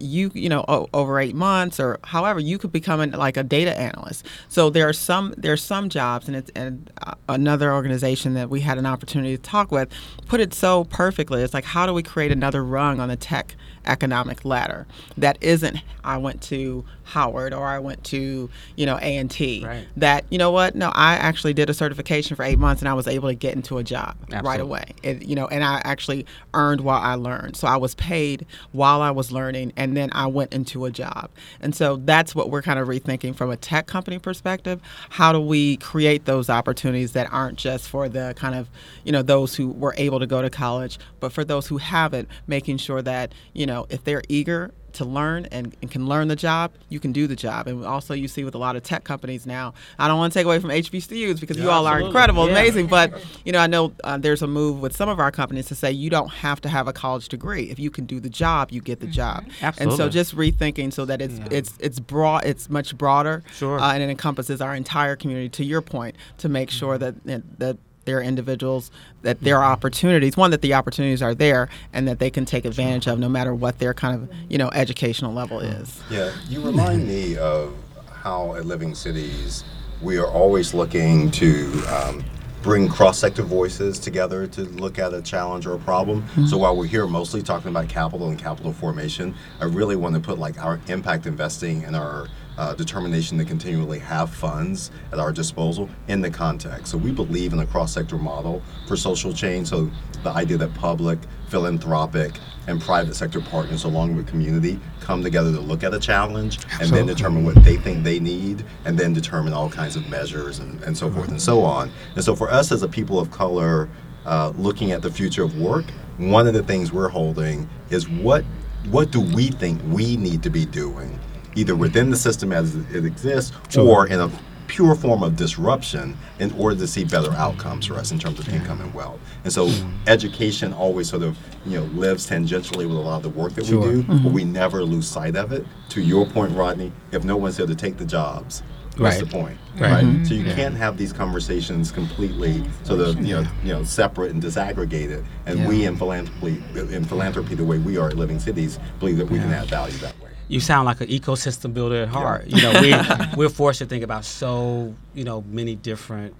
you 0.00 0.30
you 0.34 0.48
know 0.48 0.64
o- 0.68 0.88
over 0.94 1.18
eight 1.20 1.34
months 1.34 1.78
or 1.78 1.98
however 2.04 2.40
you 2.40 2.58
could 2.58 2.72
become 2.72 3.00
an, 3.00 3.12
like 3.12 3.36
a 3.36 3.42
data 3.42 3.78
analyst. 3.78 4.26
So 4.48 4.70
there 4.70 4.88
are 4.88 4.92
some 4.92 5.34
there 5.36 5.52
are 5.52 5.58
some 5.58 5.88
jobs 5.88 6.26
and 6.28 6.36
it's 6.36 6.50
and 6.54 6.90
uh, 7.02 7.14
another 7.28 7.72
organization 7.72 8.34
that 8.34 8.50
we 8.50 8.60
had 8.60 8.78
an 8.78 8.86
opportunity 8.86 9.36
to 9.36 9.42
talk 9.42 9.70
with 9.70 9.88
put 10.26 10.40
it 10.40 10.54
so 10.54 10.84
perfectly. 10.84 11.42
It's 11.42 11.54
like 11.54 11.64
how 11.64 11.86
do 11.86 11.92
we 11.92 12.02
create 12.02 12.32
another 12.32 12.64
rung 12.64 13.00
on 13.00 13.08
the 13.08 13.16
tech 13.16 13.54
economic 13.86 14.44
ladder. 14.44 14.86
That 15.16 15.38
isn't 15.40 15.78
I 16.04 16.18
went 16.18 16.42
to 16.42 16.84
Howard 17.04 17.52
or 17.52 17.66
I 17.66 17.78
went 17.78 18.04
to 18.04 18.48
you 18.76 18.86
know 18.86 18.96
A 18.96 19.16
and 19.16 19.30
T. 19.30 19.64
Right. 19.64 19.86
that 19.96 20.24
you 20.30 20.38
know 20.38 20.50
what? 20.50 20.74
No 20.74 20.90
I 20.94 21.14
actually 21.14 21.54
did 21.54 21.70
a 21.70 21.74
certification 21.74 22.36
for 22.36 22.44
eight 22.44 22.58
months 22.58 22.82
and 22.82 22.88
I 22.88 22.94
was 22.94 23.06
able 23.06 23.28
to 23.28 23.34
get 23.34 23.54
into 23.54 23.78
a 23.78 23.84
job 23.84 24.16
right 24.42 24.60
away. 24.60 24.84
It, 25.02 25.22
you 25.22 25.34
know 25.34 25.46
and 25.46 25.64
I 25.64 25.80
actually 25.84 26.26
earned 26.54 26.80
while 26.82 27.00
I 27.00 27.14
learned. 27.14 27.56
So 27.56 27.66
I 27.66 27.76
was 27.76 27.94
paid 27.94 28.46
while 28.72 29.02
I 29.02 29.10
was 29.10 29.32
learning 29.32 29.72
and 29.76 29.96
then 29.96 30.10
I 30.12 30.26
went 30.26 30.52
into 30.52 30.84
a 30.84 30.90
job. 30.90 31.30
And 31.60 31.74
so 31.74 31.96
that's 31.96 32.34
what 32.34 32.50
we're 32.50 32.62
kind 32.62 32.78
of 32.78 32.88
rethinking 32.88 33.34
from 33.34 33.50
a 33.50 33.56
tech 33.56 33.86
company 33.86 34.18
perspective. 34.18 34.80
How 35.10 35.32
do 35.32 35.40
we 35.40 35.76
create 35.78 36.24
those 36.24 36.48
opportunities 36.48 37.12
that 37.12 37.32
aren't 37.32 37.58
just 37.58 37.88
for 37.88 38.08
the 38.08 38.34
kind 38.36 38.54
of 38.54 38.68
you 39.04 39.12
know 39.12 39.22
those 39.22 39.54
who 39.54 39.68
were 39.68 39.94
able 39.96 40.18
to 40.20 40.26
go 40.26 40.42
to 40.42 40.50
college 40.50 40.98
but 41.20 41.32
for 41.32 41.44
those 41.44 41.66
who 41.66 41.78
haven't 41.78 42.28
making 42.46 42.76
sure 42.76 43.02
that 43.02 43.32
you 43.52 43.66
know 43.66 43.69
if 43.90 44.04
they're 44.04 44.22
eager 44.28 44.72
to 44.92 45.04
learn 45.04 45.46
and, 45.52 45.76
and 45.82 45.88
can 45.88 46.08
learn 46.08 46.26
the 46.26 46.34
job, 46.34 46.72
you 46.88 46.98
can 46.98 47.12
do 47.12 47.28
the 47.28 47.36
job. 47.36 47.68
And 47.68 47.84
also, 47.86 48.12
you 48.12 48.26
see 48.26 48.42
with 48.42 48.56
a 48.56 48.58
lot 48.58 48.74
of 48.74 48.82
tech 48.82 49.04
companies 49.04 49.46
now. 49.46 49.72
I 50.00 50.08
don't 50.08 50.18
want 50.18 50.32
to 50.32 50.38
take 50.38 50.46
away 50.46 50.58
from 50.58 50.70
HBCUs 50.70 51.38
because 51.38 51.56
you 51.58 51.70
all 51.70 51.86
are 51.86 52.00
incredible, 52.00 52.46
Yeah. 52.46 52.52
amazing. 52.58 52.88
But 52.88 53.12
you 53.44 53.52
know, 53.52 53.60
I 53.60 53.68
know 53.68 53.92
uh, 54.02 54.18
there's 54.18 54.42
a 54.42 54.48
move 54.48 54.80
with 54.80 54.96
some 54.96 55.08
of 55.08 55.20
our 55.20 55.30
companies 55.30 55.66
to 55.66 55.76
say 55.76 55.92
you 55.92 56.10
don't 56.10 56.30
have 56.30 56.60
to 56.62 56.68
have 56.68 56.88
a 56.88 56.92
college 56.92 57.28
degree. 57.28 57.70
If 57.70 57.78
you 57.78 57.88
can 57.88 58.04
do 58.04 58.18
the 58.18 58.28
job, 58.28 58.72
you 58.72 58.80
get 58.80 58.98
the 58.98 59.06
job. 59.06 59.44
Absolutely. 59.62 59.92
And 59.92 59.96
so, 59.96 60.08
just 60.08 60.34
rethinking 60.34 60.92
so 60.92 61.04
that 61.04 61.22
it's 61.22 61.38
it's 61.52 61.74
it's 61.78 62.00
broad, 62.00 62.44
it's 62.44 62.68
much 62.68 62.98
broader, 62.98 63.44
Sure. 63.52 63.78
uh, 63.78 63.92
and 63.94 64.02
it 64.02 64.10
encompasses 64.10 64.60
our 64.60 64.74
entire 64.74 65.14
community. 65.14 65.50
To 65.50 65.64
your 65.64 65.82
point, 65.82 66.16
to 66.38 66.48
make 66.48 66.68
sure 66.68 66.98
that 66.98 67.14
that 67.60 67.78
there 68.04 68.18
are 68.18 68.22
individuals 68.22 68.90
that 69.22 69.40
there 69.40 69.58
are 69.58 69.64
opportunities 69.64 70.36
one 70.36 70.50
that 70.50 70.62
the 70.62 70.74
opportunities 70.74 71.22
are 71.22 71.34
there 71.34 71.68
and 71.92 72.08
that 72.08 72.18
they 72.18 72.30
can 72.30 72.44
take 72.44 72.64
advantage 72.64 73.06
of 73.06 73.18
no 73.18 73.28
matter 73.28 73.54
what 73.54 73.78
their 73.78 73.94
kind 73.94 74.22
of 74.22 74.36
you 74.48 74.58
know 74.58 74.70
educational 74.72 75.32
level 75.32 75.60
is. 75.60 76.00
Yeah, 76.10 76.32
you 76.48 76.60
remind 76.60 77.06
me 77.06 77.36
of 77.36 77.74
how 78.12 78.54
at 78.54 78.66
Living 78.66 78.94
Cities 78.94 79.64
we 80.02 80.18
are 80.18 80.26
always 80.26 80.72
looking 80.72 81.30
to 81.32 81.84
um, 81.88 82.24
bring 82.62 82.88
cross-sector 82.88 83.42
voices 83.42 83.98
together 83.98 84.46
to 84.46 84.62
look 84.62 84.98
at 84.98 85.14
a 85.14 85.22
challenge 85.22 85.66
or 85.66 85.74
a 85.74 85.78
problem. 85.78 86.24
So 86.46 86.58
while 86.58 86.76
we're 86.76 86.86
here 86.86 87.06
mostly 87.06 87.42
talking 87.42 87.70
about 87.70 87.88
capital 87.88 88.28
and 88.28 88.38
capital 88.38 88.72
formation, 88.72 89.34
I 89.60 89.64
really 89.64 89.96
want 89.96 90.14
to 90.14 90.20
put 90.20 90.38
like 90.38 90.62
our 90.62 90.78
impact 90.88 91.26
investing 91.26 91.84
and 91.84 91.96
our 91.96 92.28
uh, 92.58 92.74
determination 92.74 93.38
to 93.38 93.44
continually 93.44 93.98
have 93.98 94.30
funds 94.30 94.90
at 95.12 95.18
our 95.18 95.32
disposal 95.32 95.88
in 96.08 96.20
the 96.20 96.30
context. 96.30 96.88
So 96.88 96.98
we 96.98 97.12
believe 97.12 97.52
in 97.52 97.60
a 97.60 97.66
cross-sector 97.66 98.16
model 98.18 98.62
for 98.86 98.96
social 98.96 99.32
change. 99.32 99.68
So 99.68 99.90
the 100.22 100.30
idea 100.30 100.58
that 100.58 100.74
public, 100.74 101.18
philanthropic, 101.48 102.32
and 102.66 102.80
private 102.80 103.14
sector 103.14 103.40
partners, 103.40 103.84
along 103.84 104.16
with 104.16 104.26
community, 104.26 104.78
come 105.00 105.22
together 105.22 105.52
to 105.52 105.60
look 105.60 105.82
at 105.82 105.94
a 105.94 105.98
challenge 105.98 106.58
and 106.80 106.90
then 106.90 107.06
determine 107.06 107.44
what 107.44 107.62
they 107.64 107.76
think 107.76 108.04
they 108.04 108.20
need, 108.20 108.64
and 108.84 108.98
then 108.98 109.12
determine 109.12 109.52
all 109.52 109.70
kinds 109.70 109.96
of 109.96 110.08
measures 110.08 110.58
and, 110.58 110.82
and 110.82 110.96
so 110.96 111.10
forth 111.10 111.28
and 111.28 111.40
so 111.40 111.62
on. 111.62 111.90
And 112.14 112.24
so 112.24 112.36
for 112.36 112.50
us 112.50 112.70
as 112.70 112.82
a 112.82 112.88
people 112.88 113.18
of 113.18 113.30
color, 113.30 113.88
uh, 114.26 114.52
looking 114.56 114.92
at 114.92 115.00
the 115.00 115.10
future 115.10 115.42
of 115.42 115.58
work, 115.58 115.86
one 116.18 116.46
of 116.46 116.52
the 116.52 116.62
things 116.62 116.92
we're 116.92 117.08
holding 117.08 117.68
is 117.88 118.08
what 118.08 118.44
what 118.88 119.10
do 119.10 119.20
we 119.20 119.48
think 119.48 119.80
we 119.88 120.16
need 120.16 120.42
to 120.42 120.50
be 120.50 120.64
doing, 120.64 121.18
either 121.54 121.74
within 121.74 122.10
the 122.10 122.16
system 122.16 122.52
as 122.52 122.74
it 122.74 123.04
exists 123.04 123.52
or 123.76 124.06
in 124.06 124.20
a 124.20 124.30
pure 124.70 124.94
form 124.94 125.24
of 125.24 125.34
disruption 125.34 126.16
in 126.38 126.52
order 126.52 126.76
to 126.76 126.86
see 126.86 127.04
better 127.04 127.32
outcomes 127.32 127.86
for 127.86 127.94
us 127.94 128.12
in 128.12 128.18
terms 128.20 128.38
of 128.38 128.48
income 128.48 128.80
and 128.80 128.94
wealth. 128.94 129.18
And 129.42 129.52
so 129.52 129.68
education 130.06 130.72
always 130.72 131.08
sort 131.08 131.24
of, 131.24 131.36
you 131.66 131.80
know, 131.80 131.86
lives 131.86 132.30
tangentially 132.30 132.86
with 132.86 132.96
a 132.96 133.00
lot 133.00 133.16
of 133.16 133.22
the 133.24 133.30
work 133.30 133.54
that 133.54 133.64
we 133.64 133.70
do, 133.70 134.02
but 134.04 134.16
mm-hmm. 134.16 134.32
we 134.32 134.44
never 134.44 134.84
lose 134.84 135.08
sight 135.08 135.34
of 135.34 135.50
it. 135.50 135.66
To 135.90 136.00
your 136.00 136.24
point, 136.24 136.52
Rodney, 136.52 136.92
if 137.10 137.24
no 137.24 137.36
one's 137.36 137.56
there 137.56 137.66
to 137.66 137.74
take 137.74 137.96
the 137.96 138.04
jobs, 138.04 138.62
what's 138.96 139.18
the 139.18 139.26
point? 139.26 139.58
Right. 139.74 139.90
Right. 139.90 140.04
Mm-hmm. 140.04 140.24
So 140.24 140.34
you 140.34 140.44
can't 140.44 140.76
have 140.76 140.96
these 140.96 141.12
conversations 141.12 141.90
completely 141.90 142.62
sort 142.84 143.00
of, 143.00 143.26
you 143.26 143.34
know, 143.34 143.50
you 143.64 143.72
know, 143.72 143.82
separate 143.82 144.30
and 144.30 144.40
disaggregated. 144.40 145.24
And 145.46 145.66
we 145.66 145.84
in 145.84 145.96
philanthropy 145.96 146.62
in 146.94 147.04
philanthropy 147.04 147.56
the 147.56 147.64
way 147.64 147.78
we 147.78 147.96
are 147.96 148.08
at 148.08 148.16
Living 148.16 148.38
Cities 148.38 148.78
believe 149.00 149.16
that 149.16 149.26
we 149.26 149.38
can 149.38 149.52
add 149.52 149.66
value 149.66 149.96
that. 149.98 150.14
You 150.50 150.58
sound 150.58 150.86
like 150.86 151.00
an 151.00 151.06
ecosystem 151.06 151.72
builder 151.72 152.02
at 152.02 152.08
heart. 152.08 152.46
You 152.48 152.60
know, 152.60 152.80
we 152.80 152.94
we're 153.36 153.48
forced 153.48 153.78
to 153.78 153.86
think 153.86 154.02
about 154.02 154.24
so 154.24 154.94
you 155.14 155.24
know 155.24 155.42
many 155.48 155.76
different 155.76 156.34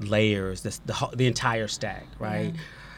layers, 0.00 0.60
this, 0.60 0.78
the 0.84 0.94
the 1.14 1.26
entire 1.26 1.66
stack, 1.66 2.06
right? 2.18 2.52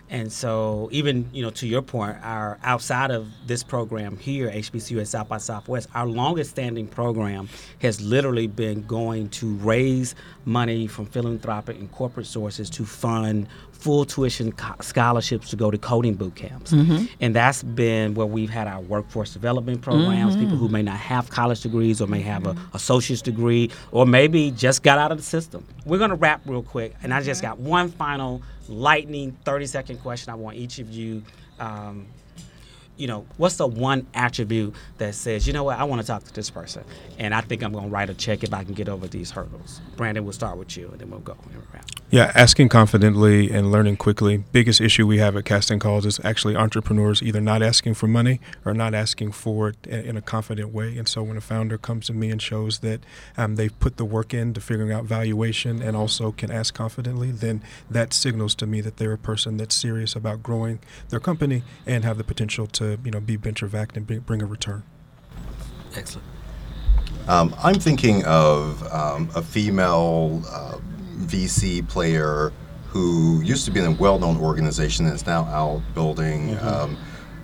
And 0.09 0.32
so, 0.32 0.88
even 0.92 1.28
you 1.32 1.42
know, 1.42 1.50
to 1.50 1.66
your 1.66 1.82
point, 1.82 2.16
our 2.22 2.59
outside 2.62 3.11
of 3.11 3.28
this 3.46 3.62
program 3.62 4.16
here, 4.16 4.50
HBCU 4.50 5.00
at 5.00 5.09
South 5.09 5.28
by 5.28 5.38
Southwest, 5.38 5.88
our 5.94 6.07
longest 6.07 6.50
standing 6.50 6.86
program 6.86 7.48
has 7.80 8.00
literally 8.00 8.46
been 8.46 8.82
going 8.82 9.28
to 9.30 9.54
raise 9.57 10.14
money 10.44 10.86
from 10.86 11.07
philanthropic 11.07 11.76
and 11.78 11.90
corporate 11.90 12.26
sources 12.26 12.70
to 12.70 12.84
fund 12.84 13.48
full 13.72 14.04
tuition 14.04 14.52
co- 14.52 14.74
scholarships 14.80 15.50
to 15.50 15.57
go 15.57 15.70
to 15.70 15.78
coding 15.78 16.14
boot 16.14 16.34
camps, 16.34 16.72
mm-hmm. 16.72 17.04
and 17.20 17.34
that's 17.34 17.62
been 17.62 18.14
where 18.14 18.26
we've 18.26 18.50
had 18.50 18.66
our 18.66 18.80
workforce 18.80 19.32
development 19.32 19.82
programs. 19.82 20.34
Mm-hmm. 20.34 20.44
People 20.44 20.57
who 20.57 20.68
may 20.68 20.82
not 20.82 20.96
have 20.96 21.30
college 21.30 21.61
degrees 21.61 22.00
or 22.00 22.07
may 22.07 22.20
have 22.20 22.46
a 22.46 22.57
associate's 22.74 23.22
degree 23.22 23.70
or 23.92 24.07
maybe 24.07 24.50
just 24.50 24.82
got 24.82 24.98
out 24.98 25.12
of 25.12 25.18
the 25.18 25.24
system. 25.24 25.64
We're 25.84 25.98
gonna 25.98 26.14
wrap 26.14 26.42
real 26.46 26.62
quick, 26.62 26.94
and 27.02 27.12
I 27.12 27.20
just 27.22 27.42
got 27.42 27.59
one 27.59 27.90
final 27.90 28.42
lightning 28.68 29.36
30 29.44 29.66
second 29.66 29.98
question. 29.98 30.32
I 30.32 30.36
want 30.36 30.56
each 30.56 30.78
of 30.78 30.90
you. 30.90 31.22
Um, 31.58 32.06
you 32.97 33.07
know, 33.07 33.26
what's 33.36 33.57
the 33.57 33.66
one 33.66 34.07
attribute 34.14 34.74
that 34.99 35.14
says, 35.14 35.47
you 35.47 35.53
know 35.53 35.64
what, 35.64 35.78
I 35.78 35.84
want 35.84 36.01
to 36.01 36.07
talk 36.07 36.24
to 36.24 36.32
this 36.32 36.51
person, 36.51 36.84
and 37.18 37.34
I 37.34 37.40
think 37.40 37.62
I'm 37.62 37.72
going 37.72 37.86
to 37.86 37.90
write 37.90 38.11
a 38.11 38.14
check 38.14 38.42
if 38.42 38.53
I 38.53 38.64
can 38.64 38.74
get 38.74 38.88
over 38.88 39.07
these 39.07 39.30
hurdles. 39.30 39.80
Brandon, 39.97 40.24
we'll 40.24 40.32
start 40.32 40.57
with 40.57 40.76
you, 40.76 40.88
and 40.88 41.01
then 41.01 41.11
we'll 41.11 41.20
go. 41.20 41.36
wrap. 41.72 41.84
Yeah, 42.09 42.30
asking 42.34 42.68
confidently 42.68 43.51
and 43.51 43.72
learning 43.72 43.97
quickly. 43.97 44.44
Biggest 44.53 44.80
issue 44.80 45.07
we 45.07 45.18
have 45.18 45.36
at 45.36 45.44
casting 45.44 45.80
calls 45.80 46.07
is 46.07 46.20
actually 46.24 46.55
entrepreneurs 46.55 47.20
either 47.20 47.40
not 47.40 47.62
asking 47.62 47.94
for 47.94 48.07
money 48.07 48.40
or 48.64 48.72
not 48.72 48.94
asking 48.94 49.32
for 49.32 49.70
it 49.70 49.76
in 49.86 50.07
in 50.07 50.16
a 50.16 50.22
confident 50.22 50.72
way. 50.72 50.97
And 50.97 51.09
so 51.09 51.22
when 51.22 51.36
a 51.36 51.40
founder 51.40 51.76
comes 51.78 52.07
to 52.07 52.12
me 52.12 52.30
and 52.30 52.40
shows 52.40 52.78
that 52.78 53.01
um, 53.36 53.57
they've 53.57 53.78
put 53.80 53.97
the 53.97 54.05
work 54.05 54.32
into 54.32 54.61
figuring 54.61 54.92
out 54.92 55.05
valuation 55.05 55.82
and 55.82 55.97
also 55.97 56.32
can 56.32 56.51
ask 56.51 56.72
confidently, 56.74 57.30
then 57.30 57.62
that 57.90 58.12
signals 58.12 58.55
to 58.57 58.66
me 58.66 58.80
that 58.80 58.97
they're 58.99 59.12
a 59.12 59.18
person 59.18 59.57
that's 59.57 59.74
serious 59.74 60.16
about 60.16 60.42
growing 60.42 60.78
their 61.11 61.20
company 61.20 61.64
and 61.86 62.05
have 62.05 62.18
the 62.18 62.24
potential 62.24 62.66
to 62.68 62.86
you 63.05 63.11
know 63.11 63.20
be 63.20 63.37
venture 63.37 63.68
backed 63.68 63.97
and 63.97 64.07
bring, 64.07 64.20
bring 64.20 64.43
a 64.43 64.47
return. 64.47 64.82
Excellent. 65.95 66.26
Um, 67.28 67.55
I'm 67.62 67.76
thinking 67.76 68.24
of 68.24 68.82
um, 68.93 69.28
a 69.34 69.43
female 69.43 70.43
uh, 70.49 70.78
VC 71.24 71.87
player 71.89 72.53
who 72.89 73.43
used 73.43 73.64
to 73.64 73.70
be 73.70 73.80
in 73.80 73.87
a 73.87 73.91
well-known 73.93 74.39
organization 74.39 75.07
and 75.07 75.14
is 75.14 75.26
now 75.26 75.45
out 75.45 75.82
building 75.95 76.57
um, 76.61 76.97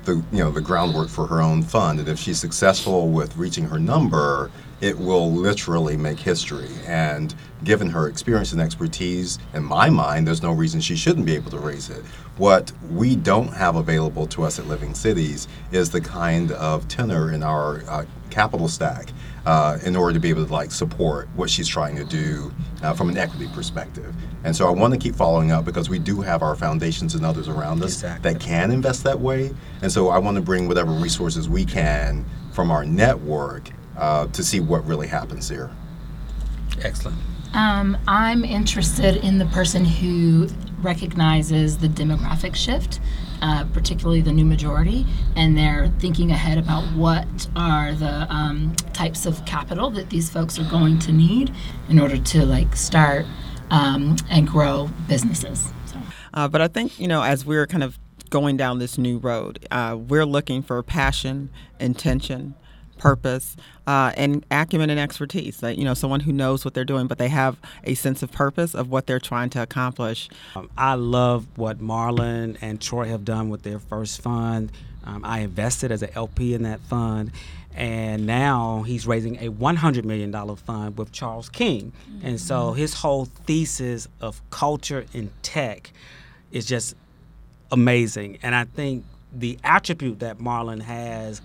the 0.05 0.15
you 0.33 0.39
know 0.39 0.51
the 0.51 0.61
groundwork 0.61 1.09
for 1.09 1.27
her 1.27 1.41
own 1.43 1.63
fund. 1.63 1.99
And 1.99 2.09
if 2.09 2.19
she's 2.19 2.39
successful 2.39 3.09
with 3.09 3.37
reaching 3.37 3.65
her 3.65 3.79
number, 3.79 4.51
it 4.83 4.99
will 4.99 5.31
literally 5.31 5.97
make 5.97 6.19
history. 6.19 6.69
And 6.87 7.33
given 7.63 7.89
her 7.89 8.09
experience 8.09 8.53
and 8.53 8.61
expertise, 8.61 9.39
in 9.55 9.63
my 9.63 9.89
mind, 9.89 10.27
there's 10.27 10.43
no 10.43 10.53
reason 10.53 10.81
she 10.81 10.97
shouldn't 10.97 11.25
be 11.25 11.37
able 11.37 11.53
to 11.53 11.59
raise 11.59 11.89
it. 11.89 12.05
What 12.37 12.73
we 12.91 13.15
don't 13.15 13.53
have 13.53 13.77
available 13.77 14.27
to 14.27 14.43
us 14.43 14.59
at 14.59 14.67
Living 14.67 14.93
Cities 14.95 15.47
is 15.71 15.91
the 15.91 16.01
kind 16.01 16.51
of 16.53 16.89
tenor 16.89 17.33
in 17.33 17.45
our 17.45 17.85
uh, 17.89 18.05
capital 18.31 18.67
stack 18.67 19.11
uh, 19.47 19.79
in 19.85 19.95
order 19.95 20.15
to 20.15 20.21
be 20.21 20.31
able 20.31 20.45
to 20.45 20.53
like 20.53 20.73
support 20.73 21.29
what 21.37 21.49
she's 21.49 21.69
trying 21.69 21.95
to 21.95 22.05
do 22.05 22.53
uh, 22.83 22.93
from 22.93 23.09
an 23.09 23.17
equity 23.17 23.49
perspective. 23.55 24.13
And 24.43 24.57
so 24.57 24.67
I 24.67 24.71
want 24.71 24.95
to 24.95 24.99
keep 24.99 25.15
following 25.15 25.53
up 25.53 25.65
because 25.65 25.89
we 25.89 26.01
do 26.01 26.21
have 26.23 26.43
our 26.43 26.57
foundations 26.57 27.15
and 27.15 27.25
others 27.25 27.49
around 27.49 27.85
us 27.85 27.95
Exactly. 27.95 28.33
that 28.33 28.41
can 28.41 28.73
invest 28.73 29.05
that 29.05 29.21
way. 29.21 29.55
And 29.83 29.93
so 29.93 30.09
I 30.09 30.19
want 30.19 30.35
to 30.37 30.43
bring 30.43 30.67
whatever 30.67 30.91
resources 30.91 31.49
we 31.49 31.65
can 31.65 32.25
from 32.53 32.73
our 32.73 32.85
network 32.85 33.71
uh, 33.97 34.27
to 34.29 34.43
see 34.43 34.61
what 34.61 34.87
really 34.87 35.07
happens 35.07 35.49
here. 35.49 35.71
Excellent. 36.83 37.19
Um, 37.55 37.99
I'm 38.09 38.45
interested 38.45 39.17
in 39.17 39.39
the 39.39 39.45
person 39.47 39.85
who 39.85 40.49
recognizes 40.81 41.79
the 41.79 41.89
demographic 41.89 42.57
shift, 42.57 42.99
uh, 43.43 43.65
particularly 43.73 44.21
the 44.21 44.33
new 44.33 44.45
majority, 44.45 45.07
and 45.37 45.57
they're 45.57 45.89
thinking 45.99 46.31
ahead 46.31 46.59
about 46.59 46.83
what 46.97 47.49
are 47.55 47.93
the 47.95 48.27
um, 48.33 48.75
types 48.93 49.27
of 49.27 49.45
capital 49.45 49.91
that 49.91 50.11
these 50.11 50.31
folks 50.31 50.59
are 50.59 50.69
going 50.71 50.99
to 51.01 51.13
need 51.13 51.53
in 51.89 52.01
order 52.01 52.19
to 52.19 52.45
like 52.45 52.75
start 52.75 53.27
um, 53.71 54.17
and 54.31 54.49
grow 54.49 54.89
businesses. 55.09 55.73
So. 55.87 55.99
Uh, 56.35 56.49
but 56.49 56.61
I 56.61 56.69
think, 56.69 56.99
you 56.99 57.09
know, 57.09 57.23
as 57.23 57.45
we're 57.45 57.67
kind 57.67 57.83
of 57.83 57.99
going 58.31 58.57
down 58.57 58.79
this 58.79 58.97
new 58.97 59.19
road, 59.19 59.67
uh, 59.71 59.97
we're 59.99 60.27
looking 60.27 60.63
for 60.63 60.83
passion, 60.83 61.51
intention, 61.79 62.55
purpose, 63.03 63.57
uh, 63.89 64.13
and 64.17 64.47
acumen 64.53 64.89
and 64.89 65.01
expertise. 65.01 65.59
That 65.59 65.77
you 65.77 65.85
know, 65.85 65.95
someone 65.95 66.21
who 66.21 66.33
knows 66.33 66.65
what 66.65 66.73
they're 66.73 66.85
doing, 66.85 67.09
but 67.09 67.19
they 67.19 67.29
have 67.29 67.59
a 67.85 67.95
sense 67.95 68.23
of 68.23 68.31
purpose 68.31 68.75
of 68.75 68.91
what 68.91 69.07
they're 69.07 69.21
trying 69.21 69.51
to 69.51 69.63
accomplish. 69.63 70.29
Um, 70.55 70.71
I 70.79 70.95
love 70.95 71.47
what 71.57 71.81
Marlon 71.81 72.57
and 72.61 72.81
Troy 72.81 73.09
have 73.09 73.25
done 73.25 73.51
with 73.51 73.65
their 73.65 73.81
first 73.81 74.23
fund. 74.23 74.71
Um, 75.05 75.25
I 75.25 75.41
invested 75.41 75.91
as 75.91 76.03
an 76.03 76.11
LP 76.15 76.55
in 76.55 76.63
that 76.63 76.81
fund, 76.83 77.33
and 77.75 78.25
now 78.25 78.83
he's 78.83 79.05
raising 79.05 79.37
a 79.39 79.51
$100 79.51 80.05
million 80.05 80.33
fund 80.57 80.97
with 80.97 81.11
Charles 81.11 81.49
King. 81.49 81.93
And 82.23 82.41
so 82.41 82.73
his 82.73 82.95
whole 82.95 83.25
thesis 83.25 84.07
of 84.21 84.41
culture 84.51 85.07
and 85.13 85.31
tech 85.43 85.91
is 86.53 86.67
just 86.67 86.95
amazing. 87.73 88.39
And 88.45 88.55
I 88.55 88.65
think 88.65 89.05
the 89.33 89.59
attribute 89.65 90.21
that 90.21 90.39
Marlon 90.39 90.83
has 90.83 91.43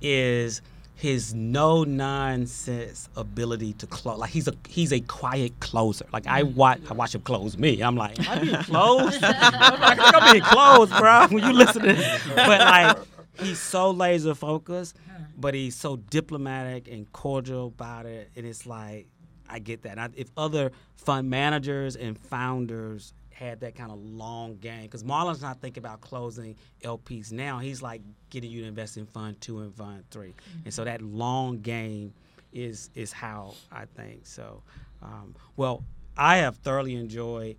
is 0.00 0.62
his 1.00 1.32
no 1.32 1.82
nonsense 1.82 3.08
ability 3.16 3.72
to 3.72 3.86
close. 3.86 4.18
Like 4.18 4.30
he's 4.30 4.46
a 4.46 4.52
he's 4.68 4.92
a 4.92 5.00
quiet 5.00 5.58
closer. 5.58 6.04
Like 6.12 6.26
I 6.26 6.42
mm. 6.42 6.54
watch 6.54 6.80
I 6.90 6.92
watch 6.92 7.14
him 7.14 7.22
close 7.22 7.56
me. 7.56 7.80
I'm 7.80 7.96
like, 7.96 8.20
am 8.20 8.38
I 8.38 8.40
being 8.40 8.56
closed? 8.64 9.18
I'm 9.24 9.80
like, 9.80 9.98
I'm 9.98 10.32
being 10.32 10.44
closed, 10.44 10.92
bro. 10.96 11.26
When 11.30 11.42
you 11.42 11.52
listen 11.54 11.82
to 11.82 11.94
this, 11.94 12.28
but 12.36 12.60
like 12.60 12.98
he's 13.38 13.58
so 13.58 13.90
laser 13.90 14.34
focused, 14.34 14.94
but 15.38 15.54
he's 15.54 15.74
so 15.74 15.96
diplomatic 15.96 16.86
and 16.86 17.10
cordial 17.12 17.68
about 17.68 18.04
it. 18.04 18.30
And 18.36 18.44
it's 18.44 18.66
like 18.66 19.06
I 19.48 19.58
get 19.58 19.82
that. 19.82 19.92
And 19.92 20.00
I, 20.00 20.08
if 20.16 20.30
other 20.36 20.70
fund 20.96 21.30
managers 21.30 21.96
and 21.96 22.18
founders 22.18 23.14
had 23.40 23.60
that 23.60 23.74
kind 23.74 23.90
of 23.90 23.98
long 23.98 24.56
game, 24.58 24.82
because 24.82 25.02
Marlon's 25.02 25.40
not 25.40 25.60
thinking 25.60 25.82
about 25.82 26.02
closing 26.02 26.56
LPs 26.82 27.32
now. 27.32 27.58
He's 27.58 27.80
like 27.80 28.02
getting 28.28 28.50
you 28.50 28.60
to 28.62 28.68
invest 28.68 28.98
in 28.98 29.06
fund 29.06 29.40
two 29.40 29.60
and 29.60 29.74
fund 29.74 30.04
3 30.10 30.34
and 30.64 30.72
so 30.74 30.84
that 30.84 31.00
long 31.02 31.60
game 31.60 32.12
is 32.52 32.90
is 32.94 33.12
how 33.12 33.54
I 33.72 33.86
think. 33.86 34.26
So, 34.26 34.62
um, 35.02 35.34
well, 35.56 35.82
I 36.16 36.38
have 36.38 36.56
thoroughly 36.58 36.94
enjoyed. 36.96 37.56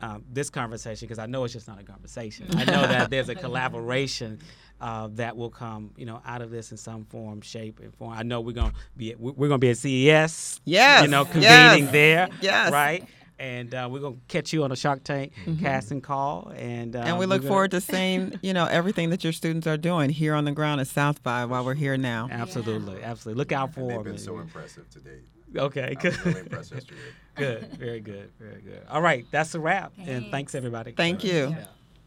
Um, 0.00 0.24
this 0.32 0.48
conversation 0.48 1.08
because 1.08 1.18
I 1.18 1.26
know 1.26 1.42
it's 1.42 1.52
just 1.52 1.66
not 1.66 1.80
a 1.80 1.82
conversation. 1.82 2.46
I 2.54 2.64
know 2.66 2.82
that 2.86 3.10
there's 3.14 3.28
a 3.28 3.34
collaboration 3.34 4.38
uh, 4.80 5.08
that 5.14 5.36
will 5.36 5.50
come, 5.50 5.90
you 5.96 6.06
know, 6.06 6.22
out 6.24 6.40
of 6.40 6.50
this 6.52 6.70
in 6.70 6.76
some 6.76 7.04
form, 7.06 7.40
shape, 7.40 7.80
and 7.80 7.92
form. 7.96 8.12
I 8.16 8.22
know 8.22 8.40
we're 8.40 8.52
gonna 8.52 8.74
be 8.96 9.10
at, 9.10 9.18
we're 9.18 9.48
gonna 9.48 9.58
be 9.58 9.70
at 9.70 9.78
CES, 9.78 10.60
Yes, 10.64 11.02
you 11.02 11.08
know, 11.08 11.24
convening 11.24 11.84
yes, 11.84 11.90
there, 11.92 12.28
yes. 12.40 12.70
right, 12.70 13.04
and 13.38 13.74
uh, 13.74 13.88
we're 13.90 14.00
gonna 14.00 14.16
catch 14.28 14.52
you 14.52 14.64
on 14.64 14.72
a 14.72 14.76
Shark 14.76 15.04
Tank 15.04 15.32
casting 15.60 16.00
call, 16.00 16.52
and 16.56 16.96
uh, 16.96 17.00
And 17.00 17.18
we 17.18 17.26
look 17.26 17.42
gonna- 17.42 17.48
forward 17.50 17.70
to 17.72 17.80
seeing, 17.80 18.38
you 18.42 18.52
know, 18.52 18.66
everything 18.66 19.10
that 19.10 19.22
your 19.24 19.32
students 19.32 19.66
are 19.66 19.76
doing 19.76 20.10
here 20.10 20.34
on 20.34 20.44
the 20.44 20.52
ground 20.52 20.80
at 20.80 20.86
South 20.88 21.22
by 21.22 21.44
while 21.44 21.64
we're 21.64 21.74
here 21.74 21.96
now. 21.96 22.28
Absolutely, 22.32 23.02
absolutely. 23.02 23.38
Look 23.38 23.52
out 23.52 23.74
for 23.74 23.80
They've 23.88 23.96
them. 23.96 24.04
been 24.04 24.18
so 24.18 24.38
impressive 24.38 24.88
to 24.90 25.00
date. 25.00 25.22
okay, 25.56 25.94
good, 26.00 26.18
really 26.26 26.40
impressed 26.40 26.72
yesterday. 26.74 27.00
good, 27.36 27.66
very 27.78 28.00
good, 28.00 28.30
very 28.38 28.60
good. 28.60 28.82
All 28.90 29.00
right, 29.02 29.24
that's 29.30 29.54
a 29.54 29.60
wrap, 29.60 29.92
and 29.98 30.30
thanks 30.30 30.54
everybody. 30.54 30.92
Thank 30.92 31.24
you. 31.24 31.48
Yeah. 31.56 31.64